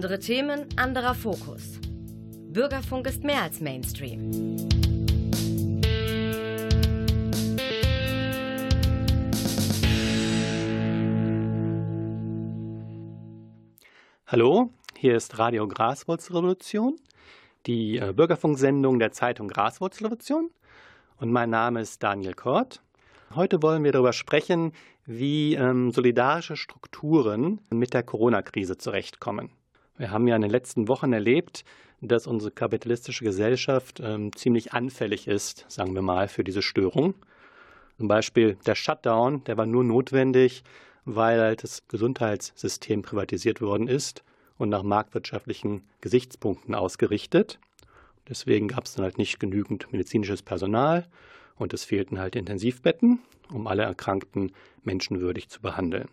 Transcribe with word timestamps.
Andere 0.00 0.18
Themen, 0.18 0.64
anderer 0.76 1.14
Fokus. 1.14 1.78
Bürgerfunk 2.48 3.06
ist 3.06 3.22
mehr 3.22 3.42
als 3.42 3.60
Mainstream. 3.60 4.56
Hallo, 14.26 14.70
hier 14.96 15.16
ist 15.16 15.38
Radio 15.38 15.68
Graswurzelrevolution, 15.68 16.96
die 17.66 17.98
äh, 17.98 18.14
Bürgerfunksendung 18.16 18.98
der 18.98 19.12
Zeitung 19.12 19.48
Graswurzelrevolution. 19.48 20.50
Und 21.18 21.30
mein 21.30 21.50
Name 21.50 21.82
ist 21.82 22.02
Daniel 22.02 22.32
Kort. 22.32 22.80
Heute 23.34 23.62
wollen 23.62 23.84
wir 23.84 23.92
darüber 23.92 24.14
sprechen, 24.14 24.72
wie 25.04 25.56
ähm, 25.56 25.90
solidarische 25.90 26.56
Strukturen 26.56 27.60
mit 27.68 27.92
der 27.92 28.02
Corona-Krise 28.02 28.78
zurechtkommen. 28.78 29.50
Wir 30.00 30.12
haben 30.12 30.26
ja 30.26 30.34
in 30.34 30.40
den 30.40 30.50
letzten 30.50 30.88
Wochen 30.88 31.12
erlebt, 31.12 31.62
dass 32.00 32.26
unsere 32.26 32.50
kapitalistische 32.50 33.22
Gesellschaft 33.22 34.00
ähm, 34.02 34.34
ziemlich 34.34 34.72
anfällig 34.72 35.28
ist, 35.28 35.66
sagen 35.68 35.94
wir 35.94 36.00
mal, 36.00 36.26
für 36.26 36.42
diese 36.42 36.62
Störung. 36.62 37.12
Zum 37.98 38.08
Beispiel 38.08 38.56
der 38.64 38.76
Shutdown, 38.76 39.44
der 39.44 39.58
war 39.58 39.66
nur 39.66 39.84
notwendig, 39.84 40.64
weil 41.04 41.38
halt 41.38 41.64
das 41.64 41.86
Gesundheitssystem 41.88 43.02
privatisiert 43.02 43.60
worden 43.60 43.88
ist 43.88 44.24
und 44.56 44.70
nach 44.70 44.82
marktwirtschaftlichen 44.82 45.82
Gesichtspunkten 46.00 46.74
ausgerichtet. 46.74 47.58
Deswegen 48.26 48.68
gab 48.68 48.86
es 48.86 48.94
dann 48.94 49.04
halt 49.04 49.18
nicht 49.18 49.38
genügend 49.38 49.92
medizinisches 49.92 50.40
Personal 50.40 51.08
und 51.56 51.74
es 51.74 51.84
fehlten 51.84 52.18
halt 52.18 52.36
Intensivbetten, 52.36 53.18
um 53.52 53.66
alle 53.66 53.82
Erkrankten 53.82 54.52
menschenwürdig 54.82 55.50
zu 55.50 55.60
behandeln. 55.60 56.08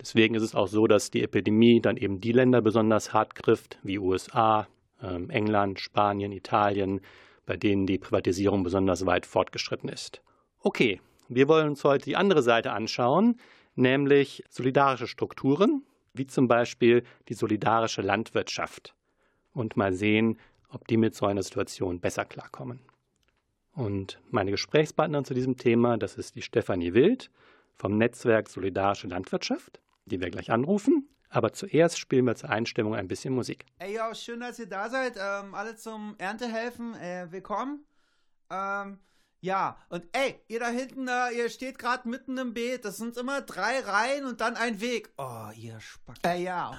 Deswegen 0.00 0.34
ist 0.34 0.42
es 0.42 0.54
auch 0.54 0.68
so, 0.68 0.86
dass 0.86 1.10
die 1.10 1.22
Epidemie 1.22 1.80
dann 1.80 1.96
eben 1.96 2.20
die 2.20 2.32
Länder 2.32 2.60
besonders 2.60 3.12
hart 3.12 3.34
trifft, 3.34 3.78
wie 3.82 3.98
USA, 3.98 4.66
ähm, 5.02 5.30
England, 5.30 5.80
Spanien, 5.80 6.32
Italien, 6.32 7.00
bei 7.46 7.56
denen 7.56 7.86
die 7.86 7.98
Privatisierung 7.98 8.62
besonders 8.62 9.06
weit 9.06 9.26
fortgeschritten 9.26 9.88
ist. 9.88 10.22
Okay, 10.60 11.00
wir 11.28 11.48
wollen 11.48 11.68
uns 11.68 11.84
heute 11.84 12.04
die 12.04 12.16
andere 12.16 12.42
Seite 12.42 12.72
anschauen, 12.72 13.38
nämlich 13.74 14.44
solidarische 14.48 15.06
Strukturen, 15.06 15.82
wie 16.12 16.26
zum 16.26 16.48
Beispiel 16.48 17.04
die 17.28 17.34
solidarische 17.34 18.02
Landwirtschaft, 18.02 18.94
und 19.52 19.76
mal 19.76 19.92
sehen, 19.92 20.38
ob 20.68 20.86
die 20.88 20.96
mit 20.96 21.14
so 21.14 21.26
einer 21.26 21.42
Situation 21.42 22.00
besser 22.00 22.24
klarkommen. 22.24 22.80
Und 23.74 24.20
meine 24.30 24.52
Gesprächspartnerin 24.52 25.24
zu 25.24 25.34
diesem 25.34 25.56
Thema, 25.56 25.96
das 25.96 26.16
ist 26.16 26.36
die 26.36 26.42
Stefanie 26.42 26.94
Wild 26.94 27.30
vom 27.74 27.98
Netzwerk 27.98 28.48
Solidarische 28.48 29.08
Landwirtschaft, 29.08 29.80
die 30.06 30.20
wir 30.20 30.30
gleich 30.30 30.50
anrufen. 30.50 31.08
Aber 31.28 31.52
zuerst 31.52 31.98
spielen 31.98 32.26
wir 32.26 32.36
zur 32.36 32.50
Einstimmung 32.50 32.94
ein 32.94 33.08
bisschen 33.08 33.34
Musik. 33.34 33.66
Ey, 33.78 33.96
yo, 33.96 34.14
schön, 34.14 34.40
dass 34.40 34.58
ihr 34.58 34.68
da 34.68 34.88
seid. 34.88 35.16
Ähm, 35.16 35.54
alle 35.54 35.74
zum 35.76 36.14
Erntehelfen. 36.18 36.94
Äh, 36.94 37.26
willkommen. 37.30 37.84
Ähm, 38.50 38.98
ja, 39.40 39.76
und 39.88 40.04
ey, 40.12 40.40
ihr 40.48 40.60
da 40.60 40.68
hinten, 40.68 41.08
äh, 41.08 41.36
ihr 41.36 41.50
steht 41.50 41.78
gerade 41.78 42.08
mitten 42.08 42.38
im 42.38 42.54
Beet. 42.54 42.84
Das 42.84 42.98
sind 42.98 43.16
immer 43.16 43.42
drei 43.42 43.80
Reihen 43.80 44.26
und 44.26 44.40
dann 44.40 44.56
ein 44.56 44.80
Weg. 44.80 45.12
Oh, 45.18 45.48
ihr 45.56 45.78
Spack. 45.80 46.16
Ey, 46.22 46.44
ja. 46.44 46.72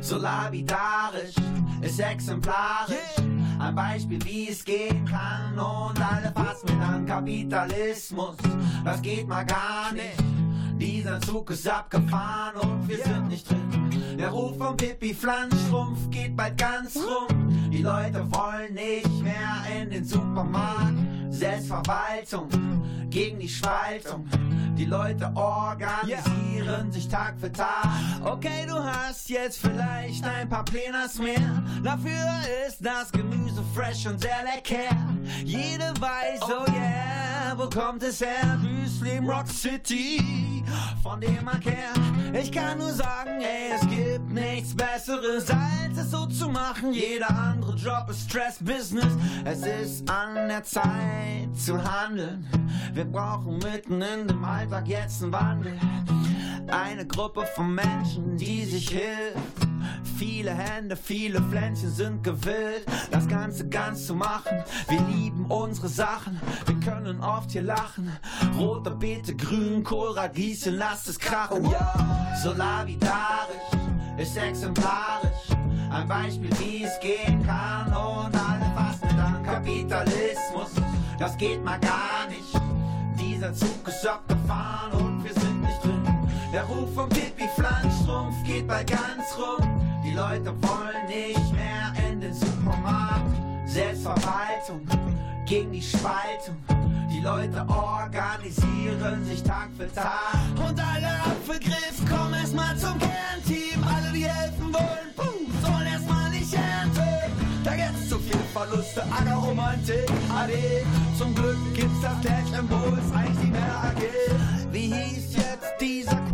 So 0.00 0.16
labidarisch, 0.16 1.34
ist 1.82 1.98
exemplarisch. 1.98 3.16
Ein 3.58 3.74
Beispiel, 3.74 4.24
wie 4.24 4.48
es 4.48 4.64
gehen 4.64 5.04
kann. 5.04 5.58
Und 5.58 6.00
alle 6.00 6.32
fassen 6.32 6.72
mit 6.72 6.88
an 6.88 7.04
Kapitalismus. 7.04 8.36
Das 8.84 9.02
geht 9.02 9.26
mal 9.26 9.44
gar 9.44 9.92
nicht. 9.92 10.37
Dieser 10.78 11.20
Zug 11.20 11.50
ist 11.50 11.68
abgefahren 11.68 12.56
und 12.60 12.88
wir 12.88 13.02
sind 13.02 13.28
nicht 13.28 13.50
drin. 13.50 14.16
Der 14.18 14.30
Ruf 14.30 14.56
vom 14.56 14.76
Pippi 14.76 15.14
Flanschrumpf 15.14 16.10
geht 16.10 16.36
bald 16.36 16.56
ganz 16.56 16.96
rum. 16.96 17.70
Die 17.70 17.82
Leute 17.82 18.24
wollen 18.32 18.74
nicht 18.74 19.22
mehr 19.22 19.62
in 19.80 19.90
den 19.90 20.04
Supermarkt. 20.04 20.94
Selbstverwaltung 21.30 22.48
gegen 23.10 23.38
die 23.38 23.48
Spaltung. 23.48 24.26
Die 24.76 24.84
Leute 24.84 25.30
organisieren 25.34 26.92
sich 26.92 27.08
Tag 27.08 27.34
für 27.40 27.50
Tag. 27.50 27.88
Okay, 28.24 28.64
du 28.66 28.74
hast 28.74 29.28
jetzt 29.28 29.58
vielleicht 29.58 30.24
ein 30.24 30.48
paar 30.48 30.64
Plänas 30.64 31.18
mehr. 31.18 31.62
Dafür 31.82 32.26
ist 32.66 32.84
das 32.84 33.10
Gemüse 33.10 33.62
fresh 33.74 34.06
und 34.06 34.20
sehr 34.20 34.44
lecker. 34.44 34.96
Jede 35.44 35.92
weiß, 36.00 36.42
oh 36.44 36.70
yeah, 36.70 37.27
wo 37.56 37.68
kommt 37.68 38.02
es 38.02 38.20
her? 38.20 38.58
Im 39.16 39.28
Rock 39.28 39.48
City, 39.48 40.64
von 41.02 41.20
dem 41.20 41.44
man 41.44 41.60
kehrt. 41.60 41.98
Ich 42.32 42.52
kann 42.52 42.78
nur 42.78 42.92
sagen, 42.92 43.40
ey, 43.40 43.72
es 43.74 43.80
gibt 43.88 44.30
nichts 44.30 44.74
Besseres, 44.74 45.48
als 45.50 45.98
es 45.98 46.10
so 46.10 46.26
zu 46.26 46.48
machen. 46.48 46.92
Jeder 46.92 47.30
andere 47.30 47.74
Job 47.74 48.08
ist 48.10 48.28
Stress-Business. 48.28 49.16
Es 49.44 49.64
ist 49.64 50.10
an 50.10 50.48
der 50.48 50.62
Zeit 50.64 51.48
zu 51.56 51.82
handeln. 51.82 52.46
Wir 52.92 53.04
brauchen 53.04 53.58
mitten 53.58 54.02
in 54.02 54.28
dem 54.28 54.44
Alltag 54.44 54.86
jetzt 54.88 55.22
einen 55.22 55.32
Wandel. 55.32 55.78
Eine 56.66 57.06
Gruppe 57.06 57.46
von 57.54 57.74
Menschen, 57.74 58.36
die 58.36 58.64
sich 58.64 58.90
hilft. 58.90 59.68
Viele 60.18 60.50
Hände, 60.50 60.96
viele 60.96 61.40
Pflänzchen 61.42 61.90
sind 61.90 62.24
gewillt, 62.24 62.84
das 63.12 63.28
Ganze 63.28 63.68
ganz 63.68 64.06
zu 64.06 64.16
machen. 64.16 64.64
Wir 64.88 65.00
lieben 65.02 65.46
unsere 65.46 65.88
Sachen, 65.88 66.40
wir 66.66 66.74
können 66.80 67.20
oft 67.38 67.52
hier 67.52 67.62
lachen. 67.62 68.10
Rote 68.58 68.90
Beete, 68.90 69.34
grün, 69.34 69.84
Kohlra 69.84 70.26
gießen, 70.26 70.76
lasst 70.76 71.08
es 71.08 71.18
krachen. 71.18 71.70
Ja, 71.70 72.36
solidarisch 72.42 73.70
ist 74.18 74.36
exemplarisch. 74.36 75.48
Ein 75.90 76.08
Beispiel, 76.08 76.50
wie 76.58 76.84
es 76.84 76.98
gehen 77.00 77.46
kann. 77.46 77.86
Und 77.86 78.34
alle 78.34 78.66
fassen 78.74 79.06
mit 79.08 79.24
an 79.24 79.42
Kapitalismus. 79.44 80.70
Das 81.18 81.36
geht 81.38 81.64
mal 81.64 81.78
gar 81.78 82.26
nicht. 82.28 82.52
Dieser 83.18 83.54
Zug 83.54 83.86
ist 83.86 84.06
abgefahren 84.06 84.92
und 85.00 85.24
wir 85.24 85.32
sind 85.34 85.60
nicht 85.60 85.84
drin. 85.84 86.02
Der 86.52 86.64
Ruf 86.64 86.92
vom 86.94 87.08
Pippi 87.08 87.48
Flanschrumpf 87.54 88.36
geht 88.44 88.66
bei 88.66 88.82
ganz 88.82 89.36
rum. 89.38 89.64
Die 90.04 90.12
Leute 90.12 90.52
wollen 90.62 91.06
nicht 91.06 91.52
mehr 91.52 91.92
in 92.10 92.20
den 92.20 92.34
Supermarkt. 92.34 93.47
Selbstverwaltung 93.68 94.86
gegen 95.46 95.72
die 95.72 95.82
Spaltung. 95.82 96.56
Die 97.12 97.20
Leute 97.20 97.64
organisieren 97.68 99.24
sich 99.24 99.42
Tag 99.42 99.68
für 99.76 99.92
Tag. 99.92 100.34
Und 100.56 100.80
alle 100.80 101.08
Apfelgriff 101.08 102.02
kommen 102.08 102.34
erstmal 102.34 102.76
zum 102.76 102.98
Kernteam. 102.98 103.82
Alle, 103.84 104.12
die 104.12 104.24
helfen 104.24 104.72
wollen, 104.72 105.12
puh, 105.16 105.66
sollen 105.66 105.86
erstmal 105.86 106.30
nicht 106.30 106.52
ernten. 106.54 107.02
Da 107.64 107.76
gibt's 107.76 108.08
zu 108.08 108.18
viele 108.18 108.38
Verluste, 108.52 109.02
Ackerromantik, 109.02 110.10
AD. 110.34 110.52
Zum 111.16 111.34
Glück 111.34 111.58
gibt's 111.74 112.00
das 112.02 112.20
Klärchen, 112.20 112.68
wo 112.70 112.96
es 112.96 113.14
eigentlich 113.14 113.38
nicht 113.38 113.52
mehr 113.52 113.82
AG. 113.84 114.72
Wie 114.72 114.92
hieß 114.94 115.36
jetzt 115.36 115.80
dieser 115.80 116.27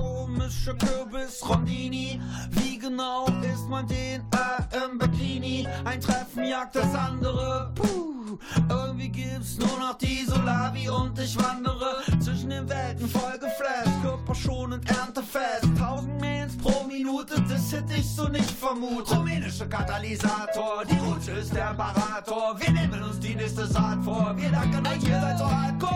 komische 0.44 0.75
Kürbis 0.77 1.49
Rondini? 1.49 2.21
Wie 2.50 2.78
genau 2.78 3.27
isst 3.43 3.69
man 3.69 3.87
den 3.87 4.21
äh, 4.21 4.84
im 4.84 4.99
Bikini? 4.99 5.66
Ein 5.84 6.00
Treffen 6.00 6.44
jagt 6.44 6.77
das 6.77 6.94
andere, 6.94 7.72
puh. 7.75 8.38
Irgendwie 8.69 9.09
gibt's 9.09 9.59
nur 9.59 9.78
noch 9.78 9.97
die 9.99 10.25
Solavi 10.27 10.88
und 10.88 11.19
ich 11.19 11.37
wandere 11.38 12.03
zwischen 12.21 12.50
den 12.50 12.69
Welten 12.69 13.09
voll 13.09 13.38
geflasht. 13.38 14.03
Körperschonend, 14.03 14.88
erntefest. 14.91 15.66
Tausend 15.78 16.21
Mails 16.21 16.56
pro 16.59 16.85
Minute, 16.87 17.40
das 17.49 17.73
hätte 17.73 17.94
ich 17.94 18.06
so 18.06 18.29
nicht 18.29 18.50
vermutet. 18.50 19.17
Rumänische 19.17 19.67
Katalysator, 19.67 20.85
die 20.90 20.99
Rutsche 20.99 21.32
ist 21.32 21.55
der 21.55 21.70
Imperator. 21.70 22.56
Wir 22.58 22.73
nehmen 22.73 23.02
uns 23.02 23.19
die 23.20 23.35
nächste 23.35 23.67
Saat 23.67 24.05
vor. 24.05 24.35
Wir 24.37 24.50
danken 24.50 24.87
euch, 24.87 25.08
ihr 25.08 25.20
seid 25.20 25.38
so 25.38 25.50
hardcore. 25.50 25.94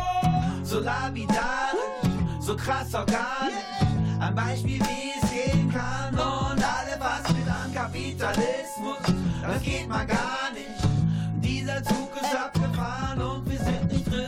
So 0.63 0.81
labidarisch, 0.81 2.09
so 2.41 2.57
krass 2.57 2.95
organisch. 2.95 3.88
Ein 4.21 4.35
Beispiel, 4.35 4.81
wie 4.81 5.13
es 5.23 5.31
gehen 5.31 5.71
kann. 5.73 6.13
Und 6.15 6.63
alle 6.63 6.99
was 6.99 7.33
mit 7.33 7.47
an 7.49 7.73
Kapitalismus. 7.73 8.99
Das 9.43 9.63
geht 9.63 9.89
mal 9.89 10.07
gar 10.07 10.51
nicht. 10.53 10.69
Dieser 11.37 11.83
Zug 11.85 12.11
ist 12.21 12.35
abgefahren 12.35 13.23
und 13.23 13.49
wir 13.49 13.59
sind 13.59 13.93
nicht 13.93 14.07
drin. 14.11 14.27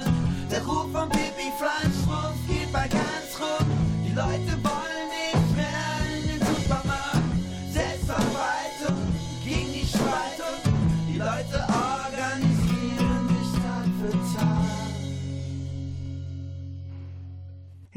Der 0.51 0.65
Ruf 0.65 0.93
vom 0.93 1.09
Pippi 1.09 1.51
Fleischrumpf 1.59 2.47
geht 2.47 2.73
bei 2.73 2.87
ganz 2.89 3.39
rum. 3.41 3.67
Die 4.07 4.13
Leute 4.13 4.57
wollen 4.63 5.09
nicht 5.11 5.57
mehr 5.57 5.99
in 6.15 6.29
den 6.29 6.41
Supermarkt. 6.47 7.35
Selbstverwaltung 7.73 8.97
gegen 9.45 9.73
die 9.73 9.87
Spaltung. 9.87 10.61
Die 11.09 11.19
Leute 11.19 11.67
organisieren 11.69 13.29
sich 13.29 13.53
Tag 13.61 13.89
für. 13.99 14.39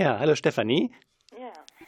Ja, 0.02 0.18
hallo 0.18 0.36
Stefanie. 0.36 0.92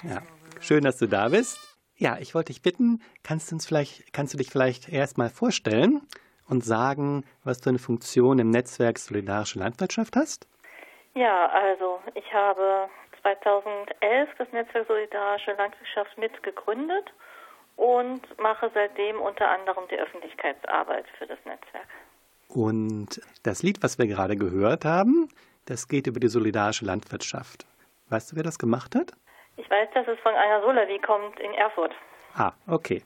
Ja. 0.07 0.21
Schön, 0.59 0.83
dass 0.83 0.97
du 0.97 1.07
da 1.07 1.29
bist. 1.29 1.57
Ja, 1.97 2.17
ich 2.19 2.35
wollte 2.35 2.51
dich 2.51 2.61
bitten, 2.61 3.01
kannst 3.23 3.51
du 3.51 3.55
uns 3.55 3.65
vielleicht, 3.65 4.11
kannst 4.13 4.33
du 4.33 4.37
dich 4.37 4.49
vielleicht 4.49 4.89
erst 4.89 5.17
mal 5.17 5.29
vorstellen 5.29 6.01
und 6.47 6.63
sagen, 6.63 7.23
was 7.43 7.61
du 7.61 7.69
eine 7.69 7.79
Funktion 7.79 8.39
im 8.39 8.49
Netzwerk 8.49 8.99
Solidarische 8.99 9.59
Landwirtschaft 9.59 10.15
hast? 10.15 10.47
Ja, 11.13 11.47
also 11.47 11.99
ich 12.13 12.33
habe 12.33 12.89
2011 13.21 14.29
das 14.37 14.51
Netzwerk 14.51 14.87
Solidarische 14.87 15.53
Landwirtschaft 15.53 16.17
mitgegründet 16.17 17.13
und 17.77 18.21
mache 18.39 18.69
seitdem 18.73 19.19
unter 19.19 19.49
anderem 19.49 19.85
die 19.89 19.95
Öffentlichkeitsarbeit 19.95 21.05
für 21.17 21.25
das 21.25 21.39
Netzwerk. 21.45 21.87
Und 22.49 23.21
das 23.43 23.63
Lied, 23.63 23.81
was 23.81 23.97
wir 23.97 24.07
gerade 24.07 24.35
gehört 24.35 24.85
haben, 24.85 25.29
das 25.65 25.87
geht 25.87 26.07
über 26.07 26.19
die 26.19 26.27
solidarische 26.27 26.85
Landwirtschaft. 26.85 27.65
Weißt 28.09 28.31
du, 28.31 28.35
wer 28.35 28.43
das 28.43 28.59
gemacht 28.59 28.95
hat? 28.95 29.13
Ich 29.57 29.69
weiß, 29.69 29.89
dass 29.93 30.07
es 30.07 30.19
von 30.19 30.33
einer 30.33 30.61
Solavi 30.61 30.99
kommt 30.99 31.39
in 31.39 31.53
Erfurt. 31.53 31.93
Ah, 32.33 32.53
okay. 32.67 33.01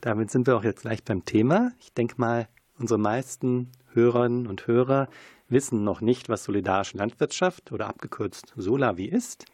Damit 0.00 0.30
sind 0.30 0.46
wir 0.46 0.56
auch 0.56 0.64
jetzt 0.64 0.82
gleich 0.82 1.02
beim 1.04 1.24
Thema. 1.24 1.72
Ich 1.80 1.92
denke 1.92 2.14
mal, 2.18 2.48
unsere 2.78 2.98
meisten 2.98 3.72
Hörerinnen 3.92 4.46
und 4.46 4.66
Hörer 4.66 5.08
wissen 5.48 5.84
noch 5.84 6.00
nicht, 6.00 6.28
was 6.28 6.44
solidarische 6.44 6.98
Landwirtschaft 6.98 7.72
oder 7.72 7.86
abgekürzt 7.86 8.52
Solavi 8.56 9.06
ist. 9.06 9.46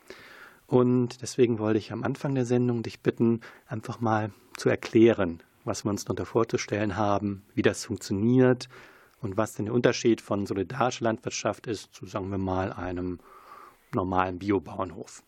Und 0.67 1.21
deswegen 1.21 1.59
wollte 1.59 1.79
ich 1.79 1.93
am 1.93 2.03
Anfang 2.03 2.35
der 2.35 2.47
Sendung 2.47 2.83
dich 2.83 3.01
bitten, 3.03 3.41
einfach 3.67 4.01
mal 4.01 4.31
zu 4.57 4.69
erklären, 4.69 5.43
was 5.65 5.85
wir 5.85 5.91
uns 5.91 6.05
darunter 6.05 6.25
vorzustellen 6.25 6.97
haben, 6.97 7.45
wie 7.55 7.63
das 7.63 7.85
funktioniert 7.85 8.69
und 9.21 9.37
was 9.37 9.55
denn 9.55 9.67
der 9.67 9.75
Unterschied 9.75 10.21
von 10.21 10.47
solidarischer 10.47 11.05
Landwirtschaft 11.05 11.67
ist 11.67 11.95
zu, 11.95 12.07
sagen 12.07 12.31
wir 12.31 12.39
mal, 12.39 12.73
einem 12.73 13.21
normalen 13.95 14.39
Biobauernhof. 14.39 15.23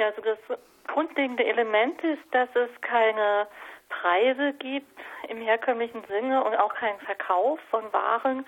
Ja, 0.00 0.06
also 0.06 0.22
das 0.22 0.38
grundlegende 0.86 1.44
Element 1.44 2.02
ist, 2.02 2.22
dass 2.30 2.48
es 2.54 2.70
keine 2.80 3.46
Preise 3.90 4.54
gibt 4.54 4.98
im 5.28 5.42
herkömmlichen 5.42 6.02
Sinne 6.04 6.42
und 6.42 6.56
auch 6.56 6.72
keinen 6.74 6.98
Verkauf 7.00 7.60
von 7.68 7.92
Waren, 7.92 8.46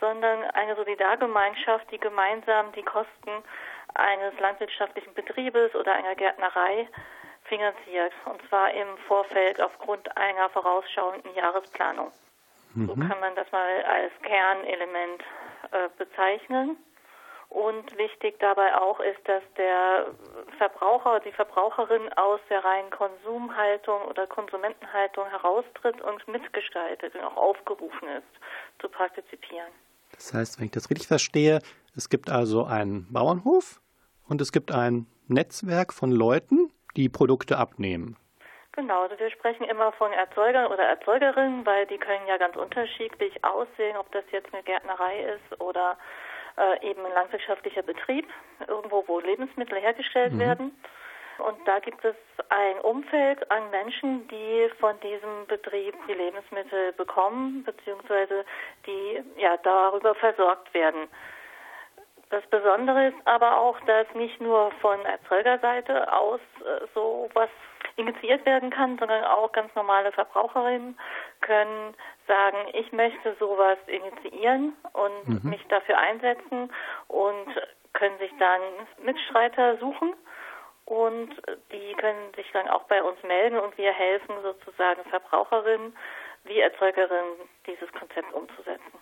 sondern 0.00 0.44
eine 0.52 0.74
Solidargemeinschaft, 0.76 1.90
die 1.90 1.98
gemeinsam 1.98 2.72
die 2.72 2.82
Kosten 2.82 3.30
eines 3.92 4.32
landwirtschaftlichen 4.40 5.12
Betriebes 5.12 5.74
oder 5.74 5.92
einer 5.92 6.14
Gärtnerei 6.14 6.88
finanziert. 7.44 8.14
Und 8.24 8.40
zwar 8.48 8.72
im 8.72 8.96
Vorfeld 9.06 9.60
aufgrund 9.60 10.16
einer 10.16 10.48
vorausschauenden 10.48 11.34
Jahresplanung. 11.34 12.12
Mhm. 12.72 12.86
So 12.86 12.94
kann 12.94 13.20
man 13.20 13.34
das 13.34 13.52
mal 13.52 13.82
als 13.82 14.12
Kernelement 14.22 15.22
äh, 15.70 15.90
bezeichnen. 15.98 16.78
Und 17.54 17.96
wichtig 17.96 18.34
dabei 18.40 18.76
auch 18.76 18.98
ist, 18.98 19.20
dass 19.28 19.42
der 19.56 20.06
Verbraucher, 20.58 21.20
die 21.20 21.30
Verbraucherin 21.30 22.12
aus 22.14 22.40
der 22.50 22.64
reinen 22.64 22.90
Konsumhaltung 22.90 24.02
oder 24.08 24.26
Konsumentenhaltung 24.26 25.28
heraustritt 25.30 26.00
und 26.00 26.26
mitgestaltet 26.26 27.14
und 27.14 27.22
auch 27.22 27.36
aufgerufen 27.36 28.08
ist, 28.08 28.80
zu 28.80 28.88
partizipieren. 28.88 29.70
Das 30.16 30.34
heißt, 30.34 30.58
wenn 30.58 30.66
ich 30.66 30.72
das 30.72 30.90
richtig 30.90 31.06
verstehe, 31.06 31.60
es 31.94 32.08
gibt 32.08 32.28
also 32.28 32.64
einen 32.64 33.06
Bauernhof 33.12 33.80
und 34.28 34.40
es 34.40 34.50
gibt 34.50 34.72
ein 34.72 35.06
Netzwerk 35.28 35.92
von 35.92 36.10
Leuten, 36.10 36.72
die 36.96 37.08
Produkte 37.08 37.56
abnehmen. 37.56 38.16
Genau, 38.72 39.02
also 39.02 39.16
wir 39.16 39.30
sprechen 39.30 39.62
immer 39.62 39.92
von 39.92 40.12
Erzeugern 40.12 40.66
oder 40.72 40.82
Erzeugerinnen, 40.82 41.64
weil 41.64 41.86
die 41.86 41.98
können 41.98 42.26
ja 42.26 42.36
ganz 42.36 42.56
unterschiedlich 42.56 43.44
aussehen, 43.44 43.96
ob 43.96 44.10
das 44.10 44.24
jetzt 44.32 44.52
eine 44.52 44.64
Gärtnerei 44.64 45.36
ist 45.36 45.60
oder 45.60 45.96
äh, 46.56 46.88
eben 46.88 47.04
ein 47.04 47.12
landwirtschaftlicher 47.12 47.82
Betrieb, 47.82 48.26
irgendwo, 48.66 49.04
wo 49.06 49.20
Lebensmittel 49.20 49.78
hergestellt 49.78 50.34
mhm. 50.34 50.40
werden. 50.40 50.78
Und 51.38 51.56
da 51.66 51.80
gibt 51.80 52.04
es 52.04 52.14
ein 52.48 52.78
Umfeld 52.80 53.50
an 53.50 53.70
Menschen, 53.70 54.28
die 54.28 54.70
von 54.78 54.98
diesem 55.00 55.46
Betrieb 55.48 55.94
die 56.06 56.14
Lebensmittel 56.14 56.92
bekommen, 56.92 57.64
beziehungsweise 57.64 58.44
die 58.86 59.22
ja 59.36 59.56
darüber 59.58 60.14
versorgt 60.14 60.72
werden. 60.74 61.08
Das 62.30 62.44
Besondere 62.46 63.08
ist 63.08 63.26
aber 63.26 63.58
auch, 63.58 63.78
dass 63.80 64.06
nicht 64.14 64.40
nur 64.40 64.70
von 64.80 65.04
Erzeugerseite 65.04 66.12
aus 66.12 66.40
äh, 66.60 66.86
so 66.94 67.28
was 67.34 67.50
initiiert 67.96 68.44
werden 68.46 68.70
kann, 68.70 68.98
sondern 68.98 69.24
auch 69.24 69.52
ganz 69.52 69.74
normale 69.74 70.12
Verbraucherinnen 70.12 70.98
können 71.40 71.94
sagen, 72.26 72.56
ich 72.72 72.92
möchte 72.92 73.36
sowas 73.38 73.78
initiieren 73.86 74.72
und 74.92 75.44
mhm. 75.44 75.50
mich 75.50 75.64
dafür 75.68 75.98
einsetzen 75.98 76.72
und 77.08 77.46
können 77.92 78.18
sich 78.18 78.32
dann 78.38 78.60
Mitstreiter 79.04 79.78
suchen 79.78 80.14
und 80.86 81.30
die 81.72 81.94
können 81.94 82.32
sich 82.36 82.46
dann 82.52 82.68
auch 82.68 82.84
bei 82.84 83.02
uns 83.02 83.22
melden 83.22 83.58
und 83.58 83.76
wir 83.78 83.92
helfen 83.92 84.34
sozusagen 84.42 85.02
Verbraucherinnen 85.08 85.96
wie 86.44 86.60
Erzeugerinnen 86.60 87.48
dieses 87.66 87.90
Konzept 87.92 88.32
umzusetzen. 88.34 88.92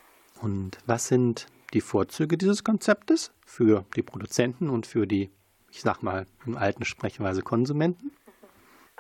Und 0.41 0.79
was 0.87 1.09
sind 1.09 1.47
die 1.73 1.81
Vorzüge 1.81 2.37
dieses 2.37 2.65
Konzeptes 2.65 3.35
für 3.45 3.85
die 3.97 4.03
Produzenten 4.03 4.71
und 4.71 4.87
für 4.87 5.07
die, 5.07 5.31
ich 5.71 5.83
sag 5.83 6.03
mal, 6.03 6.27
im 6.47 6.57
alten 6.57 6.85
Sprechweise 6.85 7.43
Konsumenten? 7.43 8.13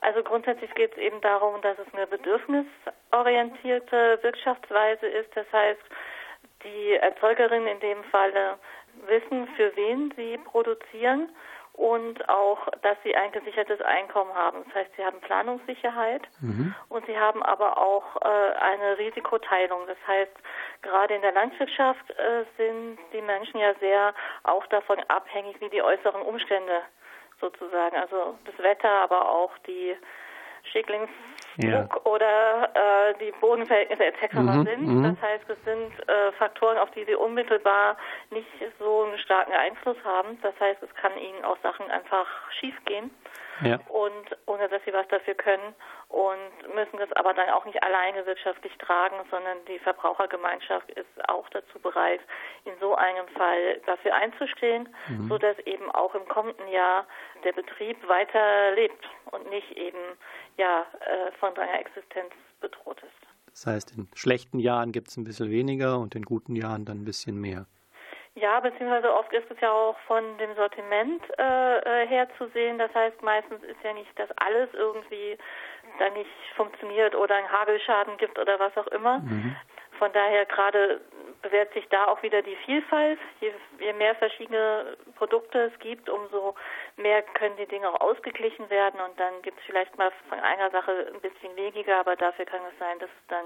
Also 0.03 0.23
grundsätzlich 0.23 0.75
geht 0.75 0.93
es 0.93 0.99
eben 0.99 1.21
darum, 1.21 1.61
dass 1.63 1.79
es 1.79 1.87
eine 1.95 2.07
bedürfnisorientierte 2.09 4.19
Wirtschaftsweise 4.23 5.07
ist. 5.07 5.37
Das 5.37 5.47
heißt, 5.53 5.81
die 6.65 6.95
Erzeugerinnen 6.95 7.69
in 7.69 7.81
dem 7.81 8.03
Falle 8.05 8.59
wissen, 9.07 9.49
für 9.57 9.75
wen 9.77 10.13
sie 10.17 10.39
produzieren 10.39 11.29
und 11.75 12.29
auch, 12.29 12.69
dass 12.83 12.97
sie 13.05 13.17
ein 13.17 13.33
gesichertes 13.33 13.81
Einkommen 13.81 14.35
haben. 14.35 14.65
Das 14.67 14.75
heißt, 14.75 14.91
sie 14.97 15.05
haben 15.05 15.21
Planungssicherheit 15.21 16.23
mhm. 16.41 16.75
und 16.89 17.07
sie 17.07 17.19
haben 17.19 17.43
aber 17.43 17.79
auch 17.79 18.17
äh, 18.17 18.53
eine 18.61 18.99
Risikoteilung. 18.99 19.87
Das 19.87 19.97
heißt, 20.07 20.33
gerade 20.83 21.15
in 21.15 21.23
der 21.23 21.33
Landwirtschaft 21.33 22.11
äh, 22.11 22.45
sind 22.57 22.99
die 23.13 23.23
Menschen 23.23 23.61
ja 23.61 23.75
sehr 23.81 24.15
auch 24.43 24.67
davon 24.67 24.99
abhängig, 25.09 25.61
wie 25.61 25.71
die 25.71 25.83
äußeren 25.83 26.23
Umstände 26.23 26.83
sozusagen, 27.43 27.97
also 27.97 28.39
das 28.47 28.59
Wetter, 28.59 29.03
aber 29.03 29.29
auch 29.29 29.51
die 29.67 29.95
Schädlingsdruck 30.71 31.11
ja. 31.59 31.89
oder 32.05 32.71
äh, 32.75 33.15
die 33.19 33.33
Bodenverhältnisse 33.41 34.05
etc. 34.05 34.35
Mhm, 34.35 34.65
sind. 34.65 34.87
Mhm. 34.87 35.03
Das 35.03 35.31
heißt, 35.31 35.45
es 35.51 35.65
sind 35.65 36.09
äh, 36.09 36.33
Faktoren, 36.39 36.79
auf 36.79 36.91
die 36.93 37.05
sie 37.05 37.15
unmittelbar 37.15 37.99
nicht 38.31 38.49
so 38.79 39.03
einen 39.03 39.19
starken 39.19 39.53
Einfluss 39.53 39.99
haben. 40.05 40.39
Das 40.41 40.59
heißt, 40.61 40.83
es 40.83 40.95
kann 40.95 41.13
ihnen 41.19 41.45
auch 41.45 41.59
Sachen 41.63 41.91
einfach 41.91 42.27
schiefgehen 42.59 43.11
ja. 43.63 43.79
und 43.89 44.37
ohne 44.47 44.69
dass 44.69 44.83
sie 44.85 44.93
was 44.93 45.07
dafür 45.09 45.35
können 45.35 45.75
und 46.09 46.75
müssen 46.75 46.99
das 46.99 47.13
aber 47.13 47.35
dann 47.35 47.51
auch 47.51 47.65
nicht 47.65 47.83
alleine 47.83 48.25
wirtschaftlich 48.27 48.77
tragen, 48.79 49.17
sondern 49.31 49.59
die 49.67 49.79
Verbrauchergemeinschaft 49.79 50.91
ist 50.93 51.29
auch 51.29 51.49
dazu 51.51 51.79
bereit, 51.79 52.21
in 52.65 52.73
so 52.81 52.95
einem 52.95 53.29
Fall 53.29 53.81
dafür 53.87 54.15
einzustehen, 54.15 54.89
mhm. 55.09 55.29
so 55.29 55.39
dass 55.39 55.59
eben 55.61 55.91
auch 55.91 56.15
im 56.15 56.27
kommenden 56.29 56.69
Jahr 56.69 57.07
der 57.45 57.53
Betrieb 57.53 57.97
weiter 58.09 58.73
lebt 58.75 59.05
und 59.31 59.49
nicht 59.51 59.71
eben 59.77 59.99
ja 60.57 60.87
äh, 61.01 61.33
von 61.39 61.55
seiner 61.55 61.79
Existenz 61.81 62.33
bedroht 62.61 63.03
ist. 63.03 63.23
Das 63.53 63.67
heißt, 63.67 63.97
in 63.97 64.09
schlechten 64.15 64.59
Jahren 64.59 64.93
gibt 64.93 65.09
es 65.09 65.17
ein 65.17 65.25
bisschen 65.25 65.51
weniger 65.51 65.99
und 65.99 66.15
in 66.15 66.23
guten 66.23 66.57
Jahren 66.57 66.85
dann 66.85 67.03
ein 67.03 67.05
bisschen 67.05 67.39
mehr. 67.39 67.67
Ja, 68.35 68.61
beziehungsweise 68.61 69.13
oft 69.13 69.31
ist 69.33 69.51
es 69.51 69.61
ja 69.61 69.71
auch 69.71 69.99
von 70.07 70.39
dem 70.39 70.55
Sortiment 70.55 71.23
äh, 71.39 71.79
äh, 71.79 72.07
her 72.07 72.29
zu 72.39 72.49
sehen. 72.49 72.79
Das 72.79 72.93
heißt, 72.95 73.21
meistens 73.23 73.63
ist 73.63 73.83
ja 73.85 73.93
nicht, 73.93 74.19
dass 74.19 74.31
alles 74.39 74.71
irgendwie 74.73 75.37
dann 75.99 76.15
nicht 76.15 76.31
funktioniert 76.57 77.15
oder 77.15 77.35
einen 77.37 77.53
Hagelschaden 77.53 78.17
gibt 78.17 78.39
oder 78.39 78.59
was 78.59 78.75
auch 78.79 78.87
immer. 78.87 79.19
Mhm. 79.19 79.55
Von 79.99 80.13
daher 80.15 80.47
gerade 80.47 81.03
bewährt 81.43 81.75
sich 81.75 81.87
da 81.91 82.07
auch 82.07 82.23
wieder 82.23 82.41
die 82.41 82.57
Vielfalt. 82.65 83.19
Je, 83.41 83.53
je, 83.79 83.93
mehr 83.93 84.15
verschiedene 84.15 84.97
Produkte 85.17 85.71
es 85.73 85.79
gibt, 85.81 86.09
umso 86.09 86.55
mehr 86.97 87.23
können 87.23 87.57
die 87.59 87.67
Dinge 87.67 87.91
auch 87.91 88.01
ausgeglichen 88.01 88.71
werden 88.71 88.99
und 89.01 89.19
dann 89.21 89.43
gibt 89.43 89.59
es 89.59 89.65
vielleicht 89.67 89.97
mal 89.99 90.11
von 90.29 90.41
einer 90.41 90.71
Sache 90.71 91.13
ein 91.13 91.21
bisschen 91.21 91.55
weniger, 91.57 92.01
aber 92.01 92.17
dafür 92.17 92.47
kann 92.47 92.61
es 92.73 92.79
sein, 92.79 92.99
dass 92.99 93.11
es 93.11 93.27
dann, 93.29 93.45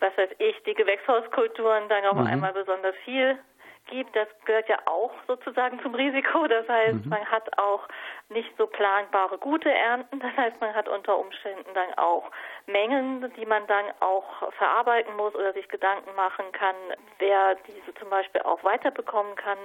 was 0.00 0.16
weiß 0.16 0.30
ich, 0.38 0.62
die 0.62 0.74
Gewächshauskulturen 0.74 1.88
dann 1.88 2.06
auf 2.06 2.16
mhm. 2.16 2.26
einmal 2.26 2.52
besonders 2.54 2.96
viel 3.04 3.38
gibt, 3.86 4.14
das 4.16 4.28
gehört 4.44 4.68
ja 4.68 4.78
auch 4.86 5.12
sozusagen 5.26 5.80
zum 5.82 5.94
Risiko. 5.94 6.46
Das 6.46 6.68
heißt, 6.68 7.04
mhm. 7.04 7.08
man 7.10 7.24
hat 7.26 7.58
auch 7.58 7.86
nicht 8.28 8.50
so 8.56 8.66
planbare 8.66 9.38
gute 9.38 9.70
Ernten. 9.70 10.20
Das 10.20 10.36
heißt, 10.36 10.60
man 10.60 10.74
hat 10.74 10.88
unter 10.88 11.18
Umständen 11.18 11.70
dann 11.74 11.92
auch 11.96 12.30
Mengen, 12.66 13.32
die 13.36 13.46
man 13.46 13.66
dann 13.66 13.86
auch 14.00 14.52
verarbeiten 14.52 15.16
muss 15.16 15.34
oder 15.34 15.52
sich 15.52 15.68
Gedanken 15.68 16.14
machen 16.14 16.44
kann, 16.52 16.76
wer 17.18 17.56
diese 17.66 17.94
zum 17.98 18.08
Beispiel 18.08 18.42
auch 18.42 18.62
weiterbekommen 18.64 19.34
kann, 19.36 19.58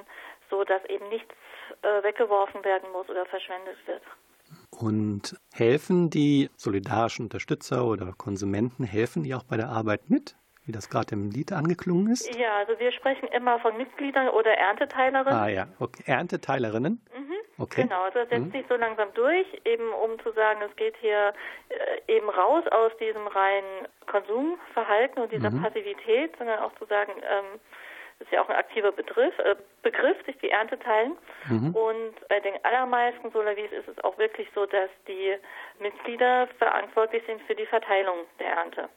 so 0.49 0.63
dass 0.63 0.83
eben 0.85 1.07
nichts 1.09 1.33
äh, 1.81 2.03
weggeworfen 2.03 2.63
werden 2.63 2.91
muss 2.91 3.09
oder 3.09 3.25
verschwendet 3.25 3.77
wird. 3.85 4.01
Und 4.69 5.37
helfen 5.53 6.09
die 6.09 6.49
solidarischen 6.55 7.25
Unterstützer 7.25 7.85
oder 7.85 8.13
Konsumenten, 8.17 8.83
helfen 8.83 9.23
die 9.23 9.35
auch 9.35 9.43
bei 9.43 9.57
der 9.57 9.69
Arbeit 9.69 10.09
mit? 10.09 10.35
Wie 10.67 10.73
das 10.73 10.89
gerade 10.89 11.15
im 11.15 11.31
Lied 11.31 11.53
angeklungen 11.53 12.11
ist? 12.11 12.37
Ja, 12.37 12.57
also 12.57 12.77
wir 12.77 12.91
sprechen 12.91 13.27
immer 13.29 13.57
von 13.59 13.77
Mitgliedern 13.77 14.27
oder 14.27 14.51
Ernteteilerinnen. 14.51 15.39
Ah 15.39 15.47
ja, 15.47 15.67
okay. 15.79 16.03
Ernteteilerinnen? 16.05 17.01
Mhm. 17.17 17.33
Okay. 17.57 17.83
Genau, 17.83 18.03
also 18.03 18.19
das 18.19 18.29
setzt 18.29 18.47
mhm. 18.47 18.51
sich 18.51 18.65
so 18.69 18.75
langsam 18.75 19.07
durch, 19.15 19.47
eben 19.65 19.89
um 19.93 20.19
zu 20.19 20.31
sagen, 20.33 20.59
es 20.61 20.75
geht 20.75 20.95
hier 20.97 21.33
äh, 21.69 22.15
eben 22.15 22.29
raus 22.29 22.65
aus 22.69 22.91
diesem 22.99 23.25
reinen 23.25 23.87
Konsumverhalten 24.05 25.23
und 25.23 25.31
dieser 25.31 25.49
mhm. 25.49 25.63
Passivität, 25.63 26.35
sondern 26.37 26.59
auch 26.59 26.75
zu 26.75 26.85
sagen, 26.85 27.13
ähm, 27.15 27.59
ist 28.19 28.31
ja 28.31 28.41
auch 28.41 28.49
ein 28.49 28.55
aktiver 28.55 28.91
Begriff, 28.91 29.37
äh, 29.39 29.55
Begriff 29.81 30.17
sich 30.25 30.37
die 30.39 30.49
Ernte 30.49 30.77
teilen. 30.77 31.17
Mhm. 31.49 31.75
Und 31.75 32.27
bei 32.29 32.39
den 32.41 32.53
allermeisten 32.63 33.31
Solavis 33.31 33.71
ist 33.71 33.87
es 33.87 34.03
auch 34.03 34.17
wirklich 34.17 34.49
so, 34.53 34.65
dass 34.65 34.89
die 35.07 35.35
Mitglieder 35.79 36.47
verantwortlich 36.59 37.23
sind 37.25 37.41
für 37.43 37.55
die 37.55 37.65
Verteilung 37.65 38.17
der 38.39 38.47
Ernte. 38.47 38.89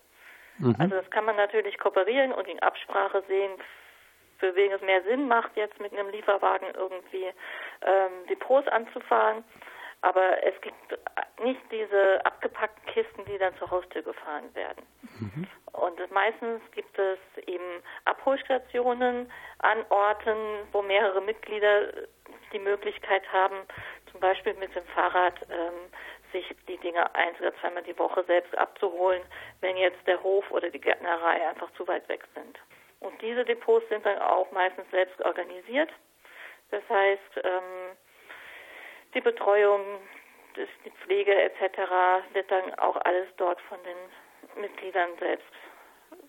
Mhm. 0.61 0.77
Also 0.79 0.97
das 0.97 1.11
kann 1.11 1.25
man 1.25 1.37
natürlich 1.37 1.79
kooperieren 1.79 2.33
und 2.33 2.47
in 2.47 2.59
Absprache 2.61 3.23
sehen, 3.27 3.53
für 4.39 4.55
wen 4.55 4.73
es 4.73 4.81
mehr 4.81 5.03
Sinn 5.03 5.29
macht, 5.29 5.57
jetzt 5.57 5.79
mit 5.81 5.93
einem 5.93 6.09
Lieferwagen 6.11 6.69
irgendwie 6.75 7.27
ähm, 7.83 8.27
Depots 8.29 8.69
anzufahren. 8.69 9.45
Aber 10.03 10.43
es 10.43 10.59
gibt 10.63 10.99
nicht 11.43 11.61
diese 11.71 12.25
abgepackten 12.25 12.87
Kisten, 12.87 13.25
die 13.27 13.37
dann 13.37 13.55
zur 13.59 13.71
Haustür 13.71 14.03
gefahren 14.03 14.55
werden. 14.55 14.83
Mhm. 15.19 15.47
Und 15.73 16.11
meistens 16.11 16.63
gibt 16.73 16.99
es 16.99 17.19
eben 17.47 17.83
Abholstationen 18.07 19.31
an 19.59 19.85
Orten, 19.91 20.37
wo 20.73 20.81
mehrere 20.81 21.21
Mitglieder 21.21 21.93
die 22.53 22.59
Möglichkeit 22.59 23.31
haben, 23.31 23.57
zum 24.11 24.21
Beispiel 24.21 24.55
mit 24.55 24.75
dem 24.75 24.85
Fahrrad 24.87 25.35
ähm, 25.51 25.91
sich 26.33 26.45
die 26.69 26.77
Dinge 26.79 27.15
ein 27.15 27.35
oder 27.41 27.55
zweimal 27.61 27.83
die 27.83 27.99
Woche 27.99 28.25
selbst 28.25 28.57
abzuholen, 28.57 29.23
wenn 29.61 29.77
jetzt 29.77 30.07
der 30.07 30.23
Hof 30.23 30.51
oder 30.51 30.71
die 30.71 30.81
Gärtnerei 30.81 31.49
einfach 31.49 31.73
zu 31.75 31.87
weit 31.87 32.09
weg 32.09 32.25
sind. 32.35 32.59
Und 33.01 33.21
diese 33.23 33.45
Depots 33.45 33.89
sind 33.89 34.05
dann 34.05 34.19
auch 34.19 34.51
meistens 34.53 34.85
selbst 34.91 35.21
organisiert. 35.25 35.91
Das 36.71 36.83
heißt, 36.89 37.45
ähm, 37.45 37.97
die 39.15 39.21
Betreuung, 39.21 39.81
die 40.57 40.91
Pflege 41.05 41.35
etc. 41.35 41.79
wird 42.33 42.51
dann 42.51 42.75
auch 42.75 42.97
alles 43.05 43.29
dort 43.37 43.61
von 43.63 43.79
den 43.83 44.63
Mitgliedern 44.63 45.11
selbst 45.19 45.47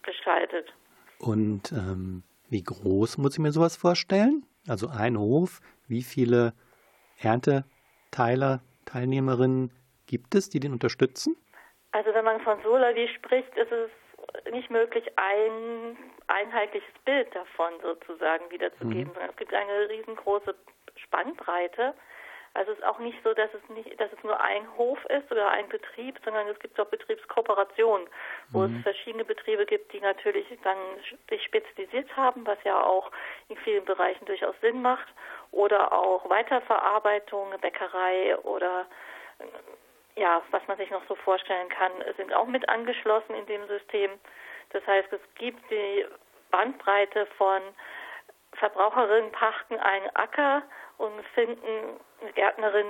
gestaltet. 0.04 0.74
Und 1.20 1.72
ähm, 1.72 2.24
wie 2.50 2.64
groß 2.64 3.18
muss 3.18 3.34
ich 3.34 3.40
mir 3.40 3.52
sowas 3.52 3.76
vorstellen? 3.76 4.46
Also 4.68 4.88
ein 4.88 5.18
Hof, 5.18 5.60
wie 5.88 6.04
viele 6.04 6.54
Ernteteiler, 7.20 8.62
Teilnehmerinnen 8.86 9.72
gibt 10.12 10.36
es, 10.36 10.50
die 10.50 10.60
den 10.60 10.74
unterstützen? 10.74 11.38
Also 11.94 12.14
wenn 12.14 12.26
man 12.26 12.42
von 12.42 12.62
Solavi 12.62 13.08
spricht, 13.16 13.56
ist 13.56 13.72
es 13.72 13.90
nicht 14.52 14.70
möglich, 14.70 15.06
ein 15.16 15.98
einheitliches 16.28 16.94
Bild 17.06 17.34
davon 17.34 17.74
sozusagen 17.82 18.52
wiederzugeben, 18.52 19.14
mhm. 19.14 19.30
es 19.30 19.36
gibt 19.38 19.54
eine 19.54 19.90
riesengroße 19.90 20.54
Spannbreite. 20.98 21.94
Also 22.54 22.74
es 22.74 22.80
ist 22.80 22.84
auch 22.84 23.00
nicht 23.00 23.18
so, 23.24 23.34
dass 23.34 23.50
es 23.54 23.70
nicht, 23.74 23.98
dass 23.98 24.12
es 24.12 24.22
nur 24.26 24.38
ein 24.42 24.68
Hof 24.78 25.00
ist 25.06 25.32
oder 25.32 25.50
ein 25.50 25.70
Betrieb, 25.70 26.20
sondern 26.26 26.50
es 26.50 26.60
gibt 26.60 26.78
auch 26.78 26.88
Betriebskooperationen, 26.88 28.08
wo 28.50 28.68
mhm. 28.68 28.76
es 28.76 28.84
verschiedene 28.84 29.24
Betriebe 29.24 29.66
gibt, 29.66 29.94
die 29.94 30.02
natürlich 30.02 30.46
dann 30.62 30.78
sich 31.30 31.42
spezialisiert 31.46 32.14
haben, 32.18 32.46
was 32.46 32.58
ja 32.66 32.84
auch 32.84 33.10
in 33.48 33.56
vielen 33.58 33.86
Bereichen 33.86 34.26
durchaus 34.26 34.56
Sinn 34.60 34.82
macht, 34.82 35.08
oder 35.52 35.94
auch 35.94 36.30
Weiterverarbeitung, 36.30 37.54
Bäckerei 37.62 38.38
oder 38.40 38.86
ja, 40.22 40.44
was 40.52 40.62
man 40.68 40.78
sich 40.78 40.92
noch 40.92 41.02
so 41.08 41.16
vorstellen 41.16 41.68
kann, 41.70 41.92
sind 42.16 42.32
auch 42.32 42.46
mit 42.46 42.70
angeschlossen 42.70 43.34
in 43.34 43.46
dem 43.48 43.68
System. 43.68 44.12
Das 44.70 44.86
heißt, 44.86 45.12
es 45.12 45.22
gibt 45.36 45.60
die 45.72 46.06
Bandbreite 46.52 47.26
von 47.38 47.62
Verbraucherinnen 48.54 49.32
pachten 49.32 49.80
einen 49.80 50.10
Acker 50.14 50.62
und 50.98 51.26
finden 51.34 52.00
eine 52.22 52.34
Gärtnerin, 52.34 52.86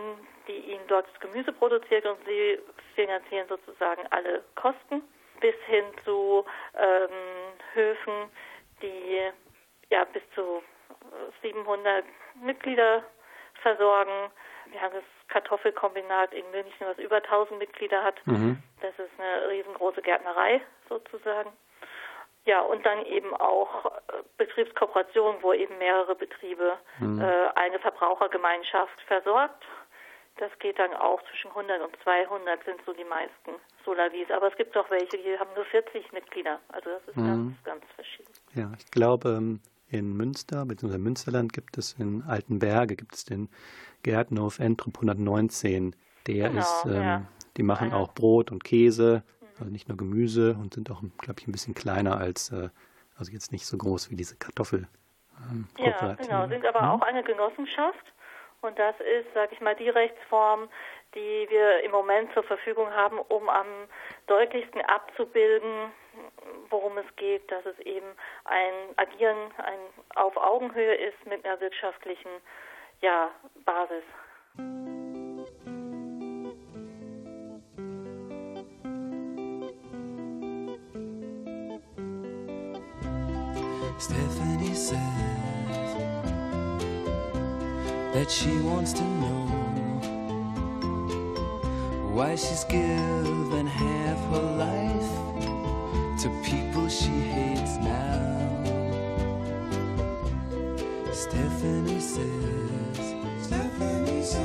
die 0.47 0.57
ihnen 0.57 0.85
dort 0.87 1.07
Gemüse 1.21 1.53
produziert 1.53 2.05
und 2.05 2.17
sie 2.25 2.59
finanzieren 2.95 3.47
sozusagen 3.47 4.05
alle 4.09 4.43
Kosten 4.55 5.01
bis 5.39 5.55
hin 5.67 5.85
zu 6.03 6.43
ähm, 6.75 7.53
Höfen, 7.73 8.29
die 8.81 9.29
ja 9.89 10.03
bis 10.05 10.23
zu 10.35 10.61
700 11.41 12.03
Mitglieder 12.41 13.03
versorgen. 13.61 14.31
Wir 14.65 14.81
haben 14.81 14.95
das 14.95 15.20
Kartoffelkombinat 15.31 16.33
in 16.33 16.49
München, 16.51 16.85
was 16.85 16.97
über 16.99 17.17
1000 17.17 17.57
Mitglieder 17.57 18.03
hat. 18.03 18.15
Mhm. 18.25 18.61
Das 18.81 18.91
ist 18.99 19.11
eine 19.17 19.49
riesengroße 19.49 20.01
Gärtnerei 20.01 20.61
sozusagen. 20.89 21.51
Ja, 22.45 22.61
und 22.61 22.85
dann 22.85 23.05
eben 23.05 23.33
auch 23.35 23.85
äh, 23.85 23.89
Betriebskooperation, 24.37 25.35
wo 25.41 25.53
eben 25.53 25.77
mehrere 25.77 26.15
Betriebe 26.15 26.77
mhm. 26.99 27.21
äh, 27.21 27.47
eine 27.55 27.79
Verbrauchergemeinschaft 27.79 28.99
versorgt. 29.07 29.63
Das 30.37 30.51
geht 30.59 30.79
dann 30.79 30.93
auch 30.93 31.21
zwischen 31.29 31.49
100 31.49 31.81
und 31.81 31.95
200 32.03 32.63
sind 32.63 32.81
so 32.85 32.93
die 32.93 33.03
meisten 33.03 33.51
Solavis. 33.85 34.29
Aber 34.31 34.47
es 34.47 34.57
gibt 34.57 34.75
auch 34.75 34.89
welche, 34.89 35.17
die 35.17 35.37
haben 35.37 35.53
nur 35.55 35.65
40 35.65 36.11
Mitglieder. 36.13 36.59
Also 36.69 36.89
das 36.89 37.07
ist 37.09 37.17
mhm. 37.17 37.27
ganz, 37.27 37.63
ganz 37.63 37.85
verschieden. 37.95 38.33
Ja, 38.55 38.71
ich 38.77 38.89
glaube, 38.89 39.29
ähm, 39.29 39.61
in 39.91 40.15
Münster 40.15 40.65
bzw. 40.65 40.97
Münsterland 40.97 41.53
gibt 41.53 41.77
es 41.77 41.93
in 41.99 42.23
Altenberge 42.23 42.95
gibt 42.95 43.13
es 43.13 43.25
den 43.25 43.49
Gärtnerhof 44.03 44.59
Entrup 44.59 44.97
119. 44.97 45.95
Der 46.27 46.49
genau, 46.49 46.61
ist, 46.61 46.85
ähm, 46.85 46.93
ja. 46.93 47.21
die 47.57 47.63
machen 47.63 47.93
auch 47.93 48.13
Brot 48.13 48.51
und 48.51 48.63
Käse, 48.63 49.23
also 49.59 49.71
nicht 49.71 49.87
nur 49.87 49.97
Gemüse 49.97 50.55
und 50.59 50.73
sind 50.73 50.91
auch, 50.91 51.01
glaube 51.17 51.39
ich, 51.39 51.47
ein 51.47 51.51
bisschen 51.51 51.73
kleiner 51.73 52.17
als, 52.17 52.51
äh, 52.51 52.69
also 53.17 53.31
jetzt 53.31 53.51
nicht 53.51 53.65
so 53.65 53.77
groß 53.77 54.11
wie 54.11 54.15
diese 54.15 54.37
Kartoffel. 54.37 54.87
Ähm, 55.49 55.67
ja, 55.77 56.13
genau, 56.13 56.47
sind 56.47 56.65
aber 56.65 56.81
ja. 56.81 56.93
auch 56.93 57.01
eine 57.01 57.23
Genossenschaft. 57.23 58.05
Und 58.61 58.77
das 58.77 58.95
ist, 58.99 59.33
sage 59.33 59.53
ich 59.53 59.61
mal, 59.61 59.75
die 59.75 59.89
Rechtsform, 59.89 60.69
die 61.15 61.47
wir 61.49 61.83
im 61.83 61.91
Moment 61.91 62.31
zur 62.33 62.43
Verfügung 62.43 62.91
haben, 62.91 63.17
um 63.17 63.49
am 63.49 63.65
deutlichsten 64.27 64.81
abzubilden, 64.81 65.91
worum 66.69 66.97
es 66.99 67.15
geht, 67.15 67.49
dass 67.51 67.65
es 67.65 67.77
eben 67.79 68.05
ein 68.45 68.97
Agieren 68.97 69.37
ein 69.57 69.79
auf 70.15 70.37
Augenhöhe 70.37 70.93
ist 70.93 71.25
mit 71.25 71.43
einer 71.43 71.59
wirtschaftlichen 71.59 72.29
ja, 73.01 73.31
Basis. 73.65 74.05
Stephanie 83.97 84.73
says 84.73 84.97
that 88.13 88.29
she 88.29 88.59
wants 88.61 88.93
to 88.93 89.03
know 89.03 89.45
why 92.13 92.35
she's 92.35 92.63
given 92.65 93.67
half 93.67 94.19
her 94.31 94.47
life 94.57 95.11
to 96.21 96.29
people 96.43 96.89
she 96.89 97.09
hates 97.09 97.77
now. 97.77 98.20
Stephanie 101.21 101.99
says, 101.99 103.15
Stephanie 103.43 104.23
says, 104.23 104.41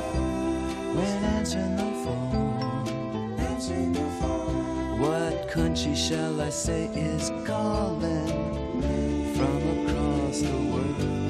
when 0.95 1.25
answering 1.37 1.77
the 1.77 1.91
phone, 2.05 3.41
answering 3.41 3.93
the 3.93 4.09
phone, 4.21 5.01
what 5.01 5.49
country 5.49 5.95
shall 5.95 6.39
I 6.41 6.51
say 6.51 6.91
is 6.95 7.31
calling? 7.47 8.57
from 9.37 9.87
across 9.87 10.41
the 10.41 10.57
world. 10.73 11.26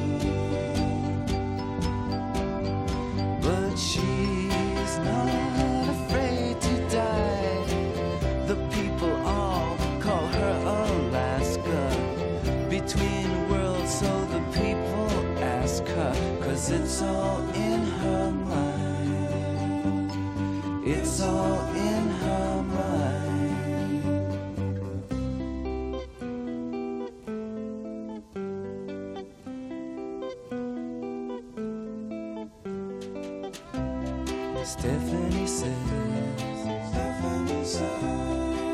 Stephanie 34.67 35.47
says, 35.47 35.73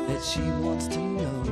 that 0.07 0.23
she 0.23 0.41
wants 0.61 0.87
to 0.87 0.99
know. 0.99 1.43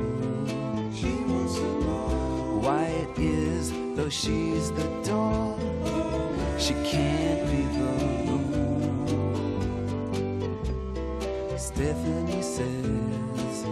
She 0.92 1.14
wants 1.30 1.54
to 1.54 1.80
know 1.80 2.60
why 2.60 2.84
it 2.84 3.18
is, 3.18 3.72
though 3.96 4.08
she's 4.08 4.70
the 4.72 4.84
door, 5.04 5.56
she 6.58 6.74
can't. 6.84 7.21
Stephanie 11.74 12.42
says, 12.42 13.66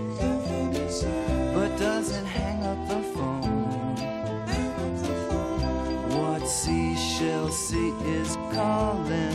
but 1.55 1.69
doesn't 1.79 2.25
hang 2.25 2.63
up 2.65 2.89
the 2.89 3.03
phone. 3.15 3.95
What 6.09 6.49
seashell 6.49 7.51
sea 7.51 7.93
is 8.05 8.37
calling 8.55 9.30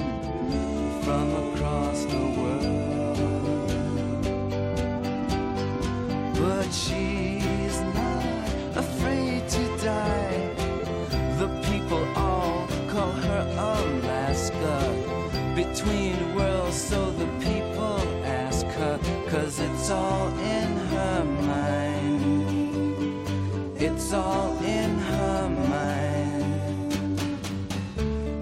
It's 23.78 24.14
all 24.14 24.58
in 24.64 24.98
her 24.98 25.50
mind. 25.50 27.20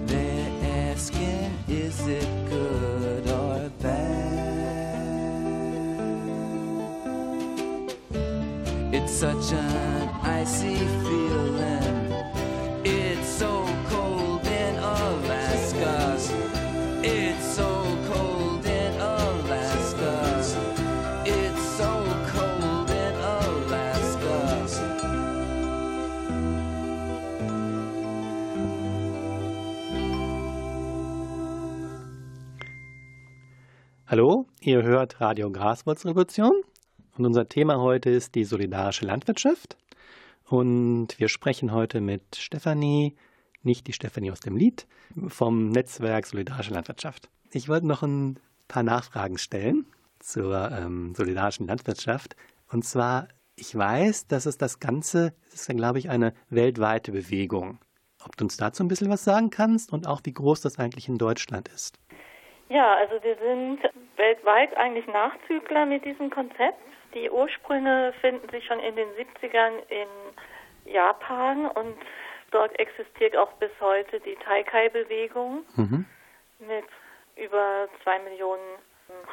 They're 0.08 0.92
asking, 0.92 1.50
is 1.68 2.06
it 2.06 2.28
good 2.48 3.28
or 3.28 3.68
bad? 3.80 4.14
It's 8.94 9.12
such 9.12 9.52
an 9.52 10.08
icy 10.22 10.76
ihr 34.66 34.82
hört 34.82 35.20
Radio 35.20 35.50
Graswurzelrevolution 35.50 36.62
und 37.18 37.26
unser 37.26 37.48
Thema 37.48 37.80
heute 37.80 38.08
ist 38.08 38.34
die 38.34 38.44
solidarische 38.44 39.04
Landwirtschaft. 39.04 39.76
Und 40.48 41.08
wir 41.18 41.28
sprechen 41.28 41.72
heute 41.72 42.00
mit 42.00 42.36
Stefanie, 42.36 43.14
nicht 43.62 43.86
die 43.86 43.92
Stefanie 43.92 44.30
aus 44.30 44.40
dem 44.40 44.56
Lied, 44.56 44.86
vom 45.28 45.68
Netzwerk 45.68 46.26
Solidarische 46.26 46.72
Landwirtschaft. 46.72 47.28
Ich 47.50 47.68
wollte 47.68 47.86
noch 47.86 48.02
ein 48.02 48.40
paar 48.66 48.82
Nachfragen 48.82 49.36
stellen 49.36 49.86
zur 50.18 50.70
ähm, 50.70 51.14
solidarischen 51.14 51.66
Landwirtschaft. 51.66 52.34
Und 52.70 52.86
zwar, 52.86 53.28
ich 53.56 53.76
weiß, 53.76 54.28
dass 54.28 54.46
es 54.46 54.56
das 54.56 54.80
Ganze, 54.80 55.34
es 55.48 55.60
ist 55.60 55.68
dann, 55.68 55.76
glaube 55.76 55.98
ich, 55.98 56.08
eine 56.08 56.32
weltweite 56.48 57.12
Bewegung. 57.12 57.80
Ob 58.24 58.36
du 58.38 58.44
uns 58.44 58.56
dazu 58.56 58.82
ein 58.82 58.88
bisschen 58.88 59.10
was 59.10 59.24
sagen 59.24 59.50
kannst 59.50 59.92
und 59.92 60.06
auch 60.06 60.22
wie 60.24 60.32
groß 60.32 60.62
das 60.62 60.78
eigentlich 60.78 61.08
in 61.08 61.18
Deutschland 61.18 61.68
ist. 61.68 61.98
Ja, 62.68 62.94
also 62.94 63.22
wir 63.22 63.36
sind 63.36 63.80
weltweit 64.16 64.76
eigentlich 64.76 65.06
Nachzügler 65.06 65.86
mit 65.86 66.04
diesem 66.04 66.30
Konzept. 66.30 66.78
Die 67.14 67.30
Ursprünge 67.30 68.12
finden 68.20 68.48
sich 68.48 68.64
schon 68.66 68.80
in 68.80 68.96
den 68.96 69.08
70ern 69.10 69.82
in 69.88 70.92
Japan 70.92 71.66
und 71.66 71.96
dort 72.50 72.76
existiert 72.78 73.36
auch 73.36 73.52
bis 73.54 73.70
heute 73.80 74.20
die 74.20 74.36
Taikai-Bewegung 74.36 75.64
Mhm. 75.76 76.06
mit 76.60 76.84
über 77.36 77.88
zwei 78.02 78.18
Millionen 78.20 78.78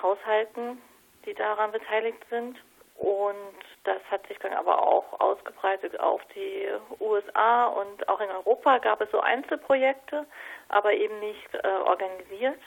Haushalten, 0.01 0.81
die 1.25 1.33
daran 1.33 1.71
beteiligt 1.71 2.23
sind. 2.29 2.57
Und 2.95 3.35
das 3.83 3.99
hat 4.11 4.27
sich 4.27 4.37
dann 4.39 4.53
aber 4.53 4.85
auch 4.85 5.19
ausgebreitet 5.19 5.99
auf 5.99 6.21
die 6.35 6.67
USA 6.99 7.65
und 7.65 8.07
auch 8.07 8.19
in 8.19 8.29
Europa 8.29 8.77
gab 8.77 9.01
es 9.01 9.09
so 9.11 9.19
Einzelprojekte, 9.19 10.25
aber 10.69 10.93
eben 10.93 11.19
nicht 11.19 11.53
äh, 11.55 11.67
organisiert 11.67 12.59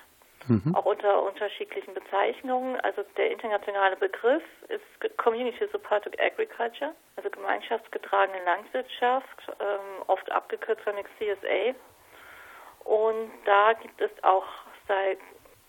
Mhm. 0.46 0.74
auch 0.74 0.84
unter 0.84 1.22
unterschiedlichen 1.22 1.94
Bezeichnungen. 1.94 2.78
Also 2.80 3.02
der 3.16 3.30
internationale 3.30 3.96
Begriff 3.96 4.42
ist 4.68 5.16
Community 5.16 5.66
Supported 5.72 6.20
Agriculture, 6.20 6.92
also 7.16 7.30
gemeinschaftsgetragene 7.30 8.44
Landwirtschaft, 8.44 9.52
ähm, 9.60 10.02
oft 10.06 10.30
abgekürzt 10.30 10.82
von 10.82 10.94
CSA. 11.18 11.74
Und 12.84 13.30
da 13.46 13.72
gibt 13.72 14.00
es 14.00 14.10
auch 14.22 14.44
seit 14.86 15.18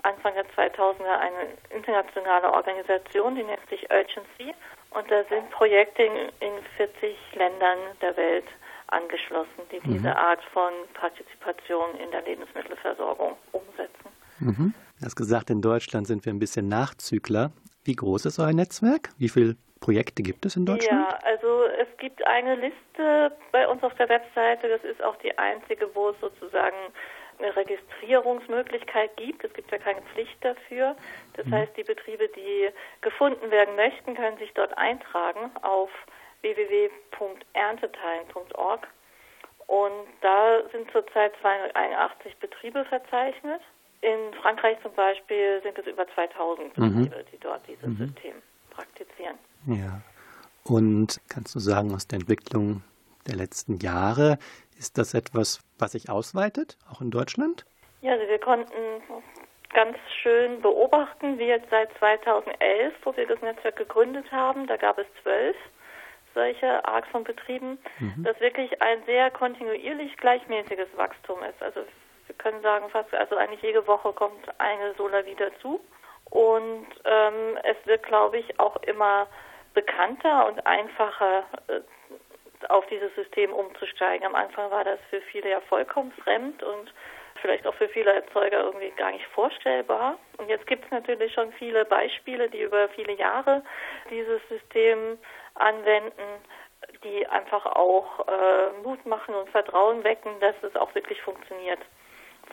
Anfang 0.04 0.34
der 0.36 0.46
2000er 0.52 1.18
eine 1.20 1.58
internationale 1.70 2.52
Organisation, 2.54 3.36
die 3.36 3.44
nennt 3.44 3.68
sich 3.70 3.90
Urgency. 3.90 4.54
Und 4.92 5.10
da 5.10 5.24
sind 5.26 5.50
Projekte 5.52 6.04
in, 6.04 6.16
in 6.40 6.64
40 6.78 7.18
Ländern 7.34 7.80
der 8.02 8.16
Welt 8.16 8.46
angeschlossen, 8.88 9.64
die 9.72 9.80
diese 9.80 10.16
Art 10.16 10.44
von 10.54 10.72
Partizipation 10.94 11.96
in 12.00 12.12
der 12.12 12.22
Lebensmittelversorgung 12.22 13.36
umsetzen. 13.52 14.15
Mhm. 14.40 14.74
Du 15.00 15.06
hast 15.06 15.16
gesagt, 15.16 15.50
in 15.50 15.62
Deutschland 15.62 16.08
sind 16.08 16.26
wir 16.26 16.34
ein 16.34 16.40
bisschen 16.40 16.68
Nachzügler. 16.68 17.52
Wie 17.84 17.96
groß 17.96 18.26
ist 18.26 18.40
euer 18.40 18.54
Netzwerk? 18.54 19.10
Wie 19.18 19.30
viele 19.30 19.56
Projekte 19.80 20.24
gibt 20.24 20.46
es 20.46 20.56
in 20.56 20.66
Deutschland? 20.66 21.06
Ja, 21.12 21.20
also 21.24 21.66
es 21.80 21.88
gibt 21.98 22.26
eine 22.26 22.56
Liste 22.56 23.32
bei 23.52 23.68
uns 23.68 23.84
auf 23.84 23.94
der 23.96 24.10
Webseite. 24.10 24.70
Das 24.70 24.84
ist 24.84 25.04
auch 25.04 25.16
die 25.18 25.38
einzige, 25.38 25.94
wo 25.94 26.10
es 26.10 26.20
sozusagen 26.22 26.76
eine 27.38 27.56
Registrierungsmöglichkeit 27.56 29.16
gibt. 29.18 29.44
Es 29.44 29.54
gibt 29.54 29.72
ja 29.72 29.78
keine 29.78 30.02
Pflicht 30.14 30.38
dafür. 30.42 30.96
Das 31.34 31.46
heißt, 31.48 31.78
die 31.78 31.84
Betriebe, 31.84 32.28
die 32.30 32.70
gefunden 33.02 33.52
werden 33.52 33.76
möchten, 33.76 34.16
können 34.16 34.38
sich 34.38 34.52
dort 34.54 34.76
eintragen 34.78 35.52
auf 35.62 35.92
www.ernteteilen.org. 36.42 38.88
Und 39.68 40.08
da 40.22 40.62
sind 40.72 40.90
zurzeit 40.92 41.34
281 41.42 42.38
Betriebe 42.38 42.86
verzeichnet. 42.86 43.60
In 44.06 44.34
Frankreich 44.40 44.78
zum 44.84 44.94
Beispiel 44.94 45.62
sind 45.64 45.78
es 45.80 45.88
über 45.88 46.08
2000 46.14 46.78
Mhm. 46.78 47.06
Betriebe, 47.06 47.26
die 47.32 47.40
dort 47.40 47.68
dieses 47.68 47.98
System 47.98 48.36
praktizieren. 48.70 49.38
Ja. 49.66 50.02
Und 50.64 51.20
kannst 51.28 51.56
du 51.56 51.60
sagen, 51.60 51.92
aus 51.94 52.08
der 52.08 52.20
Entwicklung 52.20 52.84
der 53.28 53.36
letzten 53.36 53.78
Jahre, 53.78 54.38
ist 54.78 54.98
das 55.00 55.14
etwas, 55.16 55.62
was 55.80 55.94
sich 55.94 56.10
ausweitet, 56.10 56.78
auch 56.92 57.02
in 57.02 57.10
Deutschland? 57.10 57.66
Ja, 58.02 58.12
also 58.14 58.28
wir 58.28 58.40
konnten 58.40 58.74
ganz 59.74 59.98
schön 60.22 60.62
beobachten, 60.62 61.40
wie 61.40 61.46
jetzt 61.46 61.70
seit 61.72 61.90
2011, 61.98 62.94
wo 63.04 63.16
wir 63.18 63.26
das 63.26 63.42
Netzwerk 63.42 63.76
gegründet 63.78 64.32
haben, 64.32 64.68
da 64.68 64.78
gab 64.78 65.00
es 65.00 65.08
zwölf 65.24 65.56
solche 66.36 66.86
Art 66.86 67.08
von 67.08 67.24
Betrieben, 67.24 67.80
dass 68.18 68.40
wirklich 68.42 68.82
ein 68.82 69.02
sehr 69.06 69.32
kontinuierlich 69.32 70.18
gleichmäßiges 70.18 70.90
Wachstum 70.98 71.40
ist. 71.50 71.62
Also 71.64 71.80
wir 72.36 72.52
können 72.52 72.62
sagen, 72.62 72.90
fast, 72.90 73.14
also 73.14 73.38
eigentlich 73.38 73.62
jede 73.62 73.86
Woche 73.88 74.14
kommt 74.14 74.48
eine 74.60 74.94
Sola 74.96 75.26
wieder 75.26 75.52
zu. 75.60 75.80
Und 76.30 76.88
ähm, 77.06 77.58
es 77.64 77.78
wird, 77.86 78.04
glaube 78.04 78.38
ich, 78.38 78.60
auch 78.60 78.76
immer 78.84 79.28
bekannter 79.74 80.48
und 80.48 80.66
einfacher, 80.66 81.46
äh, 81.68 81.82
auf 82.70 82.86
dieses 82.88 83.14
System 83.16 83.54
umzusteigen. 83.54 84.26
Am 84.26 84.36
Anfang 84.36 84.72
war 84.72 84.84
das 84.84 85.00
für 85.10 85.22
viele 85.22 85.52
ja 85.52 85.62
vollkommen 85.62 86.12
fremd 86.24 86.64
und 86.64 86.94
vielleicht 87.42 87.68
auch 87.68 87.76
für 87.76 87.90
viele 87.90 88.12
Erzeuger 88.12 88.64
irgendwie 88.64 88.92
gar 88.92 89.12
nicht 89.12 89.26
vorstellbar. 89.28 90.18
Und 90.38 90.50
jetzt 90.50 90.66
gibt 90.66 90.86
es 90.86 90.92
natürlich 90.92 91.34
schon 91.34 91.52
viele 91.54 91.86
Beispiele, 91.86 92.50
die 92.50 92.62
über 92.62 92.90
viele 92.90 93.14
Jahre 93.14 93.62
dieses 94.10 94.42
System 94.50 95.20
anwenden, 95.54 96.42
die 97.04 97.28
einfach 97.28 97.66
auch 97.66 98.28
äh, 98.28 98.82
Mut 98.84 99.06
machen 99.06 99.36
und 99.36 99.50
Vertrauen 99.50 100.04
wecken, 100.04 100.40
dass 100.40 100.56
es 100.64 100.76
auch 100.76 100.94
wirklich 100.96 101.22
funktioniert. 101.22 101.80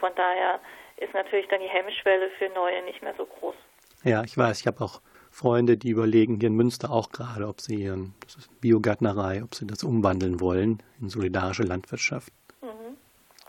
Von 0.03 0.11
daher 0.17 0.59
ist 0.97 1.15
natürlich 1.15 1.47
dann 1.47 1.61
die 1.61 1.69
Hemmschwelle 1.69 2.29
für 2.37 2.49
Neue 2.49 2.83
nicht 2.85 3.03
mehr 3.03 3.15
so 3.17 3.25
groß. 3.25 3.55
Ja, 4.03 4.25
ich 4.25 4.37
weiß, 4.37 4.59
ich 4.59 4.67
habe 4.67 4.83
auch 4.83 5.01
Freunde, 5.31 5.77
die 5.79 5.91
überlegen 5.91 6.41
hier 6.41 6.49
in 6.49 6.57
Münster 6.57 6.91
auch 6.91 7.13
gerade, 7.13 7.47
ob 7.47 7.61
sie 7.61 7.77
ihren 7.77 8.13
Biogärtnerei, 8.61 9.45
ob 9.45 9.55
sie 9.55 9.65
das 9.65 9.85
umwandeln 9.85 10.41
wollen 10.41 10.83
in 11.01 11.09
solidarische 11.09 11.63
Landwirtschaft. 11.63 12.33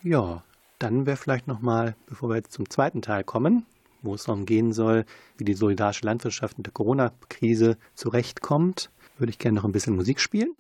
Ja, 0.04 0.44
dann 0.78 1.08
wäre 1.08 1.18
vielleicht 1.18 1.48
nochmal, 1.48 1.96
bevor 2.06 2.30
wir 2.30 2.36
jetzt 2.36 2.52
zum 2.52 2.70
zweiten 2.70 3.02
Teil 3.02 3.24
kommen, 3.24 3.66
wo 4.04 4.14
es 4.14 4.26
darum 4.26 4.46
gehen 4.46 4.74
soll, 4.74 5.06
wie 5.38 5.46
die 5.46 5.56
solidarische 5.56 6.06
Landwirtschaft 6.06 6.60
mit 6.60 6.68
der 6.68 6.74
Corona-Krise 6.74 7.80
zurechtkommt, 7.96 8.92
würde 9.18 9.32
ich 9.32 9.40
gerne 9.40 9.56
noch 9.56 9.66
ein 9.66 9.72
bisschen 9.72 9.96
Musik 9.96 10.20
spielen. 10.20 10.56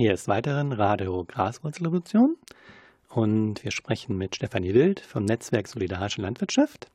Hier 0.00 0.14
ist 0.14 0.28
weiterhin 0.28 0.72
Radio 0.72 1.26
Graswurzelrevolution 1.28 2.38
und 3.10 3.62
wir 3.62 3.70
sprechen 3.70 4.16
mit 4.16 4.34
Stefanie 4.34 4.72
Wild 4.72 4.98
vom 5.00 5.26
Netzwerk 5.26 5.68
Solidarische 5.68 6.22
Landwirtschaft. 6.22 6.90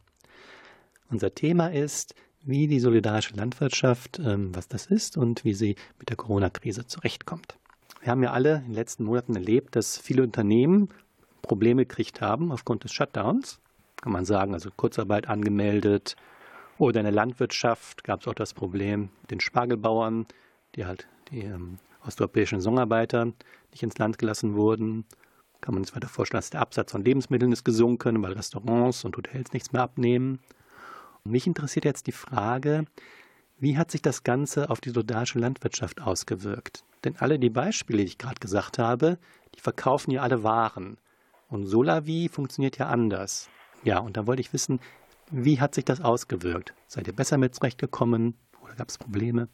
Unser 1.11 1.35
Thema 1.35 1.67
ist, 1.67 2.15
wie 2.41 2.65
die 2.65 2.79
solidarische 2.79 3.35
Landwirtschaft, 3.35 4.17
ähm, 4.17 4.55
was 4.55 4.67
das 4.67 4.87
ist 4.87 5.17
und 5.17 5.43
wie 5.45 5.53
sie 5.53 5.75
mit 5.99 6.09
der 6.09 6.17
Corona-Krise 6.17 6.87
zurechtkommt. 6.87 7.59
Wir 8.01 8.09
haben 8.09 8.23
ja 8.23 8.31
alle 8.31 8.55
in 8.55 8.69
den 8.69 8.73
letzten 8.73 9.03
Monaten 9.03 9.35
erlebt, 9.35 9.75
dass 9.75 9.99
viele 9.99 10.23
Unternehmen 10.23 10.89
Probleme 11.43 11.85
gekriegt 11.85 12.21
haben 12.21 12.51
aufgrund 12.51 12.85
des 12.85 12.91
Shutdowns. 12.91 13.59
Kann 13.97 14.13
man 14.13 14.25
sagen, 14.25 14.55
also 14.55 14.71
Kurzarbeit 14.75 15.29
angemeldet. 15.29 16.15
Oder 16.79 17.01
in 17.01 17.05
der 17.05 17.13
Landwirtschaft 17.13 18.03
gab 18.03 18.21
es 18.21 18.27
auch 18.27 18.33
das 18.33 18.55
Problem 18.55 19.09
mit 19.21 19.29
den 19.29 19.41
Spargelbauern, 19.41 20.25
die 20.75 20.87
halt 20.87 21.07
die 21.29 21.41
ähm, 21.41 21.77
osteuropäischen 22.05 22.59
Saisonarbeiter 22.59 23.25
nicht 23.71 23.83
ins 23.83 23.97
Land 23.97 24.17
gelassen 24.17 24.55
wurden. 24.55 25.05
Kann 25.61 25.73
man 25.73 25.83
sich 25.83 25.95
weiter 25.95 26.07
vorstellen, 26.07 26.39
dass 26.39 26.49
der 26.49 26.61
Absatz 26.61 26.91
von 26.91 27.03
Lebensmitteln 27.03 27.51
ist 27.51 27.63
gesunken, 27.63 28.21
weil 28.21 28.33
Restaurants 28.33 29.03
und 29.05 29.17
Hotels 29.17 29.53
nichts 29.53 29.71
mehr 29.71 29.81
abnehmen. 29.81 30.39
Und 31.23 31.31
mich 31.31 31.47
interessiert 31.47 31.85
jetzt 31.85 32.07
die 32.07 32.11
Frage, 32.11 32.85
wie 33.57 33.77
hat 33.77 33.89
sich 33.89 34.01
das 34.01 34.23
Ganze 34.23 34.69
auf 34.69 34.81
die 34.81 34.89
solidarische 34.89 35.39
Landwirtschaft 35.39 36.01
ausgewirkt? 36.01 36.83
Denn 37.03 37.15
alle 37.17 37.39
die 37.39 37.49
Beispiele, 37.49 37.99
die 37.99 38.05
ich 38.05 38.17
gerade 38.17 38.39
gesagt 38.39 38.77
habe, 38.77 39.17
die 39.55 39.61
verkaufen 39.61 40.11
ja 40.11 40.21
alle 40.21 40.43
Waren. 40.43 40.97
Und 41.47 41.65
Solavi 41.65 42.29
funktioniert 42.29 42.77
ja 42.77 42.87
anders. 42.87 43.49
Ja, 43.83 43.99
und 43.99 44.17
da 44.17 44.27
wollte 44.27 44.41
ich 44.41 44.51
wissen, 44.51 44.79
wie 45.31 45.59
hat 45.59 45.73
sich 45.73 45.85
das 45.85 46.01
ausgewirkt? 46.01 46.73
Seid 46.87 47.07
ihr 47.07 47.15
besser 47.15 47.37
mit 47.37 47.55
zurechtgekommen 47.55 48.35
oder 48.61 48.75
gab 48.75 48.89
es 48.89 48.97
Probleme? 48.97 49.47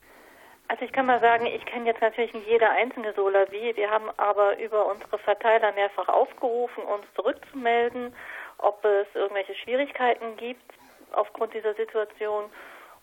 Also 0.71 0.85
ich 0.85 0.93
kann 0.93 1.05
mal 1.05 1.19
sagen, 1.19 1.47
ich 1.47 1.65
kenne 1.65 1.85
jetzt 1.87 1.99
natürlich 1.99 2.33
nicht 2.33 2.47
jede 2.47 2.69
einzelne 2.69 3.11
Solavi. 3.11 3.75
Wir 3.75 3.91
haben 3.91 4.09
aber 4.15 4.57
über 4.57 4.85
unsere 4.85 5.17
Verteiler 5.19 5.73
mehrfach 5.73 6.07
aufgerufen, 6.07 6.81
uns 6.83 7.03
zurückzumelden, 7.13 8.15
ob 8.57 8.85
es 8.85 9.05
irgendwelche 9.13 9.53
Schwierigkeiten 9.53 10.37
gibt 10.37 10.63
aufgrund 11.11 11.53
dieser 11.53 11.73
Situation. 11.73 12.45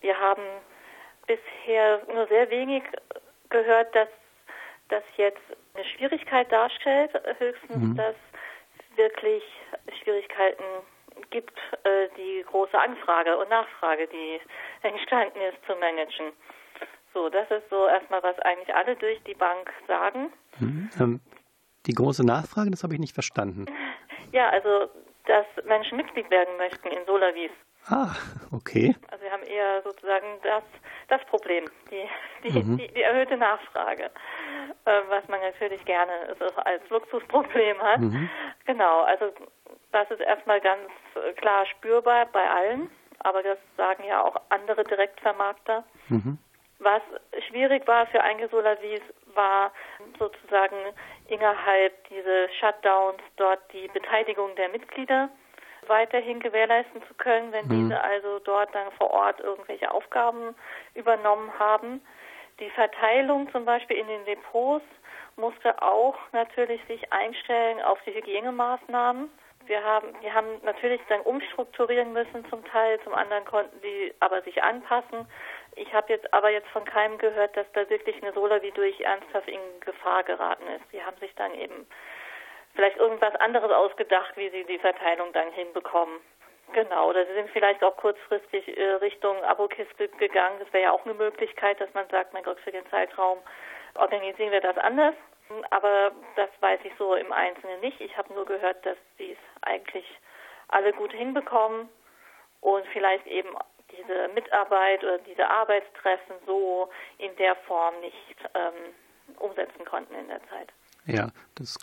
Wir 0.01 0.19
haben 0.19 0.45
bisher 1.27 2.01
nur 2.11 2.27
sehr 2.29 2.49
wenig 2.49 2.85
gehört, 3.51 3.95
dass 3.95 4.09
das 4.89 5.03
jetzt 5.19 5.43
eine 5.75 5.85
Schwierigkeit 5.85 6.51
darstellt. 6.51 7.11
Höchstens, 7.39 7.77
Mhm. 7.77 7.97
dass 7.99 8.17
wirklich 8.97 9.45
Schwierigkeiten 10.03 10.65
gibt, 11.31 11.59
äh, 11.85 12.09
die 12.17 12.45
große 12.49 12.79
Anfrage 12.79 13.37
und 13.37 13.49
Nachfrage, 13.51 14.07
die 14.09 14.41
entstanden 14.83 15.41
ist, 15.41 15.59
zu 15.67 15.75
managen. 15.77 16.33
So, 17.15 17.29
das 17.29 17.51
ist 17.51 17.69
so 17.71 17.87
erstmal, 17.87 18.23
was 18.23 18.39
eigentlich 18.41 18.75
alle 18.75 18.97
durch 18.97 19.23
die 19.25 19.35
Bank 19.35 19.73
sagen. 19.87 20.33
Hm? 20.59 20.91
Ähm, 21.01 21.21
die 21.87 21.95
große 21.95 22.25
Nachfrage, 22.25 22.71
das 22.71 22.83
habe 22.83 22.95
ich 22.95 23.01
nicht 23.01 23.15
verstanden. 23.15 23.67
Ja, 24.31 24.51
also, 24.51 24.91
dass 25.25 25.47
Menschen 25.65 25.97
Mitglied 25.97 26.31
werden 26.31 26.59
möchten 26.59 26.89
in 26.89 27.07
Solavis. 27.07 27.51
Ah, 27.89 28.15
okay. 28.53 28.95
Also 29.11 29.25
wir 29.25 29.33
haben 29.33 29.43
eher 29.45 29.81
sozusagen 29.81 30.27
das, 30.43 30.63
das 31.09 31.25
Problem, 31.25 31.65
die, 31.91 32.07
die, 32.47 32.59
Mhm. 32.59 32.77
die, 32.77 32.89
die 32.89 33.01
erhöhte 33.01 33.39
Nachfrage, 33.39 34.11
äh, 34.85 35.01
was 35.09 35.27
man 35.29 35.41
natürlich 35.41 35.83
gerne 35.87 36.37
so 36.39 36.45
als 36.57 36.87
Luxusproblem 36.91 37.81
hat. 37.81 38.01
Mhm. 38.01 38.29
Genau, 38.67 39.01
also 39.05 39.33
das 39.93 40.11
ist 40.11 40.21
erstmal 40.21 40.61
ganz 40.61 40.89
äh, 41.15 41.33
klar 41.35 41.67
spürbar 41.67 42.27
bei 42.27 42.49
allen, 42.49 42.91
aber 43.21 43.43
das 43.43 43.59
sagen 43.77 44.05
ja 44.05 44.23
auch 44.23 44.37
andere 44.51 44.85
Direktvermarkter. 44.85 45.85
Mhm. 46.09 46.39
Was 46.81 47.03
schwierig 47.49 47.87
war 47.89 48.07
für 48.07 48.23
Eingesolavis, 48.23 49.01
war 49.35 49.73
sozusagen 50.19 50.77
innerhalb 51.27 52.09
dieses 52.09 52.55
Shutdowns 52.61 53.21
dort 53.37 53.61
die 53.73 53.89
Beteiligung 53.89 54.55
der 54.55 54.69
Mitglieder 54.69 55.29
weiterhin 55.89 56.39
gewährleisten 56.41 57.03
zu 57.09 57.15
können, 57.15 57.51
wenn 57.53 57.67
Mhm. 57.67 57.89
diese 57.89 58.01
also 58.01 58.39
dort 58.41 58.73
dann 58.75 58.93
vor 58.93 59.11
Ort 59.11 59.41
irgendwelche 59.41 59.91
Aufgaben 59.91 60.55
übernommen 60.95 61.51
haben. 61.59 62.01
Die 62.61 62.71
Verteilung 62.71 63.51
zum 63.53 63.65
Beispiel 63.65 63.97
in 63.97 64.07
den 64.07 64.25
Depots 64.25 64.85
musste 65.37 65.81
auch 65.83 66.17
natürlich 66.33 66.85
sich 66.87 67.13
einstellen 67.13 67.81
auf 67.83 67.99
die 68.05 68.15
Hygienemaßnahmen. 68.15 69.31
Wir 69.69 69.85
haben, 69.85 70.15
wir 70.23 70.33
haben 70.33 70.61
natürlich 70.63 71.01
dann 71.09 71.21
umstrukturieren 71.21 72.15
müssen 72.15 72.45
zum 72.49 72.65
Teil, 72.65 72.99
zum 73.01 73.15
anderen 73.15 73.45
konnten 73.45 73.79
die 73.83 74.15
aber 74.19 74.41
sich 74.43 74.63
anpassen. 74.63 75.29
Ich 75.77 75.93
habe 75.93 76.11
jetzt 76.11 76.33
aber 76.33 76.49
jetzt 76.51 76.69
von 76.69 76.87
keinem 76.87 77.19
gehört, 77.19 77.55
dass 77.55 77.71
da 77.75 77.89
wirklich 77.91 78.21
eine 78.23 78.33
Solar 78.33 78.63
wie 78.63 78.71
durch 78.71 78.99
ernsthaft 79.01 79.47
in 79.47 79.61
Gefahr 79.81 80.25
geraten 80.25 80.67
ist. 80.69 80.85
Die 80.91 81.03
haben 81.03 81.19
sich 81.19 81.35
dann 81.35 81.55
eben 81.55 81.87
vielleicht 82.75 82.97
irgendwas 82.97 83.35
anderes 83.37 83.71
ausgedacht, 83.71 84.37
wie 84.37 84.49
sie 84.49 84.65
die 84.65 84.79
Verteilung 84.79 85.33
dann 85.35 85.53
hinbekommen. 85.53 86.19
Genau, 86.73 87.11
oder 87.11 87.27
sie 87.27 87.35
sind 87.35 87.51
vielleicht 87.51 87.83
auch 87.85 87.97
kurzfristig 87.97 88.77
äh, 88.77 88.93
Richtung 88.95 89.43
Abokiste 89.45 90.09
gegangen. 90.09 90.59
Das 90.61 90.73
wäre 90.73 90.85
ja 90.85 90.93
auch 90.93 91.05
eine 91.05 91.15
Möglichkeit, 91.15 91.81
dass 91.81 91.93
man 91.93 92.09
sagt, 92.09 92.33
mein 92.33 92.43
Gott, 92.43 92.59
für 92.61 92.73
den 92.73 92.87
Zeitraum 92.89 93.39
organisieren 93.95 94.53
wir 94.53 94.61
das 94.61 94.79
anders. 94.79 95.15
Aber 95.71 96.13
das 96.37 96.49
weiß 96.61 96.81
ich 96.85 96.93
so 96.99 97.15
im 97.15 97.33
Einzelnen 97.33 97.81
nicht. 97.81 98.01
Ich 98.01 98.17
habe 98.17 98.33
nur 98.35 98.45
gehört, 98.45 98.85
dass 98.85 98.97
sie 99.17 99.33
es 99.33 99.63
eigentlich 99.63 100.05
alle 100.69 100.93
gut 100.93 101.13
hinbekommen 101.13 101.89
und 102.61 102.87
vielleicht 102.93 103.27
eben 103.27 103.49
diese 103.91 104.29
Mitarbeit 104.35 105.03
oder 105.03 105.19
diese 105.19 105.49
Arbeitstreffen 105.49 106.37
so 106.47 106.91
in 107.19 107.35
der 107.37 107.57
Form 107.57 107.99
nicht 108.01 108.37
ähm, 108.55 108.95
umsetzen 109.39 109.85
konnten 109.85 110.15
in 110.15 110.29
der 110.29 110.41
Zeit. 110.49 110.73
Ja, 111.07 111.31
das 111.55 111.79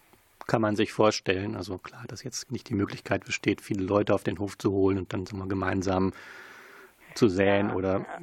kann 0.47 0.61
man 0.61 0.75
sich 0.75 0.93
vorstellen. 0.93 1.55
Also 1.55 1.77
klar, 1.77 2.03
dass 2.07 2.23
jetzt 2.23 2.51
nicht 2.51 2.69
die 2.69 2.75
Möglichkeit 2.75 3.25
besteht, 3.25 3.61
viele 3.61 3.83
Leute 3.83 4.13
auf 4.13 4.23
den 4.23 4.39
Hof 4.39 4.57
zu 4.57 4.71
holen 4.71 4.97
und 4.97 5.13
dann 5.13 5.25
sagen 5.25 5.39
wir, 5.39 5.47
gemeinsam 5.47 6.13
zu 7.15 7.27
säen 7.27 7.69
Ja, 7.69 7.75
oder 7.75 7.99
ja. 7.99 8.19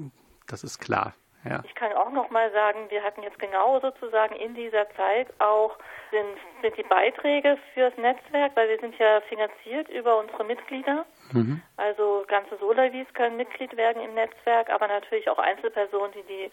das 0.46 0.62
ist 0.62 0.78
klar. 0.78 1.14
Ja. 1.44 1.60
Ich 1.64 1.74
kann 1.74 1.92
auch 1.92 2.10
noch 2.10 2.30
mal 2.30 2.50
sagen, 2.52 2.86
wir 2.88 3.02
hatten 3.02 3.22
jetzt 3.22 3.38
genau 3.38 3.80
sozusagen 3.80 4.34
in 4.36 4.54
dieser 4.54 4.88
Zeit 4.90 5.28
auch 5.40 5.76
sind, 6.10 6.36
sind 6.62 6.76
die 6.76 6.88
Beiträge 6.88 7.58
fürs 7.74 7.96
Netzwerk, 7.96 8.52
weil 8.54 8.68
wir 8.68 8.78
sind 8.78 8.96
ja 8.98 9.20
finanziert 9.22 9.88
über 9.88 10.18
unsere 10.18 10.44
Mitglieder. 10.44 11.04
Mhm. 11.32 11.60
Also 11.76 12.24
ganze 12.28 12.56
Solavis 12.58 13.06
können 13.14 13.36
Mitglied 13.36 13.76
werden 13.76 14.02
im 14.02 14.14
Netzwerk, 14.14 14.70
aber 14.70 14.86
natürlich 14.86 15.28
auch 15.28 15.38
Einzelpersonen, 15.38 16.12
die 16.12 16.22
die 16.22 16.50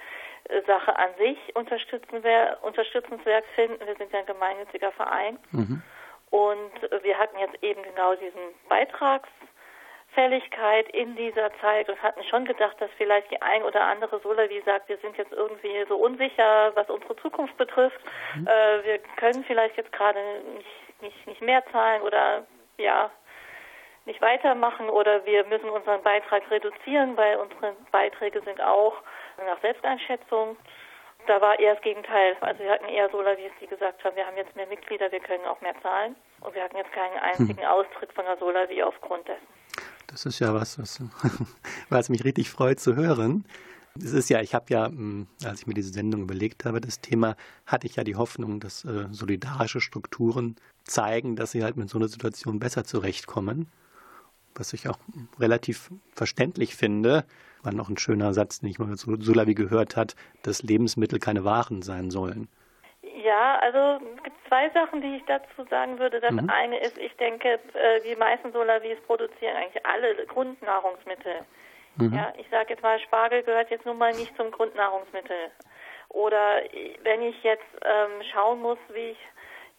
äh, 0.51 0.61
Sache 0.65 0.95
an 0.95 1.09
sich 1.17 1.37
unterstützen, 1.55 2.19
wer, 2.21 2.57
unterstützenswert 2.63 3.45
finden. 3.55 3.85
Wir 3.85 3.95
sind 3.95 4.11
ja 4.11 4.19
ein 4.19 4.25
gemeinnütziger 4.25 4.91
Verein. 4.93 5.37
Mhm. 5.51 5.83
Und 6.31 7.03
wir 7.03 7.17
hatten 7.17 7.37
jetzt 7.39 7.61
eben 7.63 7.81
genau 7.83 8.13
diesen 8.15 8.53
Beitragsfälligkeit 10.19 10.89
in 10.89 11.15
dieser 11.15 11.51
Zeit 11.61 11.89
und 11.89 12.01
hatten 12.01 12.23
schon 12.23 12.45
gedacht, 12.45 12.79
dass 12.79 12.89
vielleicht 12.97 13.31
die 13.31 13.41
ein 13.41 13.63
oder 13.63 13.81
andere 13.83 14.19
Solavi 14.19 14.61
sagt, 14.65 14.89
wir 14.89 14.97
sind 14.97 15.17
jetzt 15.17 15.31
irgendwie 15.31 15.85
so 15.87 15.95
unsicher, 15.95 16.71
was 16.75 16.89
unsere 16.89 17.15
Zukunft 17.17 17.55
betrifft. 17.57 17.99
Äh, 18.45 18.83
wir 18.83 18.99
können 19.15 19.43
vielleicht 19.45 19.77
jetzt 19.77 19.91
gerade 19.91 20.19
nicht, 20.55 21.01
nicht, 21.01 21.27
nicht 21.27 21.41
mehr 21.41 21.63
zahlen 21.71 22.01
oder 22.01 22.45
ja, 22.77 23.09
nicht 24.05 24.21
weitermachen 24.21 24.89
oder 24.89 25.25
wir 25.25 25.45
müssen 25.45 25.69
unseren 25.69 26.01
Beitrag 26.01 26.49
reduzieren, 26.51 27.15
weil 27.15 27.37
unsere 27.37 27.75
Beiträge 27.91 28.41
sind 28.41 28.61
auch 28.61 28.95
nach 29.37 29.59
Selbsteinschätzung. 29.61 30.57
Da 31.27 31.41
war 31.41 31.59
eher 31.59 31.75
das 31.75 31.83
Gegenteil. 31.83 32.35
Also 32.41 32.63
wir 32.63 32.71
hatten 32.71 32.87
eher 32.87 33.09
Solavis, 33.09 33.51
die 33.61 33.67
gesagt 33.67 34.03
haben, 34.03 34.15
wir 34.15 34.25
haben 34.25 34.37
jetzt 34.37 34.55
mehr 34.55 34.67
Mitglieder, 34.67 35.11
wir 35.11 35.19
können 35.19 35.45
auch 35.45 35.61
mehr 35.61 35.75
zahlen. 35.81 36.15
Und 36.41 36.55
wir 36.55 36.63
hatten 36.63 36.77
jetzt 36.77 36.91
keinen 36.93 37.17
einzigen 37.17 37.65
Austritt 37.65 38.11
von 38.13 38.25
der 38.25 38.37
Solavi 38.37 38.81
aufgrund 38.81 39.27
dessen. 39.27 39.58
Das 40.11 40.25
ist 40.25 40.39
ja 40.39 40.53
was, 40.53 40.79
was, 40.79 40.99
was 41.89 42.09
mich 42.09 42.23
richtig 42.23 42.49
freut 42.49 42.79
zu 42.79 42.95
hören. 42.95 43.45
Es 43.97 44.13
ist 44.13 44.29
ja, 44.29 44.41
ich 44.41 44.53
habe 44.53 44.65
ja, 44.69 44.89
mh, 44.89 45.27
als 45.43 45.61
ich 45.61 45.67
mir 45.67 45.73
diese 45.73 45.91
Sendung 45.91 46.21
überlegt 46.21 46.65
habe, 46.65 46.81
das 46.81 47.01
Thema, 47.01 47.35
hatte 47.65 47.87
ich 47.87 47.95
ja 47.95 48.03
die 48.03 48.15
Hoffnung, 48.15 48.59
dass 48.59 48.85
äh, 48.85 49.07
solidarische 49.11 49.81
Strukturen 49.81 50.55
zeigen, 50.83 51.35
dass 51.35 51.51
sie 51.51 51.63
halt 51.63 51.77
mit 51.77 51.89
so 51.89 51.97
einer 51.97 52.07
Situation 52.07 52.59
besser 52.59 52.83
zurechtkommen. 52.85 53.67
Was 54.55 54.73
ich 54.73 54.89
auch 54.89 54.97
relativ 55.39 55.91
verständlich 56.13 56.75
finde, 56.75 57.25
war 57.61 57.73
noch 57.73 57.89
ein 57.89 57.97
schöner 57.97 58.33
Satz, 58.33 58.59
den 58.59 58.69
ich 58.69 58.79
mal 58.79 58.95
zu 58.97 59.21
Sulavi 59.21 59.53
gehört 59.53 59.95
hat, 59.95 60.15
dass 60.41 60.63
Lebensmittel 60.63 61.19
keine 61.19 61.43
Waren 61.43 61.81
sein 61.81 62.09
sollen. 62.09 62.47
Ja, 63.29 63.59
also 63.59 64.03
es 64.17 64.23
gibt 64.23 64.47
zwei 64.47 64.69
Sachen, 64.71 65.01
die 65.01 65.17
ich 65.17 65.25
dazu 65.25 65.63
sagen 65.69 65.99
würde. 65.99 66.19
Das 66.19 66.31
Mhm. 66.31 66.49
eine 66.49 66.79
ist, 66.79 66.97
ich 66.97 67.15
denke, 67.17 67.59
äh, 67.73 68.01
die 68.01 68.15
meisten 68.15 68.51
Solavis 68.51 68.99
produzieren 69.05 69.55
eigentlich 69.55 69.85
alle 69.85 70.25
Grundnahrungsmittel. 70.25 71.45
Mhm. 71.97 72.11
Ja, 72.15 72.33
ich 72.37 72.49
sage 72.49 72.71
jetzt 72.71 72.81
mal, 72.81 72.99
Spargel 72.99 73.43
gehört 73.43 73.69
jetzt 73.69 73.85
nun 73.85 73.99
mal 73.99 74.15
nicht 74.15 74.35
zum 74.35 74.49
Grundnahrungsmittel. 74.49 75.51
Oder 76.09 76.63
wenn 77.03 77.21
ich 77.21 77.43
jetzt 77.43 77.69
ähm, 77.85 78.23
schauen 78.33 78.61
muss, 78.61 78.79
wie 78.93 79.11
ich 79.11 79.19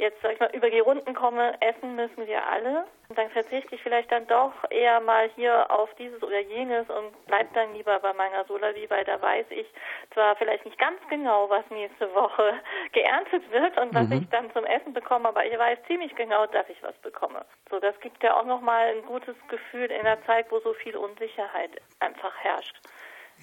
jetzt, 0.01 0.21
sag 0.23 0.33
ich 0.33 0.41
mal, 0.41 0.51
über 0.55 0.71
die 0.71 0.81
Runden 0.81 1.15
komme, 1.15 1.55
essen 1.61 1.95
müssen 1.95 2.27
wir 2.27 2.47
alle. 2.47 2.87
Und 3.09 3.19
dann 3.19 3.29
verzichte 3.31 3.75
ich 3.75 3.83
vielleicht 3.83 4.11
dann 4.11 4.27
doch 4.27 4.53
eher 4.71 5.01
mal 5.01 5.29
hier 5.35 5.71
auf 5.71 5.93
dieses 5.95 6.23
oder 6.23 6.41
jenes 6.41 6.89
und 6.89 7.27
bleib 7.27 7.53
dann 7.55 7.75
lieber 7.75 7.99
bei 7.99 8.13
meiner 8.13 8.45
Solavi, 8.45 8.89
weil 8.89 9.05
da 9.05 9.21
weiß 9.21 9.47
ich 9.51 9.67
zwar 10.15 10.37
vielleicht 10.37 10.65
nicht 10.65 10.79
ganz 10.79 10.99
genau, 11.09 11.51
was 11.51 11.69
nächste 11.71 12.13
Woche 12.15 12.55
geerntet 12.93 13.51
wird 13.51 13.77
und 13.79 13.95
was 13.95 14.11
ich 14.11 14.29
dann 14.31 14.53
zum 14.53 14.65
Essen 14.65 14.93
bekomme, 14.93 15.29
aber 15.29 15.45
ich 15.45 15.59
weiß 15.59 15.79
ziemlich 15.87 16.15
genau, 16.15 16.47
dass 16.47 16.69
ich 16.69 16.83
was 16.83 16.97
bekomme. 16.99 17.45
So, 17.69 17.79
das 17.79 17.99
gibt 18.01 18.23
ja 18.23 18.39
auch 18.39 18.47
nochmal 18.47 18.95
ein 18.95 19.05
gutes 19.05 19.37
Gefühl 19.49 19.91
in 19.91 20.07
einer 20.07 20.25
Zeit, 20.25 20.47
wo 20.51 20.61
so 20.61 20.73
viel 20.75 20.97
Unsicherheit 20.97 21.71
einfach 21.99 22.37
herrscht. 22.39 22.77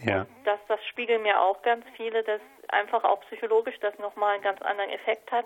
Ja. 0.03 0.27
Das, 0.45 0.59
das 0.67 0.83
spiegeln 0.85 1.23
mir 1.23 1.41
auch 1.41 1.61
ganz 1.63 1.83
viele, 1.95 2.23
dass 2.23 2.41
einfach 2.67 3.03
auch 3.03 3.19
psychologisch 3.21 3.79
das 3.79 3.97
nochmal 3.97 4.35
einen 4.35 4.43
ganz 4.43 4.61
anderen 4.61 4.91
Effekt 4.91 5.31
hat, 5.31 5.45